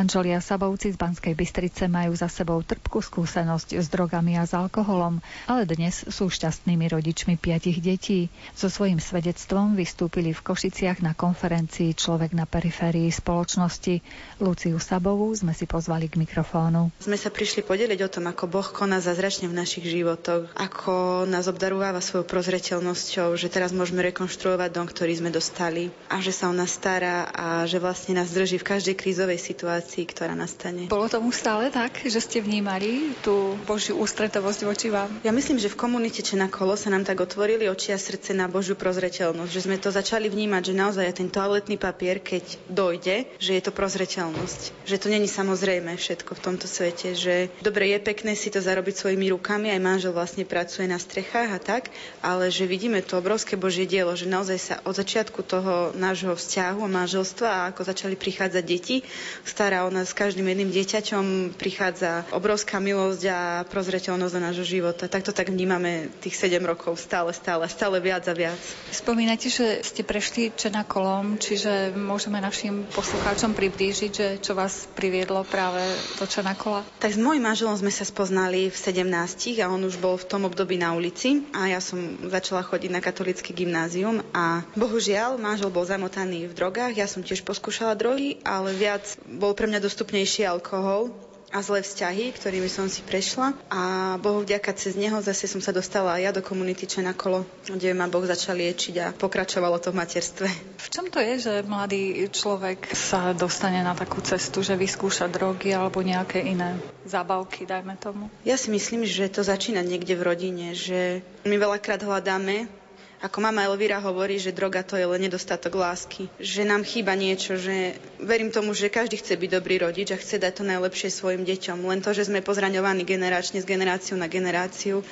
Manželia 0.00 0.40
Sabovci 0.40 0.88
z 0.88 0.96
Banskej 0.96 1.36
Bystrice 1.36 1.84
majú 1.84 2.16
za 2.16 2.24
sebou 2.32 2.56
trpkú 2.64 3.04
skúsenosť 3.04 3.76
s 3.76 3.92
drogami 3.92 4.40
a 4.40 4.48
s 4.48 4.56
alkoholom, 4.56 5.20
ale 5.44 5.68
dnes 5.68 6.08
sú 6.08 6.32
šťastnými 6.32 6.88
rodičmi 6.88 7.36
piatich 7.36 7.84
detí. 7.84 8.32
So 8.56 8.72
svojím 8.72 8.96
svedectvom 8.96 9.76
vystúpili 9.76 10.32
v 10.32 10.40
Košiciach 10.40 11.04
na 11.04 11.12
konferencii 11.12 11.92
Človek 11.92 12.32
na 12.32 12.48
periférii 12.48 13.12
spoločnosti. 13.12 14.00
Luciu 14.40 14.80
Sabovú 14.80 15.28
sme 15.36 15.52
si 15.52 15.68
pozvali 15.68 16.08
k 16.08 16.16
mikrofónu. 16.16 16.88
Sme 16.96 17.20
sa 17.20 17.28
prišli 17.28 17.60
podeliť 17.60 18.00
o 18.00 18.08
tom, 18.08 18.24
ako 18.32 18.48
Boh 18.48 18.68
koná 18.72 19.04
zazračne 19.04 19.52
v 19.52 19.58
našich 19.60 19.84
životoch, 19.84 20.48
ako 20.56 21.28
nás 21.28 21.44
obdarúva 21.44 21.92
svojou 22.00 22.24
prozreteľnosťou, 22.24 23.36
že 23.36 23.52
teraz 23.52 23.76
môžeme 23.76 24.00
rekonštruovať 24.08 24.72
dom, 24.72 24.88
ktorý 24.88 25.20
sme 25.20 25.28
dostali 25.28 25.92
a 26.08 26.24
že 26.24 26.32
sa 26.32 26.48
o 26.48 26.56
nás 26.56 26.72
stará 26.72 27.28
a 27.36 27.68
že 27.68 27.76
vlastne 27.76 28.16
nás 28.16 28.32
drží 28.32 28.56
v 28.56 28.68
každej 28.72 28.96
krízovej 28.96 29.36
situácii 29.36 29.89
situácii, 29.90 30.06
ktorá 30.06 30.38
nastane. 30.38 30.86
Bolo 30.86 31.10
tomu 31.10 31.34
stále 31.34 31.74
tak, 31.74 32.06
že 32.06 32.22
ste 32.22 32.38
vnímali 32.38 33.10
tú 33.26 33.58
Božiu 33.66 33.98
ústretovosť 33.98 34.60
voči 34.62 34.86
vám? 34.86 35.10
Ja 35.26 35.34
myslím, 35.34 35.58
že 35.58 35.66
v 35.66 35.80
komunite 35.82 36.22
Čena 36.22 36.46
kolo 36.46 36.78
sa 36.78 36.94
nám 36.94 37.02
tak 37.02 37.18
otvorili 37.18 37.66
oči 37.66 37.90
a 37.90 37.98
srdce 37.98 38.30
na 38.30 38.46
Božiu 38.46 38.78
prozreteľnosť, 38.78 39.50
že 39.50 39.64
sme 39.66 39.82
to 39.82 39.90
začali 39.90 40.30
vnímať, 40.30 40.62
že 40.70 40.78
naozaj 40.78 41.18
ten 41.18 41.26
toaletný 41.26 41.74
papier, 41.74 42.22
keď 42.22 42.70
dojde, 42.70 43.26
že 43.42 43.58
je 43.58 43.62
to 43.66 43.74
prozreteľnosť. 43.74 44.86
Že 44.86 44.96
to 45.02 45.06
není 45.10 45.26
samozrejme 45.26 45.90
všetko 45.98 46.38
v 46.38 46.44
tomto 46.46 46.70
svete, 46.70 47.18
že 47.18 47.50
dobre 47.58 47.90
je 47.90 47.98
pekné 47.98 48.38
si 48.38 48.54
to 48.54 48.62
zarobiť 48.62 48.94
svojimi 48.94 49.26
rukami, 49.34 49.74
aj 49.74 49.82
manžel 49.82 50.14
vlastne 50.14 50.46
pracuje 50.46 50.86
na 50.86 51.02
strechách 51.02 51.50
a 51.50 51.58
tak, 51.58 51.90
ale 52.22 52.54
že 52.54 52.70
vidíme 52.70 53.02
to 53.02 53.18
obrovské 53.18 53.58
Božie 53.58 53.90
dielo, 53.90 54.14
že 54.14 54.30
naozaj 54.30 54.58
sa 54.60 54.74
od 54.86 54.94
začiatku 54.94 55.42
toho 55.42 55.90
nášho 55.98 56.38
vzťahu 56.38 56.78
a 56.86 56.94
manželstva 57.02 57.48
a 57.48 57.66
ako 57.74 57.82
začali 57.82 58.14
prichádzať 58.14 58.64
deti, 58.64 59.02
stará 59.42 59.79
o 59.86 59.90
nás 59.92 60.10
s 60.10 60.18
každým 60.18 60.46
jedným 60.50 60.70
dieťaťom, 60.74 61.56
prichádza 61.56 62.26
obrovská 62.34 62.82
milosť 62.82 63.22
a 63.30 63.38
prozreteľnosť 63.70 64.34
do 64.34 64.44
nášho 64.44 64.66
života. 64.66 65.06
Takto 65.06 65.32
tak 65.32 65.48
vnímame 65.48 66.10
tých 66.20 66.36
7 66.36 66.60
rokov 66.66 66.98
stále, 66.98 67.30
stále, 67.32 67.64
stále 67.70 67.96
viac 68.02 68.26
a 68.26 68.34
viac. 68.34 68.60
Spomínate, 68.90 69.48
že 69.48 69.80
ste 69.86 70.02
prešli 70.02 70.52
Čenakolom, 70.52 71.38
čiže 71.40 71.94
môžeme 71.94 72.42
našim 72.42 72.84
poslucháčom 72.90 73.54
priblížiť, 73.54 74.10
že 74.10 74.26
čo 74.42 74.58
vás 74.58 74.90
priviedlo 74.92 75.46
práve 75.46 75.80
do 76.18 76.26
Čenakola? 76.26 76.82
Tak 76.98 77.14
s 77.14 77.20
mojím 77.20 77.46
manželom 77.46 77.78
sme 77.78 77.94
sa 77.94 78.02
spoznali 78.02 78.68
v 78.68 78.76
17 78.76 79.62
a 79.62 79.70
on 79.70 79.80
už 79.86 80.02
bol 80.02 80.18
v 80.18 80.26
tom 80.26 80.44
období 80.44 80.76
na 80.76 80.92
ulici 80.92 81.46
a 81.54 81.70
ja 81.70 81.78
som 81.78 82.18
začala 82.26 82.66
chodiť 82.66 82.90
na 82.90 83.00
katolické 83.00 83.54
gymnázium 83.54 84.26
a 84.34 84.66
bohužiaľ 84.74 85.38
manžel 85.38 85.70
bol 85.70 85.86
zamotaný 85.86 86.50
v 86.50 86.56
drogách, 86.58 86.98
ja 86.98 87.06
som 87.06 87.22
tiež 87.22 87.46
poskúšala 87.46 87.94
drogy, 87.94 88.42
ale 88.42 88.74
viac 88.74 89.06
bol 89.30 89.54
pre 89.54 89.69
mňa 89.70 89.78
dostupnejší 89.78 90.42
alkohol 90.50 91.14
a 91.50 91.58
zlé 91.66 91.82
vzťahy, 91.82 92.30
ktorými 92.30 92.70
som 92.70 92.86
si 92.86 93.02
prešla 93.02 93.58
a 93.66 94.14
Bohu 94.22 94.46
vďaka 94.46 94.70
cez 94.78 94.94
neho 94.94 95.18
zase 95.18 95.50
som 95.50 95.58
sa 95.58 95.74
dostala 95.74 96.14
aj 96.14 96.22
ja 96.22 96.30
do 96.30 96.42
komunity 96.46 96.86
Čenakolo, 96.86 97.42
kde 97.66 97.90
ma 97.90 98.06
Boh 98.06 98.22
začal 98.22 98.54
liečiť 98.54 98.94
a 99.02 99.06
pokračovalo 99.10 99.82
to 99.82 99.90
v 99.90 99.98
materstve. 99.98 100.46
V 100.78 100.88
čom 100.94 101.10
to 101.10 101.18
je, 101.18 101.34
že 101.42 101.54
mladý 101.66 102.30
človek 102.30 102.94
sa 102.94 103.34
dostane 103.34 103.82
na 103.82 103.98
takú 103.98 104.22
cestu, 104.22 104.62
že 104.62 104.78
vyskúša 104.78 105.26
drogy 105.26 105.74
alebo 105.74 105.98
nejaké 106.06 106.38
iné 106.38 106.78
zábavky, 107.02 107.66
dajme 107.66 107.98
tomu? 107.98 108.30
Ja 108.46 108.54
si 108.54 108.70
myslím, 108.70 109.02
že 109.02 109.26
to 109.26 109.42
začína 109.42 109.82
niekde 109.82 110.14
v 110.14 110.22
rodine, 110.22 110.78
že 110.78 111.26
my 111.42 111.58
veľakrát 111.58 111.98
hľadáme 111.98 112.79
ako 113.20 113.38
mama 113.44 113.68
Elvira 113.68 114.00
hovorí, 114.00 114.40
že 114.40 114.48
droga 114.48 114.80
to 114.80 114.96
je 114.96 115.04
len 115.04 115.20
nedostatok 115.20 115.76
lásky. 115.76 116.32
Že 116.40 116.64
nám 116.64 116.88
chýba 116.88 117.12
niečo, 117.12 117.60
že 117.60 118.00
verím 118.16 118.48
tomu, 118.48 118.72
že 118.72 118.88
každý 118.88 119.20
chce 119.20 119.36
byť 119.36 119.50
dobrý 119.60 119.76
rodič 119.76 120.08
a 120.10 120.16
chce 120.16 120.40
dať 120.40 120.52
to 120.56 120.64
najlepšie 120.64 121.12
svojim 121.12 121.44
deťom. 121.44 121.84
Len 121.84 122.00
to, 122.00 122.16
že 122.16 122.32
sme 122.32 122.40
pozraňovaní 122.40 123.04
generačne 123.04 123.60
z 123.60 123.68
generáciu 123.68 124.16
na 124.16 124.24
generáciu, 124.24 125.04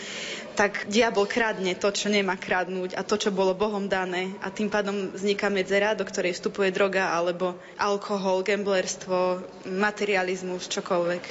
tak 0.59 0.91
diabol 0.91 1.31
kradne 1.31 1.79
to, 1.79 1.87
čo 1.95 2.11
nemá 2.11 2.35
kradnúť 2.35 2.99
a 2.99 3.07
to, 3.07 3.15
čo 3.15 3.31
bolo 3.31 3.55
Bohom 3.55 3.87
dané. 3.87 4.35
A 4.43 4.51
tým 4.51 4.67
pádom 4.67 5.15
vzniká 5.15 5.47
medzera, 5.47 5.95
do 5.95 6.03
ktorej 6.03 6.35
vstupuje 6.35 6.75
droga 6.75 7.15
alebo 7.15 7.55
alkohol, 7.79 8.43
gamblerstvo, 8.43 9.47
materializmus, 9.71 10.67
čokoľvek. 10.67 11.23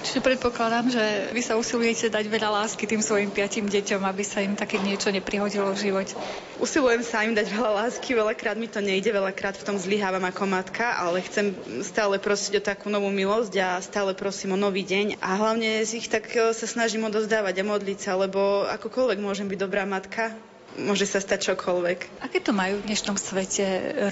Čiže 0.00 0.24
predpokladám, 0.24 0.88
že 0.88 1.04
vy 1.36 1.44
sa 1.44 1.60
usilujete 1.60 2.08
dať 2.08 2.24
veľa 2.24 2.64
lásky 2.64 2.88
tým 2.88 3.04
svojim 3.04 3.28
piatim 3.28 3.68
deťom, 3.68 4.00
aby 4.00 4.24
sa 4.24 4.40
im 4.40 4.56
také 4.56 4.80
niečo 4.80 5.12
neprihodilo 5.12 5.68
v 5.76 5.92
živote. 5.92 6.16
Usilujem 6.56 7.04
sa 7.04 7.20
im 7.20 7.36
dať 7.36 7.52
veľa 7.52 7.84
lásky, 7.84 8.16
veľakrát 8.16 8.56
mi 8.56 8.64
to 8.64 8.80
nejde, 8.80 9.12
veľakrát 9.12 9.60
v 9.60 9.66
tom 9.68 9.76
zlyhávam 9.76 10.24
ako 10.24 10.48
matka, 10.48 10.96
ale 10.96 11.20
chcem 11.28 11.52
stále 11.84 12.16
prosiť 12.16 12.60
o 12.60 12.64
takú 12.64 12.88
novú 12.88 13.12
milosť 13.12 13.52
a 13.60 13.68
stále 13.84 14.16
prosím 14.16 14.56
o 14.56 14.58
nový 14.60 14.88
deň 14.88 15.20
a 15.20 15.36
hlavne 15.36 15.84
ich 15.84 16.08
tak 16.08 16.32
e, 16.32 16.56
sa 16.56 16.64
snažím 16.64 17.04
odozdávať 17.04 17.60
a 17.60 17.68
modliť 17.68 17.98
sa, 18.00 18.16
lebo 18.16 18.64
akokoľvek 18.70 19.18
môžem 19.18 19.46
byť 19.46 19.58
dobrá 19.58 19.82
matka, 19.82 20.30
môže 20.78 21.08
sa 21.08 21.18
stať 21.18 21.52
čokoľvek. 21.52 22.22
Aké 22.22 22.38
to 22.38 22.54
majú 22.54 22.78
v 22.78 22.86
dnešnom 22.86 23.18
svete 23.18 23.64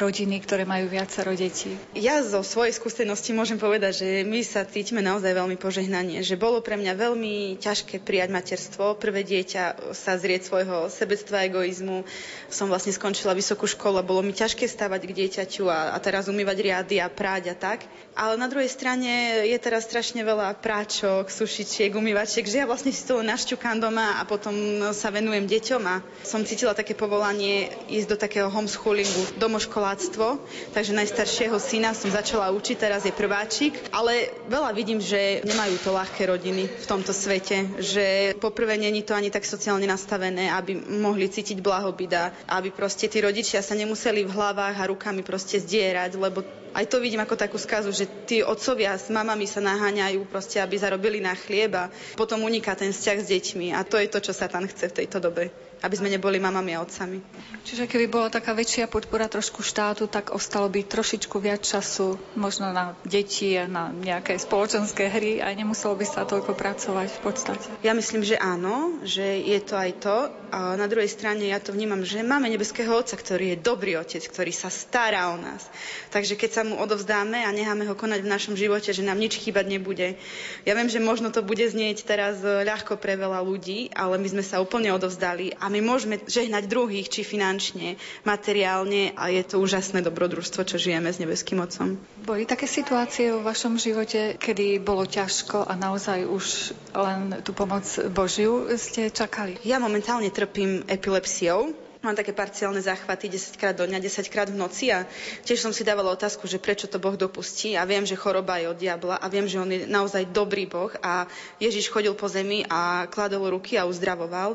rodiny, 0.03 0.43
ktoré 0.43 0.67
majú 0.67 0.91
viacero 0.91 1.31
detí? 1.37 1.77
Ja 1.95 2.25
zo 2.27 2.43
svojej 2.43 2.75
skúsenosti 2.75 3.31
môžem 3.37 3.61
povedať, 3.61 4.03
že 4.03 4.09
my 4.27 4.41
sa 4.43 4.67
cítime 4.67 4.99
naozaj 4.99 5.31
veľmi 5.31 5.55
požehnanie, 5.55 6.27
že 6.27 6.41
bolo 6.41 6.59
pre 6.59 6.75
mňa 6.75 6.99
veľmi 6.99 7.61
ťažké 7.63 8.03
prijať 8.03 8.35
materstvo. 8.35 8.99
Prvé 8.99 9.23
dieťa 9.23 9.95
sa 9.95 10.19
zrieť 10.19 10.51
svojho 10.51 10.91
sebectva, 10.91 11.47
egoizmu. 11.47 12.03
Som 12.51 12.73
vlastne 12.73 12.91
skončila 12.91 13.37
vysokú 13.39 13.71
školu 13.71 14.03
a 14.03 14.07
bolo 14.07 14.27
mi 14.27 14.35
ťažké 14.35 14.67
stávať 14.67 15.07
k 15.07 15.17
dieťaťu 15.25 15.71
a, 15.71 15.95
a 15.95 15.99
teraz 16.03 16.27
umývať 16.27 16.59
riady 16.59 16.97
a 16.99 17.07
práť 17.07 17.53
a 17.53 17.57
tak. 17.57 17.87
Ale 18.19 18.35
na 18.35 18.51
druhej 18.51 18.67
strane 18.67 19.47
je 19.47 19.59
teraz 19.63 19.87
strašne 19.87 20.27
veľa 20.27 20.59
práčok, 20.59 21.31
sušičiek, 21.31 21.95
umývačiek, 21.95 22.43
že 22.43 22.63
ja 22.63 22.67
vlastne 22.67 22.91
si 22.91 23.07
to 23.07 23.23
našťukám 23.23 23.79
doma 23.79 24.19
a 24.19 24.27
potom 24.27 24.55
sa 24.91 25.15
venujem 25.15 25.47
deťom 25.47 25.83
a 25.87 26.03
som 26.27 26.43
cítila 26.43 26.58
také 26.67 26.99
povolanie 26.99 27.71
ísť 27.87 28.09
do 28.11 28.17
takého 28.19 28.51
homeschoolingu, 28.51 29.39
domoškoláctvo, 29.39 30.43
takže 30.75 30.99
najstaršieho 30.99 31.55
syna 31.63 31.95
som 31.95 32.11
začala 32.11 32.51
učiť, 32.51 32.75
teraz 32.75 33.07
je 33.07 33.15
prváčik, 33.15 33.79
ale 33.95 34.35
veľa 34.51 34.75
vidím, 34.75 34.99
že 34.99 35.47
nemajú 35.47 35.79
to 35.87 35.95
ľahké 35.95 36.27
rodiny 36.27 36.67
v 36.67 36.87
tomto 36.89 37.15
svete, 37.15 37.79
že 37.79 38.35
poprvé 38.43 38.75
není 38.75 39.07
to 39.07 39.15
ani 39.15 39.31
tak 39.31 39.47
sociálne 39.47 39.87
nastavené, 39.87 40.51
aby 40.51 40.75
mohli 40.79 41.31
cítiť 41.31 41.63
blahobyt 41.63 42.13
a 42.19 42.35
aby 42.59 42.75
proste 42.75 43.07
tí 43.07 43.23
rodičia 43.23 43.63
sa 43.63 43.79
nemuseli 43.79 44.27
v 44.27 44.35
hlavách 44.35 44.77
a 44.81 44.89
rukami 44.91 45.23
proste 45.23 45.63
zdierať, 45.63 46.19
lebo 46.19 46.43
aj 46.75 46.85
to 46.89 47.01
vidím 47.01 47.25
ako 47.25 47.37
takú 47.37 47.57
skazu, 47.57 47.91
že 47.91 48.07
tí 48.29 48.45
otcovia 48.45 48.95
s 48.97 49.09
mamami 49.09 49.49
sa 49.49 49.59
naháňajú 49.59 50.29
proste, 50.29 50.61
aby 50.61 50.77
zarobili 50.77 51.19
na 51.19 51.33
chlieb 51.33 51.73
a 51.75 51.91
potom 52.15 52.45
uniká 52.45 52.77
ten 52.77 52.93
vzťah 52.93 53.19
s 53.19 53.31
deťmi 53.31 53.67
a 53.73 53.83
to 53.83 53.97
je 53.97 54.09
to, 54.09 54.19
čo 54.21 54.33
sa 54.37 54.47
tam 54.47 54.69
chce 54.69 54.93
v 54.93 54.97
tejto 55.05 55.19
dobe 55.21 55.68
aby 55.83 55.95
sme 55.95 56.12
neboli 56.12 56.43
mamami 56.43 56.74
a 56.74 56.83
otcami. 56.83 57.18
Čiže 57.62 57.87
keby 57.87 58.07
bola 58.11 58.29
taká 58.33 58.57
väčšia 58.57 58.91
podpora 58.91 59.29
trošku 59.31 59.62
štátu, 59.62 60.09
tak 60.09 60.35
ostalo 60.35 60.66
by 60.72 60.83
trošičku 60.85 61.37
viac 61.39 61.62
času 61.62 62.18
možno 62.35 62.72
na 62.72 62.97
deti 63.05 63.55
a 63.55 63.68
na 63.68 63.93
nejaké 63.93 64.41
spoločenské 64.41 65.11
hry 65.12 65.45
a 65.45 65.53
nemuselo 65.53 65.95
by 65.95 66.07
sa 66.07 66.24
toľko 66.24 66.57
pracovať 66.57 67.09
v 67.12 67.20
podstate. 67.20 67.66
Ja 67.85 67.93
myslím, 67.93 68.24
že 68.24 68.41
áno, 68.41 68.99
že 69.05 69.43
je 69.45 69.59
to 69.62 69.74
aj 69.76 69.91
to. 70.01 70.16
A 70.49 70.81
na 70.81 70.89
druhej 70.89 71.12
strane 71.12 71.45
ja 71.45 71.61
to 71.61 71.76
vnímam, 71.76 72.01
že 72.09 72.24
máme 72.24 72.49
nebeského 72.49 72.89
otca, 72.89 73.20
ktorý 73.20 73.53
je 73.53 73.61
dobrý 73.61 74.01
otec, 74.01 74.24
ktorý 74.24 74.49
sa 74.49 74.72
stará 74.72 75.29
o 75.33 75.37
nás. 75.37 75.68
Takže 76.09 76.41
keď 76.41 76.51
sa 76.51 76.62
mu 76.64 76.81
odovzdáme 76.81 77.45
a 77.45 77.53
necháme 77.53 77.85
ho 77.85 77.93
konať 77.93 78.24
v 78.24 78.33
našom 78.33 78.55
živote, 78.57 78.97
že 78.97 79.05
nám 79.05 79.20
nič 79.20 79.37
chýbať 79.37 79.68
nebude. 79.68 80.16
Ja 80.64 80.72
viem, 80.72 80.89
že 80.89 81.05
možno 81.05 81.29
to 81.29 81.45
bude 81.45 81.68
znieť 81.68 82.09
teraz 82.09 82.41
ľahko 82.41 82.97
pre 82.97 83.20
veľa 83.20 83.45
ľudí, 83.45 83.93
ale 83.93 84.16
my 84.16 84.41
sme 84.41 84.45
sa 84.45 84.64
úplne 84.64 84.89
odovzdali 84.89 85.53
a 85.61 85.68
my 85.69 85.81
môžeme 85.85 86.21
žehnať 86.25 86.69
druhých, 86.69 87.09
či 87.09 87.23
finančne, 87.25 87.97
materiálne 88.25 89.14
a 89.14 89.33
je 89.33 89.43
to 89.45 89.61
úžasné 89.62 90.05
dobrodružstvo, 90.05 90.64
čo 90.64 90.77
žijeme 90.77 91.12
s 91.12 91.21
nebeským 91.21 91.61
Otcom. 91.62 92.01
Boli 92.25 92.45
také 92.45 92.69
situácie 92.69 93.33
vo 93.33 93.45
vašom 93.45 93.81
živote, 93.81 94.37
kedy 94.37 94.83
bolo 94.83 95.09
ťažko 95.09 95.64
a 95.64 95.73
naozaj 95.77 96.29
už 96.29 96.45
len 96.93 97.41
tú 97.47 97.53
pomoc 97.53 97.85
Božiu 98.11 98.69
ste 98.77 99.12
čakali? 99.12 99.57
Ja 99.62 99.81
momentálne 99.81 100.29
trpím 100.33 100.85
epilepsiou, 100.89 101.89
Mám 101.99 102.14
také 102.14 102.31
parciálne 102.31 102.79
záchvaty 102.79 103.27
10 103.27 103.59
krát 103.59 103.75
do 103.75 103.83
dňa, 103.83 103.99
10 103.99 104.31
krát 104.31 104.47
v 104.47 104.55
noci 104.55 104.95
a 104.95 105.03
tiež 105.43 105.59
som 105.59 105.75
si 105.75 105.83
dávala 105.83 106.14
otázku, 106.14 106.47
že 106.47 106.62
prečo 106.62 106.87
to 106.87 107.03
Boh 107.03 107.19
dopustí 107.19 107.75
a 107.75 107.83
viem, 107.83 108.07
že 108.07 108.14
choroba 108.14 108.62
je 108.62 108.71
od 108.71 108.79
diabla 108.79 109.19
a 109.19 109.27
viem, 109.27 109.51
že 109.51 109.59
on 109.59 109.66
je 109.66 109.83
naozaj 109.91 110.31
dobrý 110.31 110.71
Boh 110.71 110.95
a 111.03 111.27
Ježiš 111.59 111.91
chodil 111.91 112.14
po 112.14 112.31
zemi 112.31 112.62
a 112.71 113.11
kladol 113.11 113.51
ruky 113.51 113.75
a 113.75 113.83
uzdravoval. 113.83 114.55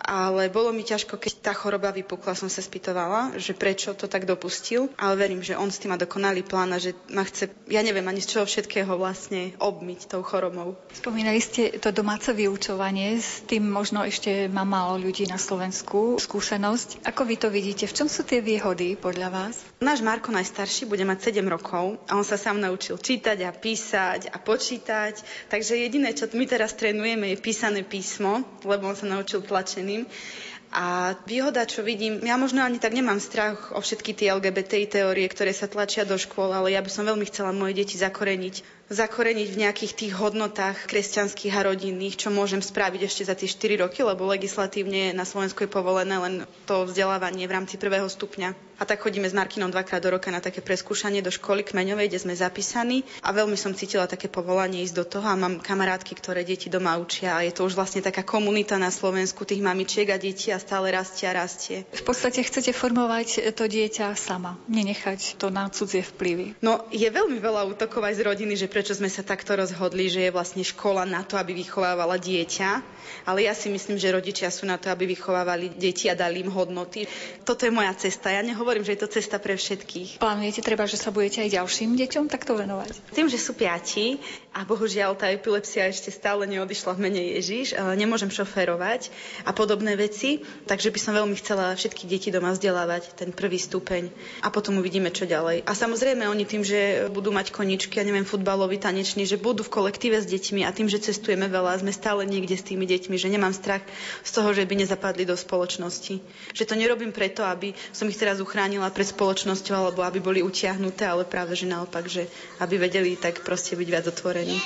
Ale 0.00 0.52
bolo 0.52 0.70
mi 0.70 0.86
ťažko, 0.86 1.18
keď 1.18 1.50
tá 1.50 1.52
choroba 1.56 1.90
vypukla, 1.90 2.38
som 2.38 2.46
sa 2.46 2.62
spýtovala, 2.62 3.36
že 3.40 3.56
prečo 3.56 3.96
to 3.96 4.06
tak 4.06 4.28
dopustil, 4.28 4.92
ale 5.00 5.18
verím, 5.18 5.42
že 5.42 5.58
on 5.58 5.72
s 5.72 5.82
tým 5.82 5.92
má 5.92 5.98
dokonalý 5.98 6.46
plán 6.46 6.70
a 6.76 6.78
že 6.78 6.94
ma 7.10 7.26
chce, 7.26 7.50
ja 7.66 7.82
neviem 7.82 8.06
ani 8.06 8.22
z 8.22 8.38
čoho 8.38 8.44
všetkého 8.46 8.94
vlastne 8.94 9.56
obmyť 9.58 10.12
tou 10.12 10.22
chorobou. 10.22 10.78
Spomínali 10.94 11.42
ste 11.42 11.74
to 11.82 11.90
domáce 11.90 12.30
vyučovanie, 12.30 13.18
s 13.18 13.42
tým 13.48 13.66
možno 13.66 14.04
ešte 14.06 14.46
má 14.46 14.62
málo 14.62 15.00
ľudí 15.00 15.26
na 15.26 15.40
Slovensku 15.40 16.20
skúsenosť. 16.20 17.02
Ako 17.08 17.22
vy 17.26 17.36
to 17.40 17.48
vidíte? 17.50 17.88
V 17.90 17.96
čom 18.04 18.08
sú 18.10 18.22
tie 18.22 18.44
výhody 18.44 18.94
podľa 18.94 19.28
vás? 19.32 19.54
Náš 19.82 20.00
Marko 20.04 20.30
najstarší 20.32 20.88
bude 20.88 21.04
mať 21.04 21.34
7 21.34 21.44
rokov 21.48 21.98
a 22.08 22.16
on 22.16 22.24
sa 22.26 22.38
sám 22.38 22.62
naučil 22.62 22.96
čítať 23.00 23.38
a 23.44 23.50
písať 23.52 24.32
a 24.32 24.36
počítať, 24.38 25.14
takže 25.50 25.78
jediné, 25.78 26.14
čo 26.14 26.28
my 26.30 26.44
teraz 26.48 26.74
trénujeme, 26.74 27.32
je 27.32 27.38
písané 27.42 27.80
písmo, 27.86 28.44
lebo 28.64 28.88
on 28.88 28.96
sa 28.96 29.06
naučil 29.08 29.44
tlačený 29.44 29.85
tým. 29.86 30.02
A 30.76 31.14
výhoda, 31.24 31.62
čo 31.64 31.80
vidím, 31.86 32.20
ja 32.26 32.34
možno 32.36 32.60
ani 32.60 32.76
tak 32.82 32.92
nemám 32.92 33.22
strach 33.22 33.70
o 33.72 33.80
všetky 33.80 34.12
tie 34.12 34.34
LGBTI 34.34 34.90
teórie, 34.90 35.24
ktoré 35.30 35.54
sa 35.54 35.70
tlačia 35.70 36.02
do 36.04 36.18
škôl, 36.18 36.50
ale 36.52 36.74
ja 36.74 36.82
by 36.82 36.90
som 36.90 37.06
veľmi 37.06 37.24
chcela 37.30 37.54
moje 37.54 37.78
deti 37.78 37.96
zakoreniť 37.96 38.85
zakoreniť 38.86 39.48
v 39.50 39.60
nejakých 39.66 39.92
tých 39.98 40.12
hodnotách 40.14 40.86
kresťanských 40.86 41.54
a 41.58 41.66
rodinných, 41.66 42.18
čo 42.22 42.30
môžem 42.30 42.62
spraviť 42.62 43.00
ešte 43.02 43.22
za 43.26 43.34
tie 43.34 43.50
4 43.50 43.82
roky, 43.82 44.06
lebo 44.06 44.30
legislatívne 44.30 45.10
na 45.10 45.26
Slovensku 45.26 45.66
je 45.66 45.70
povolené 45.70 46.16
len 46.18 46.34
to 46.70 46.86
vzdelávanie 46.86 47.50
v 47.50 47.54
rámci 47.54 47.74
prvého 47.76 48.06
stupňa. 48.06 48.66
A 48.76 48.84
tak 48.84 49.00
chodíme 49.00 49.24
s 49.24 49.32
Markinom 49.32 49.72
dvakrát 49.72 50.04
do 50.04 50.12
roka 50.12 50.28
na 50.28 50.44
také 50.44 50.60
preskúšanie 50.60 51.24
do 51.24 51.32
školy 51.32 51.64
kmeňovej, 51.64 52.12
kde 52.12 52.20
sme 52.20 52.36
zapísaní 52.36 53.08
a 53.24 53.32
veľmi 53.32 53.56
som 53.56 53.72
cítila 53.72 54.04
také 54.04 54.28
povolanie 54.28 54.84
ísť 54.84 54.96
do 55.00 55.04
toho 55.08 55.24
a 55.24 55.32
mám 55.32 55.64
kamarátky, 55.64 56.12
ktoré 56.20 56.44
deti 56.44 56.68
doma 56.68 57.00
učia 57.00 57.40
a 57.40 57.44
je 57.48 57.56
to 57.56 57.64
už 57.64 57.72
vlastne 57.72 58.04
taká 58.04 58.20
komunita 58.20 58.76
na 58.76 58.92
Slovensku 58.92 59.48
tých 59.48 59.64
mamičiek 59.64 60.12
a 60.12 60.20
detí 60.20 60.52
a 60.52 60.60
stále 60.60 60.92
rastie 60.92 61.24
a 61.24 61.40
rastie. 61.40 61.88
V 61.88 62.04
podstate 62.04 62.44
chcete 62.44 62.76
formovať 62.76 63.56
to 63.56 63.64
dieťa 63.64 64.12
sama, 64.12 64.60
nenechať 64.68 65.40
to 65.40 65.48
na 65.48 65.72
cudzie 65.72 66.04
vplyvy. 66.04 66.60
No 66.60 66.84
je 66.92 67.08
veľmi 67.08 67.40
veľa 67.40 67.64
útokov 67.64 68.04
aj 68.04 68.20
z 68.20 68.28
rodiny, 68.28 68.60
že 68.60 68.68
prečo 68.76 68.92
sme 68.92 69.08
sa 69.08 69.24
takto 69.24 69.56
rozhodli, 69.56 70.12
že 70.12 70.28
je 70.28 70.36
vlastne 70.36 70.60
škola 70.60 71.08
na 71.08 71.24
to, 71.24 71.40
aby 71.40 71.56
vychovávala 71.56 72.20
dieťa. 72.20 72.84
Ale 73.24 73.48
ja 73.48 73.56
si 73.56 73.72
myslím, 73.72 73.96
že 73.96 74.12
rodičia 74.12 74.52
sú 74.52 74.68
na 74.68 74.76
to, 74.76 74.92
aby 74.92 75.08
vychovávali 75.08 75.72
deti 75.72 76.12
a 76.12 76.18
dali 76.18 76.44
im 76.44 76.52
hodnoty. 76.52 77.08
Toto 77.48 77.64
je 77.64 77.72
moja 77.72 77.96
cesta. 77.96 78.28
Ja 78.28 78.44
nehovorím, 78.44 78.84
že 78.84 78.92
je 78.92 79.00
to 79.00 79.08
cesta 79.08 79.40
pre 79.40 79.56
všetkých. 79.56 80.20
Plánujete 80.20 80.60
treba, 80.60 80.84
že 80.84 81.00
sa 81.00 81.08
budete 81.08 81.40
aj 81.40 81.56
ďalším 81.56 81.96
deťom 81.96 82.28
takto 82.28 82.52
venovať? 82.52 83.16
Tým, 83.16 83.32
že 83.32 83.40
sú 83.40 83.56
piati 83.56 84.20
a 84.52 84.68
bohužiaľ 84.68 85.16
tá 85.16 85.32
epilepsia 85.32 85.88
ešte 85.88 86.12
stále 86.12 86.44
neodišla 86.44 86.92
v 86.92 87.00
mene 87.00 87.22
Ježiš, 87.40 87.78
nemôžem 87.96 88.28
šoférovať 88.28 89.08
a 89.48 89.56
podobné 89.56 89.96
veci, 89.96 90.44
takže 90.68 90.92
by 90.92 91.00
som 91.00 91.16
veľmi 91.16 91.36
chcela 91.40 91.72
všetky 91.72 92.04
deti 92.04 92.28
doma 92.28 92.52
vzdelávať, 92.52 93.16
ten 93.16 93.32
prvý 93.32 93.56
stupeň 93.56 94.12
a 94.44 94.52
potom 94.52 94.76
uvidíme, 94.82 95.08
čo 95.14 95.24
ďalej. 95.24 95.64
A 95.64 95.72
samozrejme 95.72 96.28
oni 96.28 96.44
tým, 96.44 96.60
že 96.66 97.08
budú 97.08 97.32
mať 97.32 97.54
koničky, 97.54 98.00
ja 98.00 98.04
neviem, 98.04 98.26
futbal 98.26 98.65
futbaloví, 98.66 98.82
taneční, 98.82 99.26
že 99.30 99.38
budú 99.38 99.62
v 99.62 99.70
kolektíve 99.78 100.18
s 100.18 100.26
deťmi 100.26 100.66
a 100.66 100.74
tým, 100.74 100.90
že 100.90 100.98
cestujeme 100.98 101.46
veľa, 101.46 101.78
sme 101.86 101.94
stále 101.94 102.26
niekde 102.26 102.58
s 102.58 102.66
tými 102.66 102.82
deťmi, 102.82 103.14
že 103.14 103.30
nemám 103.30 103.54
strach 103.54 103.86
z 104.26 104.30
toho, 104.34 104.50
že 104.50 104.66
by 104.66 104.74
nezapadli 104.82 105.22
do 105.22 105.38
spoločnosti. 105.38 106.18
Že 106.50 106.66
to 106.66 106.74
nerobím 106.74 107.14
preto, 107.14 107.46
aby 107.46 107.70
som 107.94 108.10
ich 108.10 108.18
teraz 108.18 108.42
uchránila 108.42 108.90
pred 108.90 109.06
spoločnosťou 109.06 109.74
alebo 109.78 110.02
aby 110.02 110.18
boli 110.18 110.40
utiahnuté, 110.42 111.06
ale 111.06 111.22
práve, 111.22 111.54
že 111.54 111.70
naopak, 111.70 112.10
že 112.10 112.26
aby 112.58 112.74
vedeli 112.82 113.14
tak 113.14 113.46
proste 113.46 113.78
byť 113.78 113.86
viac 113.86 114.04
otvorení. 114.10 114.58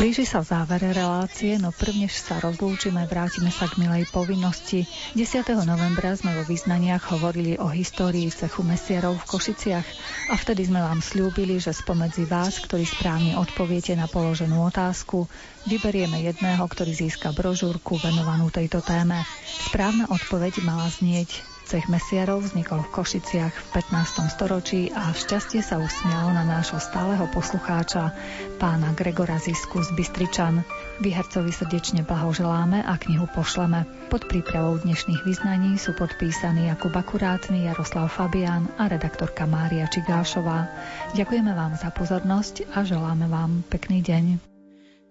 Blíži 0.00 0.24
sa 0.24 0.40
v 0.40 0.48
závere 0.48 0.96
relácie, 0.96 1.60
no 1.60 1.76
prvnež 1.76 2.16
sa 2.16 2.40
rozlúčime, 2.40 3.04
vrátime 3.04 3.52
sa 3.52 3.68
k 3.68 3.76
milej 3.76 4.08
povinnosti. 4.08 4.88
10. 5.12 5.44
novembra 5.68 6.16
sme 6.16 6.32
vo 6.40 6.48
význaniach 6.48 7.12
hovorili 7.12 7.60
o 7.60 7.68
histórii 7.68 8.32
cechu 8.32 8.64
mesiarov 8.64 9.20
v 9.20 9.28
Košiciach 9.28 9.86
a 10.32 10.34
vtedy 10.40 10.72
sme 10.72 10.80
vám 10.80 11.04
slúbili, 11.04 11.60
že 11.60 11.76
spomedzi 11.76 12.24
vás, 12.24 12.64
ktorí 12.64 12.88
správne 12.88 13.36
odpoviete 13.36 13.92
na 13.92 14.08
položenú 14.08 14.56
otázku, 14.72 15.28
vyberieme 15.68 16.24
jedného, 16.24 16.64
ktorý 16.64 16.96
získa 16.96 17.36
brožúrku 17.36 18.00
venovanú 18.00 18.48
tejto 18.48 18.80
téme. 18.80 19.20
Správna 19.68 20.08
odpoveď 20.08 20.64
mala 20.64 20.88
znieť 20.88 21.59
Cech 21.70 21.86
mesiarov 21.86 22.42
vznikol 22.42 22.82
v 22.82 22.98
Košiciach 22.98 23.54
v 23.54 23.68
15. 23.94 24.26
storočí 24.26 24.90
a 24.90 25.14
šťastie 25.14 25.62
sa 25.62 25.78
usmialo 25.78 26.34
na 26.34 26.42
nášho 26.42 26.82
stáleho 26.82 27.30
poslucháča, 27.30 28.10
pána 28.58 28.90
Gregora 28.98 29.38
Zisku 29.38 29.78
z 29.78 29.94
Bystričan. 29.94 30.66
Vyhercovi 30.98 31.54
srdečne 31.54 32.02
blahoželáme 32.02 32.82
a 32.82 32.98
knihu 32.98 33.30
pošleme. 33.30 33.86
Pod 34.10 34.26
prípravou 34.26 34.82
dnešných 34.82 35.22
vyznaní 35.22 35.78
sú 35.78 35.94
podpísaní 35.94 36.66
Jakub 36.66 36.90
Akurátny, 36.90 37.70
Jaroslav 37.70 38.10
Fabián 38.10 38.66
a 38.74 38.90
redaktorka 38.90 39.46
Mária 39.46 39.86
Čigášová. 39.86 40.66
Ďakujeme 41.14 41.54
vám 41.54 41.78
za 41.78 41.94
pozornosť 41.94 42.66
a 42.74 42.82
želáme 42.82 43.30
vám 43.30 43.62
pekný 43.70 44.02
deň. 44.02 44.42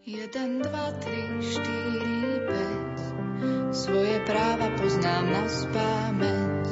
1, 0.04 0.28
2, 0.28 1.08
3, 1.08 1.40
4, 1.40 2.84
5 2.84 2.89
svoje 3.70 4.18
práva 4.28 4.68
poznám 4.76 5.32
na 5.32 5.48
spameť. 5.48 6.68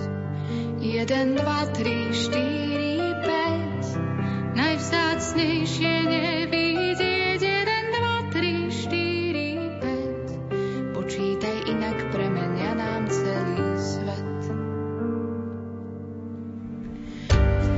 1, 0.84 1.39
2, 1.39 1.39
3, 1.39 2.11
4, 2.11 3.24
5. 3.24 4.51
Najvzácnejšie 4.57 5.93
nevidieť. 6.09 7.39
1, 7.39 7.95
2, 7.95 8.36
3, 8.36 8.68
4, 8.91 10.91
5. 10.91 10.97
Počítaj 10.97 11.57
inak 11.72 12.11
premenia 12.11 12.76
nám 12.76 13.07
celý 13.07 13.63
svet. 13.80 14.41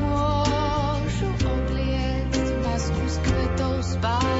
Môžu 0.02 1.30
obliecť 1.38 2.58
masku 2.66 3.06
s 3.06 3.22
kvetou 3.22 3.86
spáť. 3.86 4.39